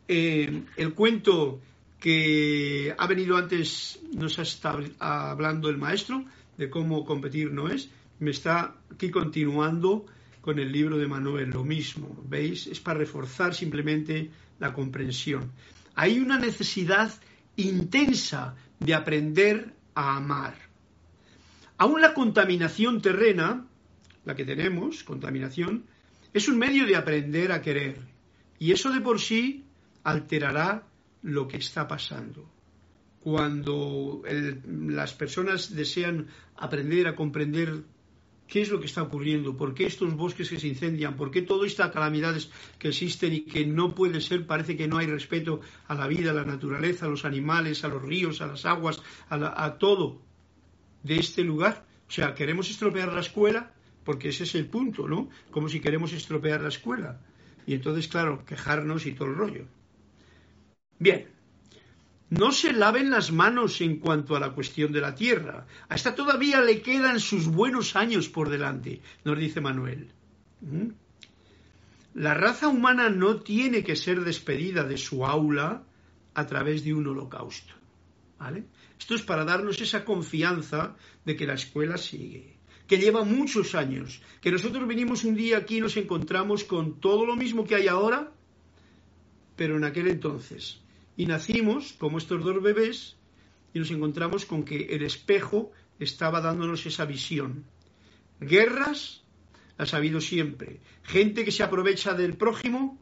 Eh, 0.09 0.63
el 0.77 0.95
cuento 0.95 1.61
que 2.01 2.95
ha 2.97 3.07
venido 3.07 3.37
antes, 3.37 4.01
nos 4.13 4.39
ha 4.39 4.43
estado 4.43 4.83
hablando 4.99 5.69
el 5.69 5.79
maestro, 5.79 6.25
de 6.57 6.71
cómo 6.71 7.05
competir 7.05 7.53
no 7.53 7.69
es, 7.69 7.91
me 8.19 8.31
está 8.31 8.77
aquí 8.93 9.11
continuando 9.11 10.07
con 10.41 10.59
el 10.59 10.71
libro 10.71 10.97
de 10.97 11.07
Manuel, 11.07 11.51
lo 11.51 11.65
mismo, 11.65 12.25
¿veis? 12.29 12.67
Es 12.67 12.81
para 12.81 13.01
reforzar 13.01 13.55
simplemente 13.55 14.31
la 14.59 14.73
comprensión. 14.73 15.51
Hay 15.95 16.21
una 16.21 16.39
necesidad 16.39 17.13
intensa 17.57 18.55
de 18.79 18.95
aprender 18.95 19.75
a 19.95 20.17
amar. 20.17 20.55
Aún 21.79 22.01
la 22.01 22.15
contaminación 22.15 23.03
terrena, 23.03 23.67
la 24.25 24.35
que 24.35 24.45
tenemos, 24.45 25.03
contaminación, 25.05 25.85
es 26.33 26.49
un 26.49 26.59
medio 26.59 26.87
de 26.87 26.97
aprender 26.97 27.53
a 27.53 27.61
querer. 27.61 27.99
Y 28.59 28.73
eso 28.73 28.93
de 28.93 29.01
por 29.01 29.21
sí 29.21 29.65
alterará 30.05 30.87
lo 31.23 31.49
que 31.49 31.57
está 31.57 31.89
pasando. 31.89 32.49
Cuando 33.21 34.23
las 34.69 35.13
personas 35.15 35.75
desean 35.75 36.29
aprender 36.55 37.09
a 37.09 37.17
comprender 37.17 37.83
¿Qué 38.47 38.63
es 38.63 38.71
lo 38.71 38.79
que 38.79 38.87
está 38.87 39.03
ocurriendo? 39.03 39.57
¿Por 39.57 39.75
qué 39.75 39.87
estos 39.87 40.15
bosques 40.15 40.49
que 40.49 40.61
se 40.61 40.69
incendian? 40.69 41.17
¿Por 41.17 41.31
qué 41.31 41.43
todas 41.43 41.67
estas 41.67 41.91
calamidades 41.91 42.51
que 42.79 42.89
existen 42.89 43.33
y 43.33 43.41
que 43.41 43.67
no 43.67 43.95
puede 43.95 44.21
ser? 44.21 44.47
Parece 44.47 44.77
que 44.77 44.87
no 44.87 44.99
hay 44.99 45.07
respeto 45.07 45.61
a 45.89 45.95
la 45.95 46.07
vida, 46.07 46.31
a 46.31 46.35
la 46.35 46.45
naturaleza, 46.45 47.07
a 47.07 47.09
los 47.09 47.25
animales, 47.25 47.83
a 47.83 47.89
los 47.89 48.03
ríos, 48.03 48.41
a 48.41 48.47
las 48.47 48.65
aguas, 48.65 49.03
a, 49.29 49.79
todo 49.79 50.23
de 51.03 51.17
este 51.17 51.43
lugar. 51.43 51.85
O 52.09 52.13
sea, 52.13 52.35
¿queremos 52.35 52.71
estropear 52.71 53.13
la 53.13 53.21
escuela? 53.21 53.73
Porque 54.05 54.29
ese 54.29 54.45
es 54.45 54.55
el 54.55 54.67
punto, 54.67 55.09
¿no? 55.09 55.29
Como 55.51 55.69
si 55.69 55.81
queremos 55.81 56.13
estropear 56.13 56.61
la 56.61 56.69
escuela. 56.69 57.21
Y 57.67 57.75
entonces, 57.75 58.07
claro, 58.07 58.45
quejarnos 58.45 59.07
y 59.07 59.13
todo 59.13 59.29
el 59.29 59.35
rollo. 59.35 59.65
Bien, 61.01 61.27
no 62.31 62.51
se 62.51 62.73
laven 62.73 63.11
las 63.11 63.31
manos 63.31 63.81
en 63.81 63.99
cuanto 63.99 64.35
a 64.35 64.41
la 64.41 64.51
cuestión 64.51 64.93
de 64.93 65.01
la 65.01 65.15
tierra. 65.15 65.67
Hasta 65.89 66.15
todavía 66.15 66.61
le 66.61 66.83
quedan 66.83 67.21
sus 67.21 67.47
buenos 67.47 67.95
años 67.95 68.29
por 68.29 68.49
delante, 68.51 69.01
nos 69.25 69.39
dice 69.39 69.61
Manuel. 69.61 70.11
¿Mm? 70.61 70.89
La 72.15 72.35
raza 72.35 72.69
humana 72.69 73.11
no 73.11 73.41
tiene 73.41 73.85
que 73.85 73.95
ser 73.95 74.25
despedida 74.25 74.85
de 74.85 74.97
su 74.97 75.25
aula 75.27 75.85
a 76.35 76.47
través 76.47 76.83
de 76.85 76.95
un 76.95 77.07
holocausto. 77.07 77.75
Esto 78.99 79.15
es 79.15 79.23
para 79.23 79.45
darnos 79.45 79.81
esa 79.81 80.05
confianza 80.05 80.97
de 81.25 81.37
que 81.37 81.47
la 81.47 81.55
escuela 81.55 81.97
sigue, 81.97 82.57
que 82.87 82.99
lleva 82.99 83.25
muchos 83.25 83.75
años, 83.75 84.21
que 84.41 84.51
nosotros 84.51 84.87
venimos 84.87 85.25
un 85.25 85.35
día 85.35 85.59
aquí 85.59 85.79
y 85.79 85.81
nos 85.81 85.97
encontramos 85.97 86.65
con 86.65 87.01
todo 87.01 87.25
lo 87.25 87.37
mismo 87.37 87.65
que 87.65 87.77
hay 87.77 87.89
ahora, 87.89 88.33
pero 89.55 89.77
en 89.77 89.85
aquel 89.85 90.09
entonces 90.09 90.81
y 91.17 91.27
nacimos 91.27 91.95
como 91.95 92.19
estos 92.19 92.45
dos 92.45 92.63
bebés 92.63 93.17
y 93.73 93.79
nos 93.79 93.91
encontramos 93.91 94.45
con 94.45 94.65
que 94.65 94.95
el 94.95 95.03
espejo 95.03 95.73
estaba 95.99 96.41
dándonos 96.41 96.85
esa 96.87 97.05
visión. 97.05 97.65
Guerras 98.41 99.23
las 99.79 99.95
ha 99.95 99.99
habido 99.99 100.21
siempre. 100.21 100.81
Gente 101.03 101.45
que 101.45 101.53
se 101.53 101.63
aprovecha 101.63 102.15
del 102.15 102.37
prójimo, 102.37 102.99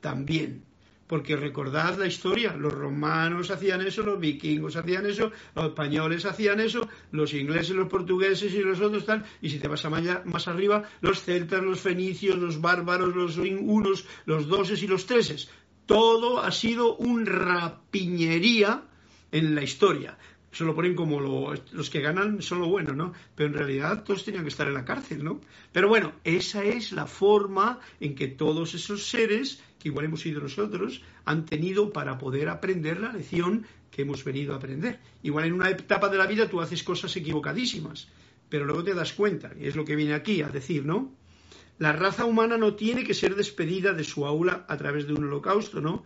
también. 0.00 0.64
Porque 1.06 1.36
recordad 1.36 1.96
la 1.98 2.08
historia, 2.08 2.56
los 2.56 2.72
romanos 2.72 3.52
hacían 3.52 3.86
eso, 3.86 4.02
los 4.02 4.18
vikingos 4.18 4.74
hacían 4.74 5.06
eso, 5.06 5.30
los 5.54 5.66
españoles 5.66 6.24
hacían 6.24 6.58
eso, 6.58 6.88
los 7.12 7.32
ingleses, 7.32 7.76
los 7.76 7.88
portugueses 7.88 8.52
y 8.52 8.58
los 8.60 8.80
otros 8.80 9.06
tal, 9.06 9.24
y 9.40 9.50
si 9.50 9.60
te 9.60 9.68
vas 9.68 9.84
a 9.84 9.90
más 9.90 10.48
arriba, 10.48 10.82
los 11.00 11.22
celtas, 11.22 11.62
los 11.62 11.78
fenicios, 11.78 12.36
los 12.36 12.60
bárbaros, 12.60 13.14
los 13.14 13.36
unos, 13.36 14.04
los 14.24 14.48
doses 14.48 14.82
y 14.82 14.88
los 14.88 15.06
treses 15.06 15.48
todo 15.86 16.40
ha 16.40 16.50
sido 16.50 16.96
un 16.96 17.26
rapiñería 17.26 18.82
en 19.32 19.54
la 19.54 19.62
historia. 19.62 20.18
Se 20.52 20.64
lo 20.64 20.74
ponen 20.74 20.94
como 20.94 21.20
los 21.72 21.90
que 21.90 22.00
ganan 22.00 22.40
son 22.40 22.60
lo 22.60 22.68
bueno, 22.68 22.94
¿no? 22.94 23.12
Pero 23.34 23.50
en 23.50 23.54
realidad 23.54 24.04
todos 24.04 24.24
tenían 24.24 24.42
que 24.42 24.48
estar 24.48 24.66
en 24.66 24.74
la 24.74 24.84
cárcel, 24.84 25.22
¿no? 25.22 25.40
Pero 25.72 25.88
bueno, 25.88 26.12
esa 26.24 26.64
es 26.64 26.92
la 26.92 27.06
forma 27.06 27.78
en 28.00 28.14
que 28.14 28.28
todos 28.28 28.74
esos 28.74 29.06
seres, 29.08 29.62
que 29.78 29.88
igual 29.88 30.06
hemos 30.06 30.22
sido 30.22 30.40
nosotros, 30.40 31.02
han 31.24 31.44
tenido 31.44 31.92
para 31.92 32.16
poder 32.16 32.48
aprender 32.48 33.00
la 33.00 33.12
lección 33.12 33.66
que 33.90 34.02
hemos 34.02 34.24
venido 34.24 34.54
a 34.54 34.56
aprender. 34.56 34.98
Igual 35.22 35.44
en 35.44 35.52
una 35.52 35.70
etapa 35.70 36.08
de 36.08 36.18
la 36.18 36.26
vida 36.26 36.48
tú 36.48 36.60
haces 36.60 36.82
cosas 36.82 37.14
equivocadísimas, 37.16 38.08
pero 38.48 38.64
luego 38.64 38.82
te 38.82 38.94
das 38.94 39.12
cuenta, 39.12 39.52
y 39.60 39.66
es 39.66 39.76
lo 39.76 39.84
que 39.84 39.96
viene 39.96 40.14
aquí 40.14 40.40
a 40.40 40.48
decir, 40.48 40.86
¿no? 40.86 41.12
La 41.78 41.92
raza 41.92 42.24
humana 42.24 42.56
no 42.56 42.74
tiene 42.74 43.04
que 43.04 43.12
ser 43.12 43.34
despedida 43.34 43.92
de 43.92 44.04
su 44.04 44.26
aula 44.26 44.64
a 44.68 44.76
través 44.76 45.06
de 45.06 45.12
un 45.12 45.24
holocausto, 45.24 45.80
¿no? 45.80 46.04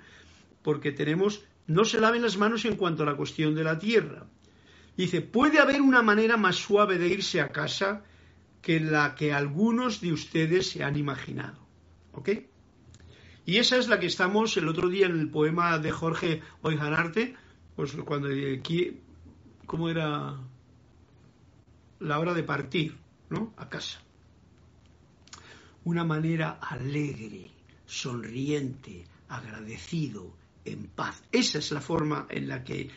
Porque 0.63 0.91
tenemos, 0.91 1.45
no 1.67 1.85
se 1.85 2.01
laven 2.01 2.23
las 2.23 2.37
manos 2.37 2.65
en 2.65 2.77
cuanto 2.77 3.05
a 3.05 3.07
la 3.07 3.17
cuestión 3.17 3.55
de 3.55 3.63
la 3.65 3.79
tierra. 3.79 4.27
Dice, 4.97 5.21
puede 5.21 5.61
haber 5.61 5.81
una 5.81 6.03
manera 6.03 6.37
más 6.37 6.57
suave 6.57 6.99
de 6.99 7.09
irse 7.09 7.41
a 7.41 7.49
casa 7.49 8.03
que 8.63 8.81
la 8.81 9.15
que 9.15 9.33
algunos 9.33 10.01
de 10.01 10.13
ustedes 10.13 10.71
se 10.71 10.83
han 10.83 10.97
imaginado. 10.97 11.65
¿Ok? 12.13 12.31
Y 13.47 13.59
esa 13.59 13.77
es 13.77 13.89
la 13.89 14.01
que 14.01 14.07
estamos 14.07 14.57
el 14.57 14.69
otro 14.69 14.89
día 14.89 15.07
en 15.07 15.19
el 15.19 15.31
poema 15.31 15.79
de 15.79 15.93
Jorge 15.93 16.43
Oijanarte, 16.63 17.37
pues 17.77 17.93
cuando 18.05 18.29
aquí, 18.29 19.01
¿cómo 19.67 19.89
era 19.89 20.37
la 22.01 22.19
hora 22.19 22.35
de 22.35 22.43
partir, 22.43 22.99
¿no? 23.31 23.55
A 23.57 23.69
casa 23.69 24.01
una 25.85 26.05
manera 26.05 26.59
alegre, 26.61 27.51
sonriente, 27.87 29.05
agradecido 29.29 30.33
en 30.65 30.87
paz. 30.87 31.23
Esa 31.33 31.59
es 31.59 31.71
la 31.73 31.81
forma 31.81 32.27
en 32.29 32.49
la 32.49 32.63
que 32.65 32.91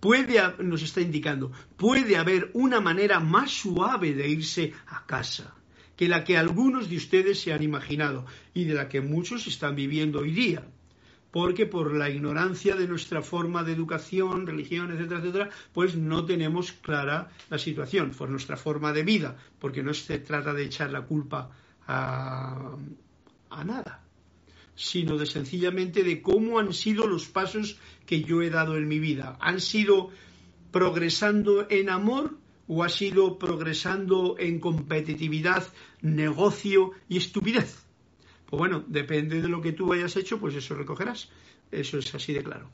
puede, 0.00 0.40
nos 0.62 0.82
está 0.82 1.00
indicando, 1.00 1.52
puede 1.76 2.16
haber 2.16 2.50
una 2.54 2.80
manera 2.80 3.20
más 3.20 3.50
suave 3.50 4.14
de 4.14 4.28
irse 4.28 4.72
a 4.86 5.04
casa 5.06 5.54
que 5.96 6.08
la 6.08 6.24
que 6.24 6.36
algunos 6.36 6.88
de 6.88 6.96
ustedes 6.96 7.40
se 7.40 7.52
han 7.52 7.62
imaginado 7.62 8.26
y 8.54 8.64
de 8.64 8.74
la 8.74 8.88
que 8.88 9.00
muchos 9.00 9.46
están 9.46 9.76
viviendo 9.76 10.20
hoy 10.20 10.32
día. 10.32 10.66
Porque 11.30 11.64
por 11.64 11.94
la 11.94 12.10
ignorancia 12.10 12.76
de 12.76 12.88
nuestra 12.88 13.22
forma 13.22 13.62
de 13.64 13.72
educación, 13.72 14.46
religión, 14.46 14.90
etcétera, 14.90 15.20
etcétera, 15.20 15.50
pues 15.72 15.96
no 15.96 16.26
tenemos 16.26 16.72
clara 16.72 17.30
la 17.48 17.58
situación, 17.58 18.10
por 18.10 18.28
nuestra 18.28 18.56
forma 18.56 18.92
de 18.92 19.02
vida, 19.02 19.36
porque 19.58 19.82
no 19.82 19.94
se 19.94 20.18
trata 20.18 20.52
de 20.52 20.64
echar 20.64 20.90
la 20.90 21.02
culpa 21.02 21.50
a, 21.86 22.76
a 23.50 23.64
nada 23.64 24.02
sino 24.74 25.18
de 25.18 25.26
sencillamente 25.26 26.02
de 26.02 26.22
cómo 26.22 26.58
han 26.58 26.72
sido 26.72 27.06
los 27.06 27.26
pasos 27.26 27.78
que 28.06 28.22
yo 28.22 28.42
he 28.42 28.50
dado 28.50 28.76
en 28.76 28.88
mi 28.88 28.98
vida. 28.98 29.36
¿Han 29.40 29.60
sido 29.60 30.10
progresando 30.70 31.66
en 31.70 31.90
amor 31.90 32.38
o 32.66 32.82
ha 32.82 32.88
sido 32.88 33.38
progresando 33.38 34.36
en 34.38 34.60
competitividad, 34.60 35.66
negocio 36.00 36.92
y 37.08 37.18
estupidez? 37.18 37.84
Pues 38.46 38.58
bueno, 38.58 38.84
depende 38.86 39.40
de 39.40 39.48
lo 39.48 39.60
que 39.60 39.72
tú 39.72 39.92
hayas 39.92 40.16
hecho, 40.16 40.40
pues 40.40 40.54
eso 40.54 40.74
recogerás. 40.74 41.30
Eso 41.70 41.98
es 41.98 42.14
así 42.14 42.32
de 42.32 42.42
claro. 42.42 42.70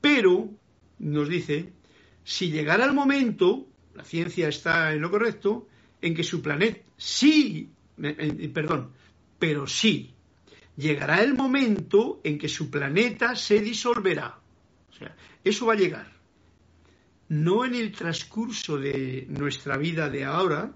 Pero, 0.00 0.50
nos 0.98 1.28
dice, 1.28 1.72
si 2.24 2.50
llegara 2.50 2.84
el 2.84 2.92
momento, 2.92 3.66
la 3.94 4.04
ciencia 4.04 4.48
está 4.48 4.92
en 4.92 5.00
lo 5.00 5.10
correcto, 5.10 5.68
en 6.02 6.14
que 6.14 6.22
su 6.22 6.42
planeta, 6.42 6.80
sí, 6.96 7.70
perdón, 8.52 8.90
pero 9.38 9.66
sí, 9.66 10.14
llegará 10.76 11.22
el 11.22 11.34
momento 11.34 12.20
en 12.24 12.38
que 12.38 12.48
su 12.48 12.70
planeta 12.70 13.34
se 13.34 13.60
disolverá. 13.60 14.38
O 14.90 14.92
sea, 14.92 15.14
eso 15.44 15.66
va 15.66 15.74
a 15.74 15.76
llegar. 15.76 16.12
No 17.28 17.64
en 17.64 17.74
el 17.74 17.92
transcurso 17.92 18.78
de 18.78 19.26
nuestra 19.28 19.76
vida 19.76 20.08
de 20.08 20.24
ahora, 20.24 20.72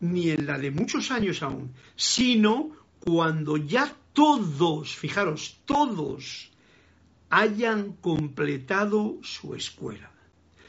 ni 0.00 0.30
en 0.30 0.46
la 0.46 0.58
de 0.58 0.70
muchos 0.70 1.10
años 1.10 1.42
aún, 1.42 1.72
sino 1.96 2.70
cuando 3.00 3.56
ya 3.56 3.94
todos, 4.12 4.96
fijaros, 4.96 5.60
todos 5.64 6.50
hayan 7.30 7.92
completado 7.92 9.18
su 9.22 9.54
escuela. 9.54 10.10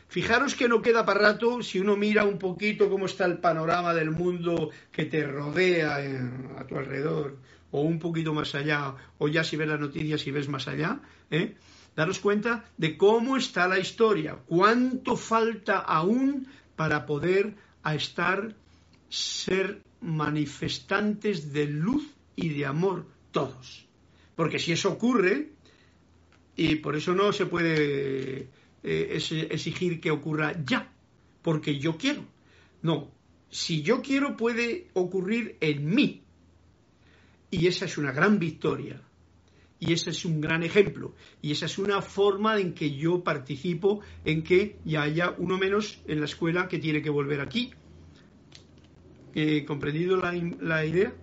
Fijaros 0.09 0.55
que 0.55 0.67
no 0.67 0.81
queda 0.81 1.05
para 1.05 1.21
rato 1.21 1.61
si 1.61 1.79
uno 1.79 1.95
mira 1.95 2.23
un 2.25 2.39
poquito 2.39 2.89
cómo 2.89 3.05
está 3.05 3.25
el 3.25 3.37
panorama 3.37 3.93
del 3.93 4.09
mundo 4.09 4.71
que 4.91 5.05
te 5.05 5.23
rodea 5.23 5.97
a 6.57 6.65
tu 6.65 6.77
alrededor, 6.77 7.37
o 7.69 7.81
un 7.81 7.99
poquito 7.99 8.33
más 8.33 8.55
allá, 8.55 8.95
o 9.19 9.27
ya 9.27 9.43
si 9.43 9.55
ves 9.55 9.67
las 9.67 9.79
noticias 9.79 10.25
y 10.25 10.31
ves 10.31 10.49
más 10.49 10.67
allá, 10.67 10.99
¿eh? 11.29 11.55
daros 11.95 12.17
cuenta 12.17 12.65
de 12.75 12.97
cómo 12.97 13.37
está 13.37 13.67
la 13.67 13.77
historia, 13.77 14.39
cuánto 14.47 15.15
falta 15.15 15.77
aún 15.77 16.47
para 16.75 17.05
poder 17.05 17.53
a 17.83 17.93
estar, 17.93 18.55
ser 19.09 19.83
manifestantes 20.01 21.53
de 21.53 21.67
luz 21.67 22.09
y 22.35 22.49
de 22.49 22.65
amor 22.65 23.05
todos. 23.31 23.85
Porque 24.35 24.57
si 24.57 24.71
eso 24.71 24.91
ocurre, 24.91 25.49
y 26.55 26.77
por 26.77 26.95
eso 26.95 27.13
no 27.13 27.31
se 27.31 27.45
puede 27.45 28.47
eh, 28.83 29.19
exigir 29.49 29.99
que 29.99 30.11
ocurra 30.11 30.53
ya, 30.65 30.91
porque 31.41 31.79
yo 31.79 31.97
quiero. 31.97 32.25
No, 32.81 33.11
si 33.49 33.81
yo 33.81 34.01
quiero 34.01 34.37
puede 34.37 34.87
ocurrir 34.93 35.57
en 35.59 35.93
mí, 35.93 36.23
y 37.51 37.67
esa 37.67 37.85
es 37.85 37.97
una 37.97 38.11
gran 38.11 38.39
victoria. 38.39 39.01
Y 39.79 39.93
ese 39.93 40.09
es 40.09 40.25
un 40.25 40.41
gran 40.41 40.63
ejemplo. 40.63 41.15
Y 41.41 41.53
esa 41.53 41.65
es 41.65 41.77
una 41.77 42.01
forma 42.01 42.59
en 42.59 42.73
que 42.73 42.95
yo 42.95 43.23
participo 43.23 44.01
en 44.25 44.43
que 44.43 44.77
ya 44.83 45.03
haya 45.03 45.33
uno 45.37 45.57
menos 45.57 46.01
en 46.05 46.19
la 46.19 46.25
escuela 46.25 46.67
que 46.67 46.79
tiene 46.79 47.01
que 47.01 47.09
volver 47.09 47.39
aquí. 47.39 47.71
¿He 49.33 49.63
comprendido 49.63 50.17
la, 50.17 50.33
la 50.59 50.85
idea? 50.85 51.13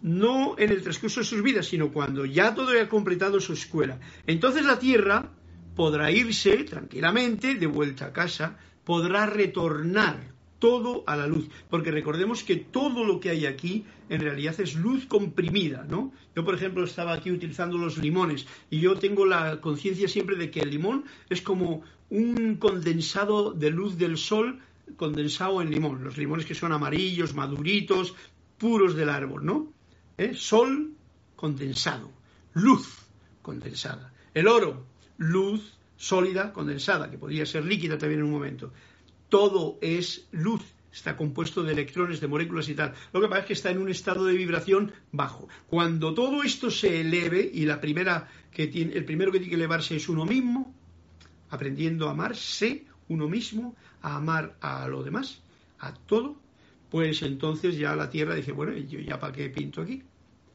No 0.00 0.58
en 0.58 0.70
el 0.70 0.82
transcurso 0.82 1.20
de 1.20 1.26
sus 1.26 1.42
vidas, 1.42 1.66
sino 1.66 1.92
cuando 1.92 2.24
ya 2.24 2.54
todo 2.54 2.70
haya 2.70 2.88
completado 2.88 3.38
su 3.38 3.52
escuela. 3.52 4.00
Entonces 4.26 4.64
la 4.64 4.78
tierra 4.78 5.30
podrá 5.78 6.10
irse 6.10 6.64
tranquilamente 6.64 7.54
de 7.54 7.68
vuelta 7.68 8.06
a 8.06 8.12
casa, 8.12 8.58
podrá 8.82 9.26
retornar 9.26 10.34
todo 10.58 11.04
a 11.06 11.14
la 11.14 11.28
luz, 11.28 11.48
porque 11.70 11.92
recordemos 11.92 12.42
que 12.42 12.56
todo 12.56 13.04
lo 13.04 13.20
que 13.20 13.30
hay 13.30 13.46
aquí 13.46 13.84
en 14.08 14.20
realidad 14.20 14.58
es 14.58 14.74
luz 14.74 15.06
comprimida, 15.06 15.86
¿no? 15.88 16.12
Yo, 16.34 16.44
por 16.44 16.56
ejemplo, 16.56 16.82
estaba 16.82 17.12
aquí 17.12 17.30
utilizando 17.30 17.78
los 17.78 17.96
limones 17.96 18.44
y 18.70 18.80
yo 18.80 18.96
tengo 18.96 19.24
la 19.24 19.60
conciencia 19.60 20.08
siempre 20.08 20.34
de 20.34 20.50
que 20.50 20.58
el 20.58 20.70
limón 20.70 21.04
es 21.30 21.42
como 21.42 21.84
un 22.10 22.56
condensado 22.56 23.52
de 23.52 23.70
luz 23.70 23.96
del 23.98 24.16
sol 24.16 24.58
condensado 24.96 25.62
en 25.62 25.70
limón, 25.70 26.02
los 26.02 26.18
limones 26.18 26.44
que 26.44 26.56
son 26.56 26.72
amarillos, 26.72 27.36
maduritos, 27.36 28.16
puros 28.58 28.96
del 28.96 29.10
árbol, 29.10 29.46
¿no? 29.46 29.72
¿Eh? 30.16 30.32
Sol 30.34 30.94
condensado, 31.36 32.10
luz 32.52 33.06
condensada. 33.42 34.12
El 34.34 34.48
oro, 34.48 34.87
luz 35.18 35.76
sólida 35.96 36.52
condensada, 36.52 37.10
que 37.10 37.18
podría 37.18 37.44
ser 37.44 37.64
líquida 37.64 37.98
también 37.98 38.20
en 38.20 38.26
un 38.26 38.32
momento 38.32 38.72
todo 39.28 39.78
es 39.80 40.26
luz, 40.32 40.62
está 40.92 41.16
compuesto 41.16 41.62
de 41.62 41.72
electrones, 41.72 42.20
de 42.20 42.28
moléculas 42.28 42.68
y 42.68 42.74
tal. 42.74 42.94
Lo 43.12 43.20
que 43.20 43.28
pasa 43.28 43.40
es 43.40 43.46
que 43.46 43.52
está 43.52 43.70
en 43.70 43.78
un 43.78 43.88
estado 43.88 44.24
de 44.24 44.34
vibración 44.34 44.92
bajo. 45.12 45.48
Cuando 45.66 46.14
todo 46.14 46.42
esto 46.42 46.70
se 46.70 47.00
eleve 47.00 47.48
y 47.52 47.66
la 47.66 47.80
primera 47.80 48.28
que 48.50 48.66
tiene, 48.66 48.94
el 48.94 49.04
primero 49.04 49.30
que 49.30 49.38
tiene 49.38 49.50
que 49.50 49.56
elevarse 49.56 49.96
es 49.96 50.08
uno 50.08 50.24
mismo, 50.24 50.74
aprendiendo 51.50 52.08
a 52.08 52.12
amarse 52.12 52.84
uno 53.08 53.28
mismo, 53.28 53.74
a 54.02 54.16
amar 54.16 54.56
a 54.60 54.86
lo 54.88 55.02
demás, 55.02 55.40
a 55.78 55.94
todo, 55.94 56.36
pues 56.90 57.22
entonces 57.22 57.76
ya 57.76 57.94
la 57.94 58.10
Tierra 58.10 58.34
dice, 58.34 58.52
bueno, 58.52 58.72
yo 58.72 59.00
ya 59.00 59.18
para 59.18 59.32
qué 59.32 59.50
pinto 59.50 59.82
aquí. 59.82 60.02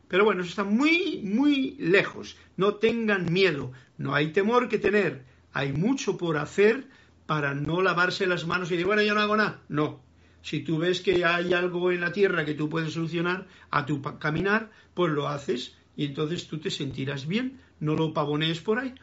Pero 0.08 0.26
bueno, 0.26 0.42
eso 0.42 0.50
está 0.50 0.64
muy, 0.64 1.22
muy 1.24 1.76
lejos. 1.80 2.38
No 2.58 2.76
tengan 2.76 3.32
miedo, 3.32 3.72
no 3.98 4.14
hay 4.14 4.32
temor 4.32 4.70
que 4.70 4.80
tener, 4.80 5.26
hay 5.54 5.74
mucho 5.74 6.18
por 6.18 6.38
hacer 6.38 6.88
para 7.26 7.54
no 7.54 7.82
lavarse 7.82 8.28
las 8.28 8.46
manos 8.46 8.70
y 8.70 8.74
decir, 8.74 8.86
bueno, 8.86 9.02
yo 9.02 9.14
no 9.14 9.22
hago 9.22 9.38
nada. 9.38 9.62
No. 9.70 10.02
Si 10.42 10.60
tú 10.60 10.78
ves 10.78 11.00
que 11.02 11.24
hay 11.24 11.54
algo 11.54 11.92
en 11.92 12.02
la 12.02 12.12
tierra 12.12 12.44
que 12.44 12.54
tú 12.54 12.70
puedes 12.70 12.94
solucionar 12.94 13.48
a 13.72 13.86
tu 13.86 14.02
caminar, 14.20 14.72
pues 14.94 15.12
lo 15.14 15.30
haces 15.30 15.76
y 15.96 16.06
entonces 16.06 16.48
tú 16.48 16.60
te 16.60 16.70
sentirás 16.70 17.28
bien. 17.28 17.62
No 17.80 17.96
lo 17.96 18.14
pavonees 18.14 18.60
por 18.60 18.80
ahí, 18.80 18.94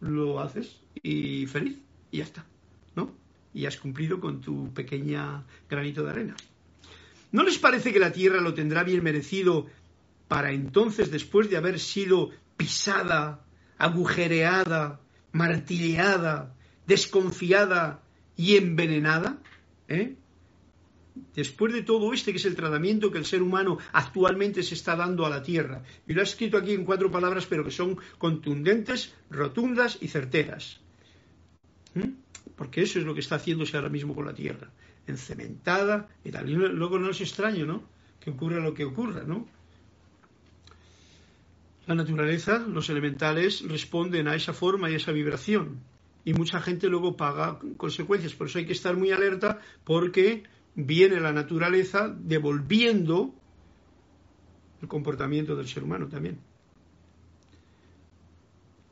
lo 0.00 0.40
haces 0.40 0.80
y 1.02 1.46
feliz 1.46 1.78
y 2.10 2.18
ya 2.18 2.24
está. 2.24 2.46
¿No? 2.96 3.12
Y 3.54 3.66
has 3.66 3.76
cumplido 3.76 4.20
con 4.20 4.40
tu 4.40 4.72
pequeña 4.74 5.44
granito 5.68 6.04
de 6.04 6.10
arena. 6.10 6.36
¿No 7.30 7.42
les 7.42 7.58
parece 7.58 7.92
que 7.92 7.98
la 7.98 8.12
tierra 8.12 8.40
lo 8.40 8.54
tendrá 8.54 8.82
bien 8.82 9.02
merecido 9.02 9.66
para 10.28 10.52
entonces, 10.52 11.10
después 11.10 11.50
de 11.50 11.56
haber 11.56 11.80
sido 11.80 12.30
pisada, 12.56 13.44
agujereada, 13.78 15.00
martilleada, 15.32 16.54
desconfiada 16.86 18.02
y 18.36 18.56
envenenada? 18.56 19.38
¿eh? 19.88 20.16
Después 21.34 21.72
de 21.72 21.82
todo 21.82 22.12
este, 22.12 22.32
que 22.32 22.38
es 22.38 22.44
el 22.44 22.56
tratamiento 22.56 23.10
que 23.10 23.18
el 23.18 23.24
ser 23.24 23.42
humano 23.42 23.78
actualmente 23.92 24.62
se 24.62 24.74
está 24.74 24.94
dando 24.94 25.26
a 25.26 25.30
la 25.30 25.42
Tierra, 25.42 25.82
y 26.06 26.12
lo 26.12 26.20
he 26.20 26.24
escrito 26.24 26.58
aquí 26.58 26.72
en 26.72 26.84
cuatro 26.84 27.10
palabras, 27.10 27.46
pero 27.46 27.64
que 27.64 27.70
son 27.70 27.98
contundentes, 28.18 29.14
rotundas 29.30 29.98
y 30.00 30.08
certeras. 30.08 30.80
Porque 32.54 32.82
eso 32.82 32.98
es 32.98 33.04
lo 33.04 33.14
que 33.14 33.20
está 33.20 33.36
haciéndose 33.36 33.76
ahora 33.76 33.88
mismo 33.88 34.14
con 34.14 34.26
la 34.26 34.34
Tierra, 34.34 34.70
encementada 35.06 36.08
y 36.24 36.30
tal. 36.30 36.48
Y 36.48 36.54
luego 36.54 36.98
no 36.98 37.10
es 37.10 37.20
extraño, 37.20 37.66
¿no? 37.66 37.82
Que 38.20 38.30
ocurra 38.30 38.60
lo 38.60 38.74
que 38.74 38.84
ocurra, 38.84 39.22
¿no? 39.24 39.48
La 41.88 41.96
naturaleza, 41.96 42.58
los 42.58 42.88
elementales, 42.90 43.66
responden 43.66 44.28
a 44.28 44.36
esa 44.36 44.52
forma 44.52 44.88
y 44.88 44.94
a 44.94 44.98
esa 44.98 45.10
vibración 45.10 45.80
y 46.28 46.34
mucha 46.34 46.60
gente 46.60 46.88
luego 46.88 47.16
paga 47.16 47.58
consecuencias. 47.78 48.34
Por 48.34 48.48
eso 48.48 48.58
hay 48.58 48.66
que 48.66 48.74
estar 48.74 48.94
muy 48.94 49.10
alerta 49.10 49.60
porque 49.84 50.42
viene 50.74 51.18
la 51.20 51.32
naturaleza 51.32 52.14
devolviendo 52.14 53.34
el 54.82 54.88
comportamiento 54.88 55.56
del 55.56 55.66
ser 55.66 55.84
humano 55.84 56.06
también. 56.06 56.38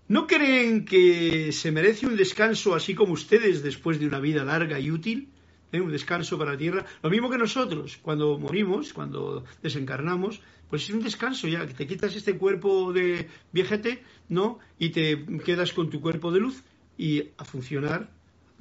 ¿No 0.08 0.26
creen 0.26 0.86
que 0.86 1.52
se 1.52 1.72
merece 1.72 2.06
un 2.06 2.16
descanso 2.16 2.74
así 2.74 2.94
como 2.94 3.12
ustedes 3.12 3.62
después 3.62 4.00
de 4.00 4.06
una 4.06 4.20
vida 4.20 4.42
larga 4.42 4.80
y 4.80 4.90
útil? 4.90 5.28
¿Eh? 5.72 5.80
Un 5.82 5.92
descanso 5.92 6.38
para 6.38 6.52
la 6.52 6.58
tierra. 6.58 6.86
Lo 7.02 7.10
mismo 7.10 7.28
que 7.28 7.36
nosotros, 7.36 7.98
cuando 8.00 8.38
morimos, 8.38 8.94
cuando 8.94 9.44
desencarnamos, 9.62 10.40
pues 10.68 10.84
es 10.84 10.90
un 10.90 11.02
descanso 11.02 11.48
ya, 11.48 11.66
que 11.66 11.74
te 11.74 11.86
quitas 11.86 12.14
este 12.14 12.36
cuerpo 12.36 12.92
de 12.92 13.28
viejete, 13.52 14.02
¿no? 14.28 14.58
Y 14.78 14.90
te 14.90 15.24
quedas 15.44 15.72
con 15.72 15.90
tu 15.90 16.00
cuerpo 16.00 16.32
de 16.32 16.40
luz 16.40 16.62
y 16.98 17.30
a 17.36 17.44
funcionar 17.44 18.10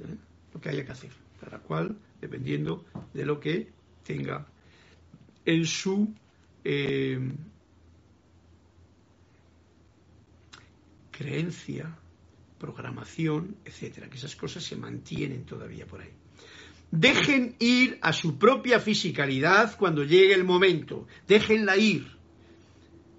¿eh? 0.00 0.16
lo 0.54 0.60
que 0.60 0.68
haya 0.68 0.84
que 0.84 0.92
hacer, 0.92 1.10
cada 1.40 1.58
cual 1.58 1.96
dependiendo 2.20 2.84
de 3.12 3.26
lo 3.26 3.40
que 3.40 3.68
tenga 4.04 4.46
en 5.44 5.64
su 5.64 6.14
eh, 6.64 7.18
creencia, 11.10 11.96
programación, 12.58 13.56
etcétera, 13.64 14.08
que 14.08 14.16
esas 14.16 14.36
cosas 14.36 14.64
se 14.64 14.76
mantienen 14.76 15.44
todavía 15.44 15.86
por 15.86 16.00
ahí. 16.00 16.12
Dejen 16.90 17.56
ir 17.58 17.98
a 18.00 18.12
su 18.12 18.38
propia 18.38 18.80
fisicalidad 18.80 19.76
cuando 19.76 20.04
llegue 20.04 20.34
el 20.34 20.44
momento, 20.44 21.06
déjenla 21.26 21.76
ir. 21.76 22.16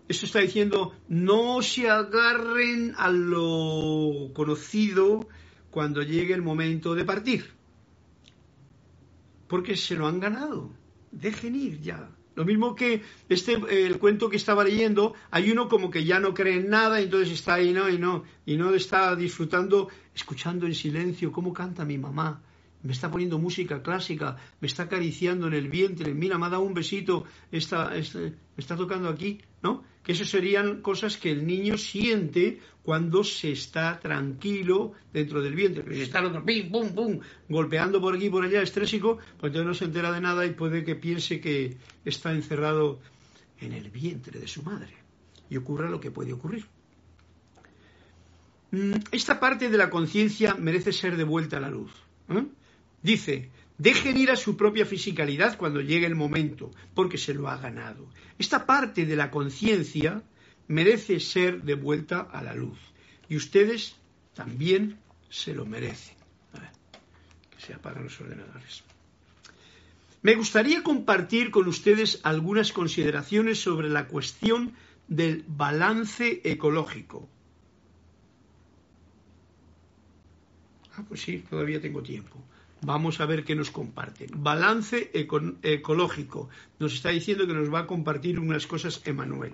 Esto 0.08 0.26
está 0.26 0.40
diciendo, 0.40 0.94
no 1.10 1.62
se 1.62 1.90
agarren 1.90 2.94
a 2.98 3.10
lo 3.10 4.32
conocido 4.34 5.28
cuando 5.70 6.02
llegue 6.02 6.34
el 6.34 6.42
momento 6.42 6.96
de 6.96 7.04
partir. 7.04 7.46
Porque 9.50 9.76
se 9.76 9.96
lo 9.96 10.08
han 10.08 10.20
ganado. 10.20 10.72
Dejen 11.12 11.56
ir 11.56 11.82
ya. 11.82 12.10
Lo 12.36 12.46
mismo 12.46 12.76
que 12.76 13.02
este 13.30 13.58
el 13.70 13.98
cuento 13.98 14.30
que 14.30 14.38
estaba 14.38 14.64
leyendo, 14.64 15.16
hay 15.32 15.50
uno 15.52 15.68
como 15.68 15.90
que 15.90 16.06
ya 16.06 16.20
no 16.20 16.34
cree 16.36 16.58
en 16.58 16.70
nada, 16.70 17.02
entonces 17.02 17.34
está 17.34 17.56
ahí, 17.56 17.74
¿no? 17.74 17.90
Y 17.90 17.98
no, 17.98 18.24
y 18.46 18.58
no 18.58 18.76
está 18.76 19.16
disfrutando, 19.16 19.90
escuchando 20.14 20.68
en 20.68 20.76
silencio 20.76 21.32
cómo 21.32 21.52
canta 21.52 21.84
mi 21.84 21.98
mamá, 21.98 22.44
me 22.88 22.94
está 22.94 23.12
poniendo 23.12 23.38
música 23.38 23.84
clásica, 23.84 24.38
me 24.62 24.68
está 24.68 24.84
acariciando 24.84 25.48
en 25.48 25.54
el 25.54 25.68
vientre, 25.68 26.14
mira, 26.14 26.38
me 26.38 26.46
ha 26.46 26.50
dado 26.50 26.64
un 26.64 26.74
besito, 26.74 27.26
está, 27.52 27.90
me 27.90 28.32
está 28.56 28.78
tocando 28.78 29.10
aquí, 29.10 29.42
¿no? 29.62 29.84
Que 30.02 30.14
eso 30.14 30.24
serían 30.24 30.82
cosas 30.82 31.18
que 31.18 31.30
el 31.30 31.46
niño 31.46 31.78
siente 31.78 32.62
cuando 32.84 33.26
se 33.26 33.52
está 33.52 34.00
tranquilo 34.00 34.94
dentro 35.12 35.42
del 35.42 35.54
vientre. 35.54 35.84
Pero 35.84 35.98
si 35.98 36.04
está 36.04 36.20
el 36.20 36.28
otro, 36.28 36.46
pim, 36.46 36.72
pum, 36.72 36.96
pum, 36.96 37.20
golpeando 37.50 38.00
por 38.00 38.16
aquí 38.16 38.28
y 38.28 38.30
por 38.30 38.46
allá, 38.46 38.62
estrésico, 38.62 39.18
pues 39.38 39.50
entonces 39.50 39.68
no 39.68 39.74
se 39.74 39.84
entera 39.84 40.14
de 40.14 40.22
nada 40.22 40.46
y 40.46 40.52
puede 40.52 40.86
que 40.86 40.96
piense 40.96 41.42
que 41.42 41.76
está 42.06 42.32
encerrado 42.32 43.02
en 43.60 43.74
el 43.74 43.90
vientre 43.90 44.40
de 44.40 44.48
su 44.48 44.64
madre. 44.64 44.94
Y 45.50 45.58
ocurra 45.58 45.90
lo 45.90 46.00
que 46.00 46.12
puede 46.12 46.32
ocurrir. 46.32 46.66
Mm, 48.72 48.94
esta 49.12 49.42
parte 49.42 49.70
de 49.70 49.78
la 49.78 49.90
conciencia 49.90 50.56
merece 50.56 50.94
ser 50.94 51.18
devuelta 51.18 51.58
a 51.58 51.60
la 51.60 51.70
luz. 51.70 51.92
¿eh? 52.30 52.46
Dice, 53.02 53.50
dejen 53.78 54.18
ir 54.18 54.32
a 54.32 54.36
su 54.36 54.58
propia 54.58 54.86
fisicalidad 54.86 55.58
cuando 55.58 55.82
llegue 55.82 56.08
el 56.08 56.16
momento, 56.16 56.72
porque 56.94 57.18
se 57.18 57.34
lo 57.34 57.48
ha 57.50 57.58
ganado. 57.58 58.10
Esta 58.38 58.66
parte 58.66 59.06
de 59.06 59.16
la 59.16 59.32
conciencia 59.32 60.24
merece 60.68 61.20
ser 61.20 61.64
devuelta 61.64 62.22
a 62.22 62.42
la 62.42 62.54
luz. 62.54 62.80
Y 63.30 63.36
ustedes 63.36 63.96
también 64.34 65.00
se 65.30 65.54
lo 65.54 65.66
merecen. 65.66 66.16
Que 67.52 67.66
se 67.66 67.74
apagan 67.74 68.04
los 68.04 68.20
ordenadores. 68.22 68.84
Me 70.22 70.36
gustaría 70.36 70.84
compartir 70.84 71.52
con 71.52 71.68
ustedes 71.68 72.20
algunas 72.24 72.72
consideraciones 72.72 73.60
sobre 73.60 73.90
la 73.90 74.08
cuestión 74.08 74.74
del 75.08 75.44
balance 75.48 76.42
ecológico. 76.44 77.30
Ah, 80.96 81.06
pues 81.08 81.22
sí, 81.22 81.44
todavía 81.50 81.80
tengo 81.80 82.02
tiempo. 82.02 82.44
Vamos 82.82 83.20
a 83.20 83.26
ver 83.26 83.44
qué 83.44 83.56
nos 83.56 83.72
comparte. 83.72 84.28
Balance 84.36 85.12
ecológico. 85.14 86.50
Nos 86.80 86.94
está 86.94 87.10
diciendo 87.10 87.48
que 87.48 87.54
nos 87.54 87.74
va 87.74 87.80
a 87.80 87.88
compartir 87.88 88.40
unas 88.40 88.68
cosas 88.68 89.02
Emanuel. 89.06 89.54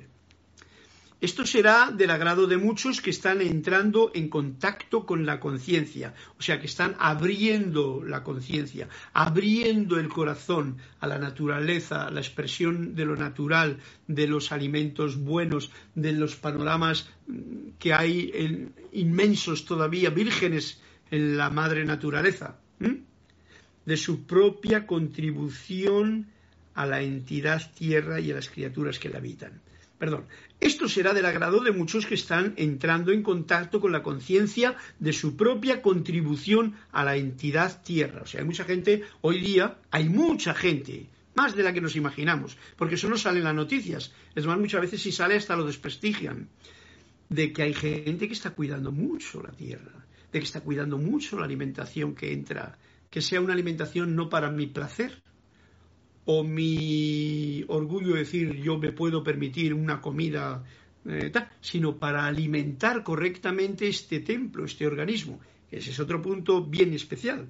Esto 1.21 1.45
será 1.45 1.89
del 1.89 2.09
agrado 2.09 2.47
de 2.47 2.57
muchos 2.57 2.99
que 2.99 3.09
están 3.09 3.39
entrando 3.39 4.11
en 4.13 4.27
contacto 4.27 5.05
con 5.05 5.25
la 5.25 5.39
conciencia, 5.39 6.13
o 6.37 6.41
sea, 6.41 6.59
que 6.59 6.65
están 6.65 6.97
abriendo 6.99 8.03
la 8.05 8.23
conciencia, 8.23 8.89
abriendo 9.13 9.97
el 9.97 10.09
corazón 10.09 10.79
a 10.99 11.07
la 11.07 11.19
naturaleza, 11.19 12.07
a 12.07 12.11
la 12.11 12.19
expresión 12.19 12.93
de 12.93 13.05
lo 13.05 13.15
natural, 13.15 13.79
de 14.05 14.27
los 14.27 14.51
alimentos 14.51 15.15
buenos, 15.15 15.71
de 15.95 16.11
los 16.11 16.35
panoramas 16.35 17.09
que 17.79 17.93
hay 17.93 18.69
inmensos 18.91 19.63
todavía, 19.63 20.09
vírgenes 20.09 20.81
en 21.09 21.37
la 21.37 21.49
madre 21.49 21.85
naturaleza 21.85 22.59
de 23.85 23.97
su 23.97 24.25
propia 24.25 24.85
contribución 24.87 26.27
a 26.73 26.85
la 26.85 27.01
entidad 27.01 27.71
tierra 27.73 28.19
y 28.19 28.31
a 28.31 28.35
las 28.35 28.49
criaturas 28.49 28.99
que 28.99 29.09
la 29.09 29.17
habitan. 29.17 29.61
Perdón. 29.97 30.25
Esto 30.59 30.87
será 30.87 31.13
del 31.13 31.25
agrado 31.25 31.59
de 31.61 31.71
muchos 31.71 32.05
que 32.05 32.15
están 32.15 32.53
entrando 32.57 33.11
en 33.11 33.21
contacto 33.21 33.79
con 33.81 33.91
la 33.91 34.03
conciencia 34.03 34.75
de 34.99 35.13
su 35.13 35.35
propia 35.35 35.81
contribución 35.81 36.75
a 36.91 37.03
la 37.03 37.17
entidad 37.17 37.83
tierra. 37.83 38.21
O 38.23 38.25
sea, 38.25 38.41
hay 38.41 38.45
mucha 38.45 38.63
gente, 38.63 39.03
hoy 39.21 39.39
día 39.39 39.77
hay 39.91 40.07
mucha 40.07 40.53
gente, 40.53 41.09
más 41.35 41.55
de 41.55 41.63
la 41.63 41.73
que 41.73 41.81
nos 41.81 41.95
imaginamos, 41.95 42.57
porque 42.77 42.95
eso 42.95 43.09
no 43.09 43.17
sale 43.17 43.39
en 43.39 43.45
las 43.45 43.55
noticias. 43.55 44.13
Es 44.35 44.45
más, 44.45 44.57
muchas 44.57 44.81
veces 44.81 45.01
si 45.01 45.11
sale 45.11 45.35
hasta 45.35 45.55
lo 45.55 45.65
desprestigian, 45.65 46.47
de 47.29 47.51
que 47.51 47.63
hay 47.63 47.73
gente 47.73 48.27
que 48.27 48.33
está 48.33 48.51
cuidando 48.51 48.91
mucho 48.91 49.41
la 49.41 49.51
tierra, 49.51 50.05
de 50.31 50.39
que 50.39 50.45
está 50.45 50.61
cuidando 50.61 50.97
mucho 50.97 51.37
la 51.37 51.45
alimentación 51.45 52.15
que 52.15 52.31
entra 52.31 52.77
que 53.13 53.21
sea 53.21 53.41
una 53.41 53.53
alimentación 53.53 54.15
no 54.15 54.27
para 54.27 54.49
mi 54.49 54.65
placer 54.65 55.21
o 56.25 56.43
mi 56.43 57.63
orgullo 57.67 58.15
decir 58.15 58.55
yo 58.55 58.79
me 58.79 58.91
puedo 58.91 59.23
permitir 59.23 59.75
una 59.75 60.01
comida, 60.01 60.63
eh, 61.05 61.31
sino 61.61 61.97
para 61.97 62.25
alimentar 62.25 63.03
correctamente 63.03 63.87
este 63.87 64.21
templo, 64.21 64.65
este 64.65 64.87
organismo. 64.87 65.39
Ese 65.69 65.91
es 65.91 65.99
otro 65.99 66.23
punto 66.23 66.65
bien 66.65 66.91
especial. 66.95 67.45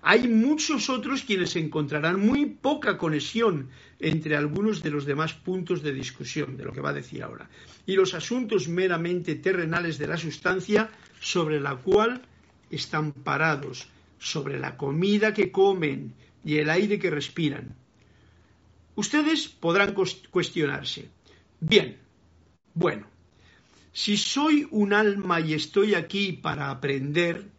Hay 0.00 0.28
muchos 0.28 0.88
otros 0.88 1.24
quienes 1.24 1.56
encontrarán 1.56 2.18
muy 2.18 2.46
poca 2.46 2.96
conexión 2.96 3.68
entre 4.00 4.34
algunos 4.34 4.82
de 4.82 4.92
los 4.92 5.04
demás 5.04 5.34
puntos 5.34 5.82
de 5.82 5.92
discusión, 5.92 6.56
de 6.56 6.64
lo 6.64 6.72
que 6.72 6.80
va 6.80 6.88
a 6.88 7.00
decir 7.02 7.22
ahora, 7.22 7.50
y 7.84 7.96
los 7.96 8.14
asuntos 8.14 8.66
meramente 8.66 9.34
terrenales 9.34 9.98
de 9.98 10.06
la 10.06 10.16
sustancia 10.16 10.88
sobre 11.20 11.60
la 11.60 11.76
cual 11.76 12.22
están 12.70 13.12
parados, 13.12 13.88
sobre 14.18 14.58
la 14.58 14.76
comida 14.76 15.34
que 15.34 15.50
comen 15.50 16.14
y 16.44 16.58
el 16.58 16.70
aire 16.70 16.98
que 16.98 17.10
respiran. 17.10 17.76
Ustedes 18.94 19.48
podrán 19.48 19.94
cuestionarse. 20.30 21.10
Bien, 21.60 21.98
bueno, 22.74 23.06
si 23.92 24.16
soy 24.16 24.66
un 24.70 24.92
alma 24.92 25.40
y 25.40 25.54
estoy 25.54 25.94
aquí 25.94 26.32
para 26.32 26.70
aprender, 26.70 27.50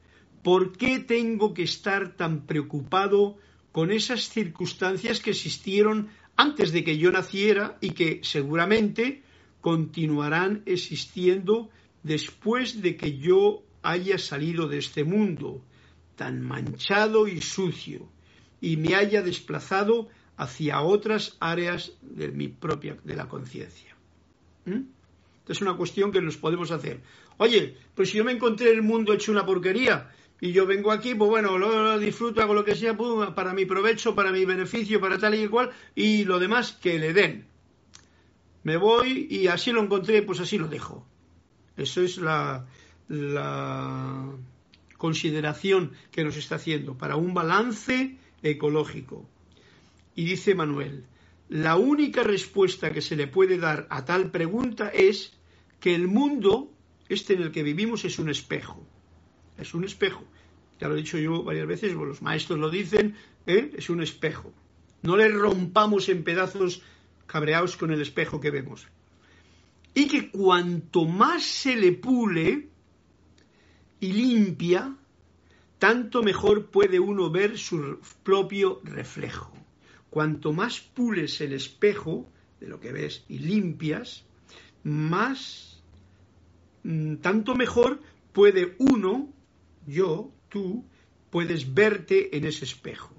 ¿por 0.43 0.77
qué 0.77 0.99
tengo 0.99 1.53
que 1.53 1.63
estar 1.63 2.15
tan 2.15 2.45
preocupado 2.45 3.37
con 3.71 3.91
esas 3.91 4.29
circunstancias 4.29 5.19
que 5.19 5.31
existieron 5.31 6.09
antes 6.35 6.71
de 6.71 6.83
que 6.83 6.97
yo 6.97 7.11
naciera 7.11 7.77
y 7.81 7.91
que 7.91 8.21
seguramente 8.23 9.23
continuarán 9.61 10.63
existiendo 10.65 11.69
después 12.03 12.81
de 12.81 12.95
que 12.95 13.17
yo 13.17 13.63
haya 13.81 14.17
salido 14.17 14.67
de 14.67 14.77
este 14.77 15.03
mundo? 15.03 15.61
Tan 16.17 16.41
manchado 16.41 17.27
y 17.29 17.39
sucio 17.39 18.09
y 18.59 18.75
me 18.75 18.95
haya 18.95 19.21
desplazado 19.21 20.09
hacia 20.35 20.81
otras 20.81 21.37
áreas 21.39 21.93
de 22.01 22.27
mi 22.29 22.49
propia 22.49 22.97
de 23.03 23.15
la 23.15 23.29
conciencia. 23.29 23.95
¿Mm? 24.65 24.81
Es 25.47 25.61
una 25.61 25.77
cuestión 25.77 26.11
que 26.11 26.21
nos 26.21 26.35
podemos 26.35 26.71
hacer. 26.71 26.99
Oye, 27.37 27.77
pues 27.95 28.09
si 28.09 28.17
yo 28.17 28.25
me 28.25 28.33
encontré 28.33 28.71
el 28.71 28.81
mundo 28.81 29.13
hecho 29.13 29.31
una 29.31 29.45
porquería 29.45 30.11
y 30.41 30.51
yo 30.51 30.65
vengo 30.65 30.91
aquí, 30.91 31.15
pues 31.15 31.29
bueno, 31.29 31.57
lo, 31.57 31.97
disfruto, 31.99 32.41
hago 32.41 32.53
lo 32.53 32.65
que 32.65 32.75
sea 32.75 32.97
para 32.97 33.53
mi 33.53 33.65
provecho, 33.65 34.13
para 34.13 34.31
mi 34.31 34.43
beneficio, 34.43 34.99
para 34.99 35.17
tal 35.17 35.35
y 35.35 35.47
cual, 35.47 35.71
y 35.95 36.25
lo 36.25 36.39
demás 36.39 36.73
que 36.73 36.99
le 36.99 37.13
den. 37.13 37.45
Me 38.63 38.75
voy 38.75 39.27
y 39.29 39.47
así 39.47 39.71
lo 39.71 39.81
encontré, 39.81 40.23
pues 40.23 40.39
así 40.39 40.57
lo 40.57 40.67
dejo. 40.67 41.07
Eso 41.77 42.01
es 42.01 42.17
la, 42.17 42.65
la 43.07 44.25
consideración 44.97 45.93
que 46.11 46.23
nos 46.23 46.37
está 46.37 46.55
haciendo 46.55 46.97
para 46.97 47.15
un 47.15 47.33
balance 47.33 48.17
ecológico. 48.43 49.27
Y 50.15 50.25
dice 50.25 50.55
Manuel, 50.55 51.05
la 51.49 51.77
única 51.77 52.23
respuesta 52.23 52.91
que 52.91 53.01
se 53.01 53.15
le 53.15 53.27
puede 53.27 53.57
dar 53.57 53.87
a 53.89 54.03
tal 54.03 54.31
pregunta 54.31 54.89
es 54.89 55.33
que 55.79 55.95
el 55.95 56.07
mundo, 56.07 56.71
este 57.07 57.33
en 57.33 57.43
el 57.43 57.51
que 57.51 57.63
vivimos, 57.63 58.03
es 58.03 58.19
un 58.19 58.29
espejo. 58.29 58.85
Es 59.57 59.73
un 59.73 59.83
espejo. 59.83 60.25
Ya 60.79 60.87
lo 60.87 60.95
he 60.95 60.97
dicho 60.97 61.17
yo 61.17 61.43
varias 61.43 61.67
veces, 61.67 61.93
los 61.93 62.21
maestros 62.21 62.59
lo 62.59 62.69
dicen, 62.69 63.15
¿eh? 63.45 63.71
es 63.75 63.89
un 63.89 64.01
espejo. 64.01 64.53
No 65.01 65.15
le 65.15 65.29
rompamos 65.29 66.09
en 66.09 66.23
pedazos 66.23 66.81
cabreados 67.25 67.77
con 67.77 67.91
el 67.91 68.01
espejo 68.01 68.39
que 68.39 68.51
vemos. 68.51 68.87
Y 69.93 70.07
que 70.07 70.29
cuanto 70.29 71.05
más 71.05 71.43
se 71.43 71.75
le 71.75 71.93
pule, 71.93 72.69
y 73.99 74.13
limpia, 74.13 74.95
tanto 75.79 76.23
mejor 76.23 76.67
puede 76.67 76.99
uno 76.99 77.29
ver 77.29 77.57
su 77.57 77.99
propio 78.23 78.81
reflejo. 78.83 79.53
Cuanto 80.09 80.53
más 80.53 80.79
pules 80.79 81.41
el 81.41 81.53
espejo 81.53 82.29
de 82.59 82.67
lo 82.67 82.79
que 82.79 82.91
ves 82.91 83.23
y 83.27 83.39
limpias, 83.39 84.23
más, 84.83 85.81
mm, 86.83 87.15
tanto 87.17 87.55
mejor 87.55 88.01
puede 88.33 88.75
uno, 88.79 89.29
yo, 89.85 90.31
tú, 90.49 90.85
puedes 91.29 91.73
verte 91.73 92.35
en 92.37 92.45
ese 92.45 92.65
espejo. 92.65 93.13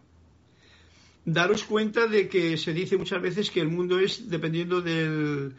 Daros 1.24 1.64
cuenta 1.64 2.07
de 2.07 2.29
que 2.29 2.57
se 2.57 2.72
dice 2.72 2.97
muchas 2.97 3.20
veces 3.20 3.51
que 3.51 3.61
el 3.61 3.68
mundo 3.68 3.99
es 3.99 4.31
dependiendo 4.31 4.81
del, 4.81 5.55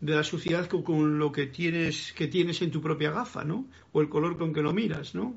de 0.00 0.14
la 0.14 0.24
suciedad 0.24 0.68
con, 0.68 1.18
lo 1.18 1.32
que 1.32 1.46
tienes, 1.46 2.12
que 2.12 2.26
tienes 2.26 2.60
en 2.62 2.70
tu 2.70 2.80
propia 2.80 3.10
gafa, 3.10 3.44
¿no? 3.44 3.66
O 3.92 4.00
el 4.00 4.08
color 4.08 4.36
con 4.36 4.52
que 4.52 4.62
lo 4.62 4.72
miras, 4.72 5.14
¿no? 5.14 5.34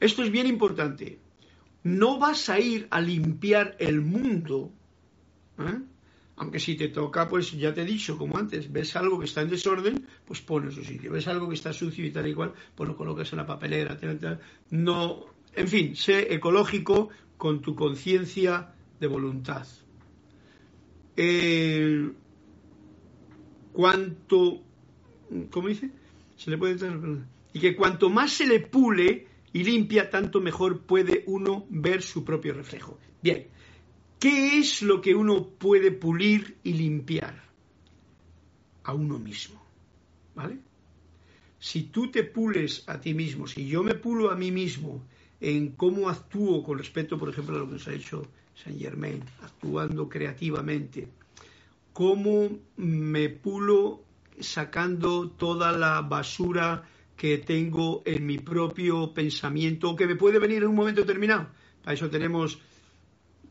Esto 0.00 0.22
es 0.22 0.30
bien 0.30 0.46
importante. 0.46 1.18
No 1.82 2.18
vas 2.18 2.48
a 2.48 2.58
ir 2.60 2.86
a 2.90 3.00
limpiar 3.00 3.76
el 3.78 4.00
mundo, 4.00 4.72
¿eh? 5.58 5.80
aunque 6.36 6.58
si 6.58 6.74
te 6.74 6.88
toca, 6.88 7.28
pues 7.28 7.52
ya 7.52 7.72
te 7.72 7.82
he 7.82 7.84
dicho, 7.84 8.18
como 8.18 8.36
antes, 8.36 8.72
ves 8.72 8.96
algo 8.96 9.18
que 9.18 9.26
está 9.26 9.42
en 9.42 9.50
desorden, 9.50 10.06
pues 10.26 10.40
pon 10.40 10.64
en 10.64 10.72
su 10.72 10.82
sitio. 10.82 11.12
Ves 11.12 11.28
algo 11.28 11.48
que 11.48 11.54
está 11.54 11.72
sucio 11.72 12.04
y 12.04 12.10
tal 12.10 12.26
y 12.26 12.34
cual, 12.34 12.52
pues 12.74 12.88
lo 12.88 12.96
colocas 12.96 13.32
en 13.32 13.38
la 13.38 13.46
papelera. 13.46 13.96
No, 14.70 15.26
en 15.54 15.68
fin, 15.68 15.96
sé 15.96 16.34
ecológico 16.34 17.10
con 17.36 17.60
tu 17.60 17.74
conciencia 17.74 18.74
de 18.98 19.06
voluntad. 19.06 19.66
Eh, 21.16 22.10
cuanto, 23.74 24.62
¿cómo 25.50 25.68
dice? 25.68 25.90
Se 26.36 26.50
le 26.50 26.56
puede 26.56 26.76
y 27.52 27.60
que 27.60 27.76
cuanto 27.76 28.08
más 28.08 28.32
se 28.32 28.46
le 28.46 28.60
pule 28.60 29.26
y 29.52 29.62
limpia, 29.62 30.10
tanto 30.10 30.40
mejor 30.40 30.80
puede 30.80 31.24
uno 31.26 31.66
ver 31.68 32.02
su 32.02 32.24
propio 32.24 32.54
reflejo. 32.54 32.98
Bien, 33.22 33.46
¿qué 34.18 34.58
es 34.58 34.82
lo 34.82 35.00
que 35.00 35.14
uno 35.14 35.46
puede 35.46 35.90
pulir 35.90 36.56
y 36.64 36.72
limpiar? 36.72 37.44
A 38.84 38.94
uno 38.94 39.18
mismo, 39.18 39.62
¿vale? 40.34 40.58
Si 41.58 41.84
tú 41.84 42.10
te 42.10 42.24
pules 42.24 42.84
a 42.86 43.00
ti 43.00 43.14
mismo, 43.14 43.46
si 43.46 43.66
yo 43.66 43.82
me 43.82 43.94
pulo 43.94 44.30
a 44.30 44.36
mí 44.36 44.50
mismo 44.50 45.02
en 45.40 45.72
cómo 45.72 46.08
actúo 46.08 46.62
con 46.62 46.78
respecto, 46.78 47.18
por 47.18 47.28
ejemplo, 47.28 47.56
a 47.56 47.60
lo 47.60 47.66
que 47.66 47.74
nos 47.74 47.88
ha 47.88 47.94
hecho 47.94 48.26
Saint 48.54 48.80
Germain, 48.80 49.22
actuando 49.42 50.08
creativamente, 50.08 51.08
cómo 51.94 52.50
me 52.76 53.30
pulo 53.30 54.02
sacando 54.40 55.30
toda 55.30 55.72
la 55.72 56.02
basura 56.02 56.82
que 57.16 57.38
tengo 57.38 58.02
en 58.04 58.26
mi 58.26 58.38
propio 58.38 59.14
pensamiento 59.14 59.90
o 59.90 59.96
que 59.96 60.08
me 60.08 60.16
puede 60.16 60.40
venir 60.40 60.58
en 60.64 60.68
un 60.68 60.74
momento 60.74 61.02
determinado. 61.02 61.46
Para 61.82 61.94
eso 61.94 62.10
tenemos 62.10 62.58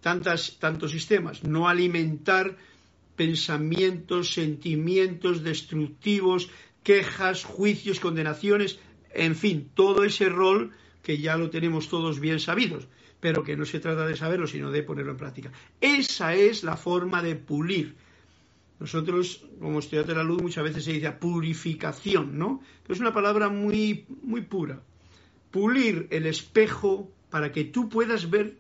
tantas, 0.02 0.60
tantos 0.60 0.91
sistemas. 0.91 1.46
No 1.46 1.70
alimentar 1.70 2.58
pensamientos, 3.16 4.34
sentimientos 4.34 5.41
destructivos, 5.41 6.50
quejas, 6.84 7.46
juicios, 7.46 8.02
condenaciones, 8.02 8.78
en 9.14 9.36
fin, 9.36 9.72
todo 9.74 10.04
ese 10.04 10.28
rol 10.28 10.72
que 11.02 11.18
ya 11.18 11.38
lo 11.38 11.50
tenemos 11.50 11.88
todos 11.88 12.20
bien 12.20 12.41
sabidos, 12.41 12.89
pero 13.22 13.44
que 13.44 13.56
no 13.56 13.64
se 13.64 13.80
trata 13.80 14.06
de 14.06 14.18
saberlo, 14.18 14.48
sino 14.48 14.70
de 14.70 14.84
ponerlo 14.84 15.12
en 15.12 15.18
práctica. 15.18 15.52
Esa 15.80 16.34
es 16.36 16.64
la 16.64 16.76
forma 16.76 17.24
de 17.24 17.36
pulir 17.36 17.96
nosotros, 18.84 19.46
como 19.62 19.80
estudiantes 19.80 20.14
de 20.14 20.22
la 20.22 20.28
luz, 20.28 20.42
muchas 20.42 20.62
veces 20.62 20.84
se 20.84 20.92
dice 20.92 21.10
purificación, 21.14 22.38
¿no? 22.38 22.60
es 22.90 23.00
una 23.00 23.14
palabra 23.14 23.48
muy, 23.48 24.06
muy 24.22 24.42
pura. 24.42 24.84
Pulir 25.52 26.10
el 26.12 26.26
espejo 26.26 27.10
para 27.30 27.54
que 27.54 27.64
tú 27.64 27.88
puedas 27.88 28.30
ver 28.30 28.58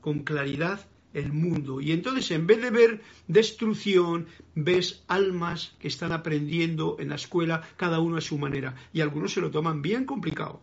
con 0.00 0.20
claridad 0.20 0.86
el 1.12 1.32
mundo. 1.32 1.80
Y 1.80 1.90
entonces, 1.90 2.30
en 2.30 2.46
vez 2.46 2.62
de 2.62 2.70
ver 2.70 3.02
destrucción, 3.26 4.28
ves 4.54 5.02
almas 5.08 5.74
que 5.80 5.88
están 5.88 6.12
aprendiendo 6.12 6.96
en 7.00 7.08
la 7.08 7.16
escuela, 7.16 7.62
cada 7.76 7.98
uno 7.98 8.18
a 8.18 8.20
su 8.20 8.38
manera. 8.38 8.76
Y 8.92 9.00
algunos 9.00 9.32
se 9.32 9.40
lo 9.40 9.50
toman 9.50 9.82
bien 9.82 10.04
complicado. 10.04 10.62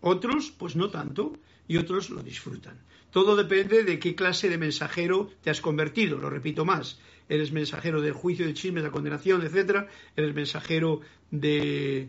Otros, 0.00 0.52
pues 0.56 0.76
no 0.76 0.90
tanto, 0.90 1.32
y 1.66 1.76
otros 1.76 2.08
lo 2.10 2.22
disfrutan. 2.22 2.78
Todo 3.10 3.34
depende 3.34 3.82
de 3.82 3.98
qué 3.98 4.14
clase 4.14 4.48
de 4.48 4.58
mensajero 4.58 5.28
te 5.42 5.50
has 5.50 5.60
convertido, 5.60 6.20
lo 6.20 6.30
repito 6.30 6.64
más 6.64 7.00
eres 7.30 7.52
mensajero 7.52 8.02
del 8.02 8.12
juicio, 8.12 8.44
de 8.46 8.82
la 8.82 8.90
condenación, 8.90 9.42
etcétera, 9.42 9.86
eres 10.16 10.34
mensajero 10.34 11.00
de, 11.30 12.08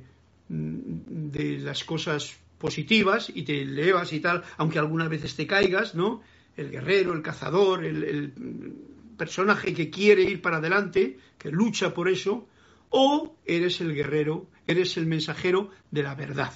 de 0.50 1.60
las 1.60 1.84
cosas 1.84 2.38
positivas 2.58 3.32
y 3.34 3.44
te 3.44 3.62
elevas 3.62 4.12
y 4.14 4.20
tal, 4.20 4.44
aunque 4.58 4.80
algunas 4.80 5.10
veces 5.10 5.36
te 5.36 5.48
caigas, 5.48 5.96
¿no? 5.96 6.22
El 6.58 6.72
guerrero, 6.72 7.14
el 7.14 7.22
cazador, 7.22 7.86
el, 7.86 8.04
el 8.04 8.34
personaje 9.16 9.74
que 9.74 9.92
quiere 9.92 10.24
ir 10.24 10.42
para 10.42 10.58
adelante, 10.58 11.20
que 11.38 11.52
lucha 11.52 11.94
por 11.94 12.10
eso, 12.10 12.48
o 12.90 13.38
eres 13.46 13.80
el 13.80 13.94
guerrero, 13.94 14.48
eres 14.66 14.98
el 14.98 15.06
mensajero 15.06 15.70
de 15.92 16.04
la 16.04 16.16
verdad. 16.16 16.54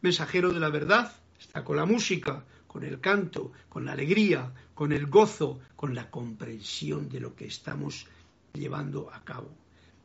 Mensajero 0.00 0.52
de 0.52 0.60
la 0.60 0.70
verdad 0.70 1.12
está 1.38 1.62
con 1.62 1.76
la 1.76 1.84
música, 1.84 2.44
con 2.68 2.84
el 2.84 3.00
canto, 3.00 3.50
con 3.68 3.84
la 3.84 3.92
alegría, 3.92 4.52
con 4.74 4.92
el 4.92 5.06
gozo, 5.06 5.58
con 5.74 5.94
la 5.94 6.08
comprensión 6.10 7.08
de 7.08 7.18
lo 7.18 7.34
que 7.34 7.46
estamos 7.46 8.06
llevando 8.52 9.12
a 9.12 9.24
cabo. 9.24 9.50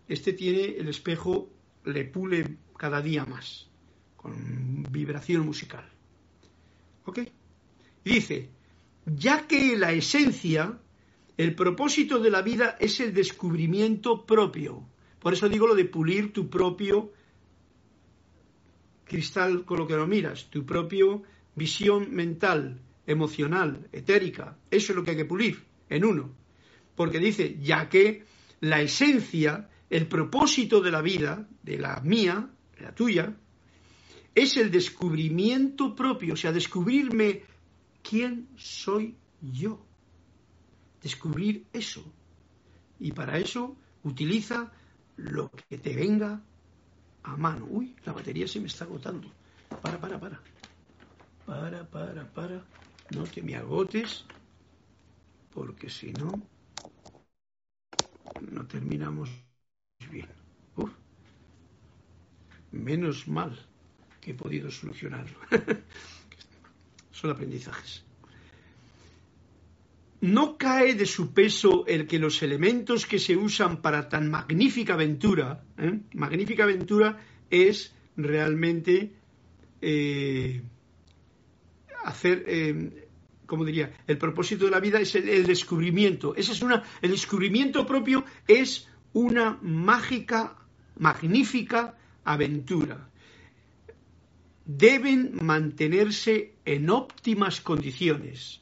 Este 0.08 0.34
tiene 0.34 0.78
el 0.78 0.88
espejo, 0.90 1.50
le 1.86 2.06
pule 2.06 2.58
cada 2.78 3.02
día 3.02 3.26
más, 3.26 3.68
con 4.16 4.88
vibración 4.90 5.46
musical. 5.46 5.86
¿Ok? 7.06 7.20
dice, 8.04 8.50
ya 9.06 9.48
que 9.48 9.78
la 9.78 9.92
esencia, 9.92 10.78
el 11.38 11.56
propósito 11.56 12.20
de 12.20 12.32
la 12.32 12.42
vida 12.42 12.78
es 12.80 13.00
el 13.00 13.14
descubrimiento 13.14 14.26
propio. 14.26 14.86
Por 15.20 15.34
eso 15.34 15.50
digo 15.50 15.68
lo 15.68 15.76
de 15.76 15.86
pulir 15.86 16.34
tu 16.34 16.50
propio 16.50 17.12
cristal 19.06 19.66
con 19.66 19.80
lo 19.80 19.88
que 19.88 19.96
lo 19.96 20.08
miras, 20.08 20.50
tu 20.50 20.66
propio 20.66 21.24
visión 21.56 22.14
mental, 22.14 22.80
emocional, 23.06 23.88
etérica. 23.92 24.58
Eso 24.70 24.92
es 24.92 24.96
lo 24.96 25.04
que 25.04 25.12
hay 25.12 25.18
que 25.18 25.26
pulir 25.26 25.64
en 25.90 26.06
uno. 26.06 26.32
Porque 26.96 27.20
dice, 27.20 27.58
ya 27.62 27.90
que 27.90 28.26
la 28.62 28.82
esencia, 28.82 29.70
el 29.90 30.08
propósito 30.08 30.82
de 30.82 30.92
la 30.92 31.02
vida, 31.02 31.48
de 31.64 31.78
la 31.78 32.00
mía, 32.02 32.50
la 32.80 32.94
tuya, 32.94 33.36
es 34.36 34.58
el 34.58 34.72
descubrimiento 34.72 35.96
propio, 35.96 36.34
o 36.34 36.38
sea, 36.38 36.52
descubrirme 36.52 37.44
quién 38.02 38.48
soy 38.58 39.16
yo. 39.42 39.86
Descubrir 41.02 41.66
eso. 41.74 42.04
Y 43.00 43.12
para 43.12 43.38
eso 43.38 43.76
utiliza 44.04 44.72
lo 45.18 45.52
que 45.70 45.78
te 45.78 45.96
venga 45.96 46.42
a 47.24 47.38
mano. 47.38 47.68
Uy, 47.70 47.96
la 48.06 48.14
batería 48.14 48.48
se 48.48 48.60
me 48.60 48.68
está 48.68 48.86
agotando. 48.86 49.30
Para, 49.82 50.00
para, 50.00 50.20
para 50.20 50.42
para, 51.46 51.86
para, 51.90 52.26
para, 52.34 52.62
no 53.16 53.24
te 53.24 53.42
me 53.42 53.56
agotes, 53.56 54.26
porque 55.54 55.90
si 55.90 56.12
no, 56.14 56.32
no 58.52 58.66
terminamos 58.66 59.30
bien. 60.12 60.28
menos 62.74 63.28
mal 63.28 63.54
que 64.20 64.32
he 64.32 64.34
podido 64.34 64.72
solucionarlo. 64.72 65.38
Son 67.12 67.30
aprendizajes. 67.30 68.04
No 70.22 70.58
cae 70.58 70.96
de 70.96 71.06
su 71.06 71.34
peso 71.34 71.86
el 71.86 72.08
que 72.08 72.18
los 72.18 72.42
elementos 72.42 73.06
que 73.06 73.20
se 73.20 73.36
usan 73.36 73.82
para 73.82 74.08
tan 74.08 74.32
magnífica 74.32 74.94
aventura, 74.94 75.64
¿eh? 75.78 76.00
magnífica 76.14 76.64
aventura 76.64 77.20
es 77.50 77.94
realmente 78.16 79.12
eh, 79.82 80.62
hacer, 82.04 82.44
eh, 82.48 83.08
como 83.46 83.66
diría, 83.66 83.94
el 84.08 84.18
propósito 84.18 84.66
de 84.66 84.72
la 84.72 84.80
vida 84.80 85.00
es 85.00 85.16
el, 85.16 85.46
descubrimiento. 85.46 86.36
Ese 86.36 86.52
es 86.52 86.62
una, 86.62 86.84
el 87.02 87.12
descubrimiento 87.12 87.86
propio 87.86 88.26
es 88.48 88.88
una 89.14 89.58
mágica, 89.62 90.58
magnífica 90.98 91.98
aventura. 92.24 93.10
Deben 94.66 95.38
mantenerse 95.42 96.56
en 96.66 96.90
óptimas 96.90 97.62
condiciones. 97.62 98.62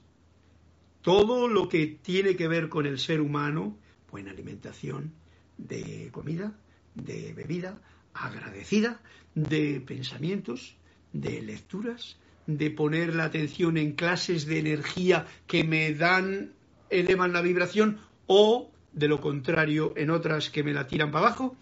Todo 1.02 1.48
lo 1.48 1.68
que 1.70 1.88
tiene 1.88 2.36
que 2.36 2.48
ver 2.48 2.70
con 2.70 2.86
el 2.86 3.00
ser 3.00 3.22
humano, 3.22 3.78
buena 4.10 4.32
alimentación, 4.32 5.14
de 5.58 6.10
comida, 6.12 6.54
de 6.96 7.34
bebida, 7.34 7.80
agradecida, 8.14 9.02
de 9.36 9.82
pensamientos, 9.82 10.76
de 11.14 11.42
lecturas, 11.42 12.18
de 12.48 12.72
poner 12.72 13.16
la 13.16 13.26
atención 13.26 13.78
en 13.78 13.94
clases 13.94 14.46
de 14.46 14.60
energía 14.60 15.28
que 15.48 15.64
me 15.64 15.94
dan, 15.94 16.54
elevan 16.90 17.34
la 17.34 17.42
vibración, 17.42 18.00
o 18.28 18.72
de 18.94 19.08
lo 19.08 19.22
contrario 19.22 19.94
en 19.96 20.10
otras 20.10 20.50
que 20.50 20.64
me 20.64 20.74
la 20.74 20.88
tiran 20.88 21.12
para 21.12 21.28
abajo, 21.28 21.56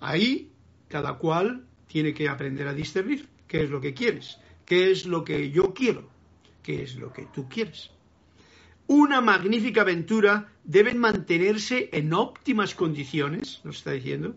ahí 0.00 0.50
cada 0.88 1.18
cual 1.18 1.64
tiene 1.86 2.14
que 2.14 2.28
aprender 2.28 2.68
a 2.68 2.74
discernir 2.74 3.28
qué 3.46 3.62
es 3.64 3.70
lo 3.70 3.80
que 3.80 3.94
quieres, 3.94 4.38
qué 4.64 4.90
es 4.90 5.06
lo 5.06 5.24
que 5.24 5.50
yo 5.50 5.74
quiero, 5.74 6.08
qué 6.62 6.82
es 6.82 6.96
lo 6.96 7.12
que 7.12 7.26
tú 7.34 7.48
quieres. 7.48 7.90
Una 8.86 9.20
magnífica 9.20 9.82
aventura 9.82 10.52
debe 10.64 10.94
mantenerse 10.94 11.90
en 11.92 12.12
óptimas 12.14 12.74
condiciones, 12.74 13.60
nos 13.64 13.78
está 13.78 13.92
diciendo. 13.92 14.36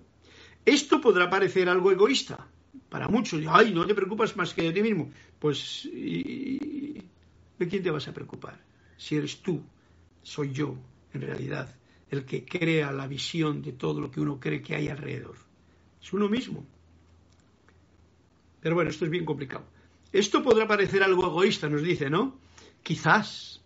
Esto 0.66 1.00
podrá 1.02 1.30
parecer 1.30 1.70
algo 1.70 1.92
egoísta, 1.92 2.48
para 2.92 3.08
muchos, 3.08 3.42
ay, 3.48 3.74
no 3.74 3.88
te 3.88 3.96
preocupas 3.96 4.36
más 4.36 4.54
que 4.54 4.64
de 4.64 4.74
ti 4.74 4.82
mismo. 4.82 5.14
Pues, 5.39 5.89
¿de 5.94 7.68
quién 7.70 7.82
te 7.82 7.89
vas 7.89 8.06
a 8.10 8.14
preocupar? 8.14 8.60
Si 8.98 9.16
eres 9.16 9.42
tú, 9.42 9.64
soy 10.22 10.52
yo, 10.52 10.76
en 11.14 11.22
realidad, 11.22 11.74
el 12.10 12.26
que 12.26 12.44
crea 12.44 12.92
la 12.92 13.08
visión 13.08 13.62
de 13.62 13.72
todo 13.72 14.02
lo 14.02 14.12
que 14.12 14.20
uno 14.20 14.42
cree 14.42 14.62
que 14.62 14.76
hay 14.76 14.89
alrededor. 14.89 15.38
Es 16.04 16.12
uno 16.12 16.28
mismo. 16.28 16.66
Pero 18.60 18.76
bueno, 18.76 18.89
esto 18.89 19.06
es 19.06 19.12
bien 19.12 19.24
complicado. 19.24 19.64
Esto 20.12 20.44
podrá 20.44 20.68
parecer 20.68 21.02
algo 21.02 21.26
egoísta, 21.26 21.70
nos 21.70 21.84
dice, 21.84 22.10
¿no? 22.10 22.36
Quizás. 22.84 23.62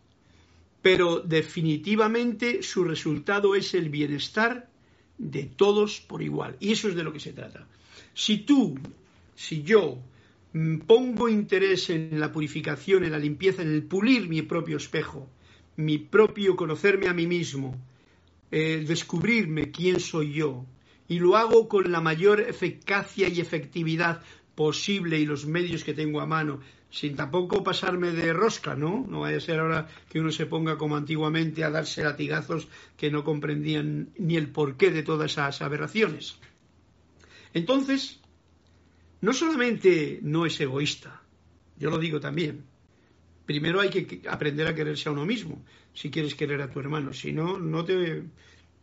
Pero 0.83 1.19
definitivamente 1.21 2.61
su 2.61 2.83
resultado 2.83 3.55
es 3.55 3.73
el 3.73 3.89
bienestar 3.89 4.69
de 5.17 5.45
todos 5.45 5.99
por 5.99 6.21
igual. 6.21 6.57
Y 6.59 6.73
eso 6.73 6.89
es 6.89 6.95
de 6.95 7.03
lo 7.03 7.11
que 7.11 7.19
se 7.19 7.33
trata. 7.33 7.65
Si 8.13 8.37
tú, 8.37 8.77
si 9.35 9.63
yo 9.63 9.99
pongo 10.87 11.29
interés 11.29 11.89
en 11.89 12.19
la 12.19 12.31
purificación, 12.31 13.03
en 13.03 13.11
la 13.11 13.19
limpieza, 13.19 13.61
en 13.61 13.73
el 13.73 13.83
pulir 13.83 14.29
mi 14.29 14.41
propio 14.41 14.77
espejo, 14.77 15.29
mi 15.75 15.97
propio 15.97 16.55
conocerme 16.55 17.07
a 17.07 17.13
mí 17.13 17.27
mismo, 17.27 17.75
descubrirme 18.49 19.71
quién 19.71 19.99
soy 19.99 20.33
yo, 20.33 20.65
y 21.07 21.19
lo 21.19 21.35
hago 21.35 21.67
con 21.67 21.91
la 21.91 21.99
mayor 22.01 22.39
eficacia 22.39 23.27
y 23.27 23.41
efectividad 23.41 24.21
posible 24.55 25.19
y 25.19 25.25
los 25.25 25.45
medios 25.45 25.83
que 25.83 25.93
tengo 25.93 26.21
a 26.21 26.25
mano, 26.25 26.61
sin 26.89 27.17
tampoco 27.17 27.61
pasarme 27.61 28.11
de 28.11 28.31
rosca, 28.31 28.75
¿no? 28.75 29.05
No 29.09 29.19
vaya 29.19 29.37
a 29.37 29.41
ser 29.41 29.59
ahora 29.59 29.89
que 30.09 30.21
uno 30.21 30.31
se 30.31 30.45
ponga 30.45 30.77
como 30.77 30.95
antiguamente 30.95 31.65
a 31.65 31.69
darse 31.69 32.01
latigazos 32.01 32.69
que 32.95 33.11
no 33.11 33.25
comprendían 33.25 34.11
ni 34.17 34.37
el 34.37 34.47
porqué 34.47 34.91
de 34.91 35.03
todas 35.03 35.33
esas 35.33 35.61
aberraciones. 35.61 36.37
Entonces, 37.53 38.21
no 39.21 39.33
solamente 39.33 40.19
no 40.21 40.45
es 40.45 40.59
egoísta, 40.59 41.21
yo 41.77 41.89
lo 41.89 41.97
digo 41.97 42.19
también, 42.19 42.63
primero 43.45 43.81
hay 43.81 43.89
que 43.89 44.21
aprender 44.29 44.67
a 44.67 44.75
quererse 44.75 45.09
a 45.09 45.11
uno 45.11 45.25
mismo, 45.25 45.63
si 45.93 46.09
quieres 46.09 46.35
querer 46.35 46.61
a 46.61 46.69
tu 46.69 46.79
hermano, 46.79 47.13
si 47.13 47.31
no, 47.31 47.57
no 47.57 47.85
te, 47.85 48.23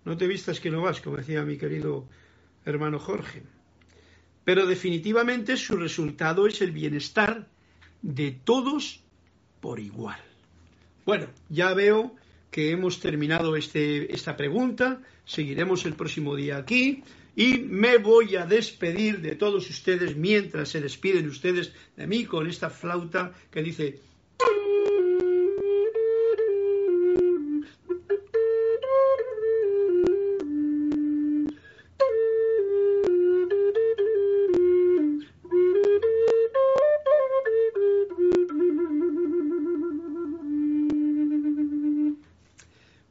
no 0.04 0.16
te 0.16 0.26
vistas 0.26 0.60
que 0.60 0.70
no 0.70 0.82
vas, 0.82 1.00
como 1.00 1.16
decía 1.16 1.42
mi 1.42 1.56
querido 1.56 2.08
hermano 2.64 2.98
Jorge. 2.98 3.42
Pero 4.44 4.66
definitivamente 4.66 5.56
su 5.56 5.76
resultado 5.76 6.46
es 6.46 6.60
el 6.62 6.72
bienestar 6.72 7.48
de 8.02 8.32
todos 8.32 9.00
por 9.60 9.78
igual. 9.78 10.20
Bueno, 11.04 11.28
ya 11.48 11.72
veo 11.74 12.16
que 12.50 12.70
hemos 12.70 13.00
terminado 13.00 13.56
este, 13.56 14.12
esta 14.12 14.36
pregunta, 14.36 15.00
seguiremos 15.24 15.84
el 15.86 15.94
próximo 15.94 16.34
día 16.34 16.56
aquí 16.56 17.02
y 17.34 17.58
me 17.58 17.98
voy 17.98 18.36
a 18.36 18.46
despedir 18.46 19.20
de 19.20 19.36
todos 19.36 19.68
ustedes 19.70 20.16
mientras 20.16 20.68
se 20.68 20.80
despiden 20.80 21.28
ustedes 21.28 21.72
de 21.96 22.06
mí 22.06 22.24
con 22.24 22.48
esta 22.48 22.70
flauta 22.70 23.32
que 23.50 23.62
dice 23.62 24.00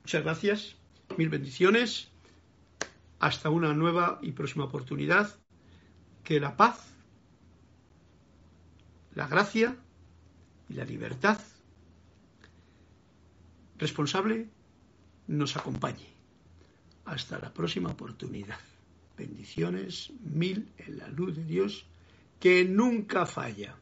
Muchas 0.03 0.24
gracias, 0.26 0.76
mil 1.17 1.30
bendiciones. 1.30 2.11
Hasta 3.22 3.51
una 3.51 3.76
nueva 3.76 4.17
y 4.24 4.32
próxima 4.32 4.65
oportunidad. 4.65 5.36
Que 6.24 6.39
la 6.39 6.57
paz, 6.57 6.80
la 9.13 9.28
gracia 9.28 9.76
y 10.69 10.74
la 10.74 10.86
libertad 10.86 11.39
responsable 13.78 14.49
nos 15.28 15.55
acompañe. 15.55 16.07
Hasta 17.05 17.38
la 17.38 17.53
próxima 17.53 17.91
oportunidad. 17.91 18.59
Bendiciones 19.15 20.11
mil 20.24 20.72
en 20.80 20.97
la 20.97 21.07
luz 21.09 21.36
de 21.36 21.43
Dios 21.43 21.86
que 22.39 22.65
nunca 22.65 23.28
falla. 23.28 23.76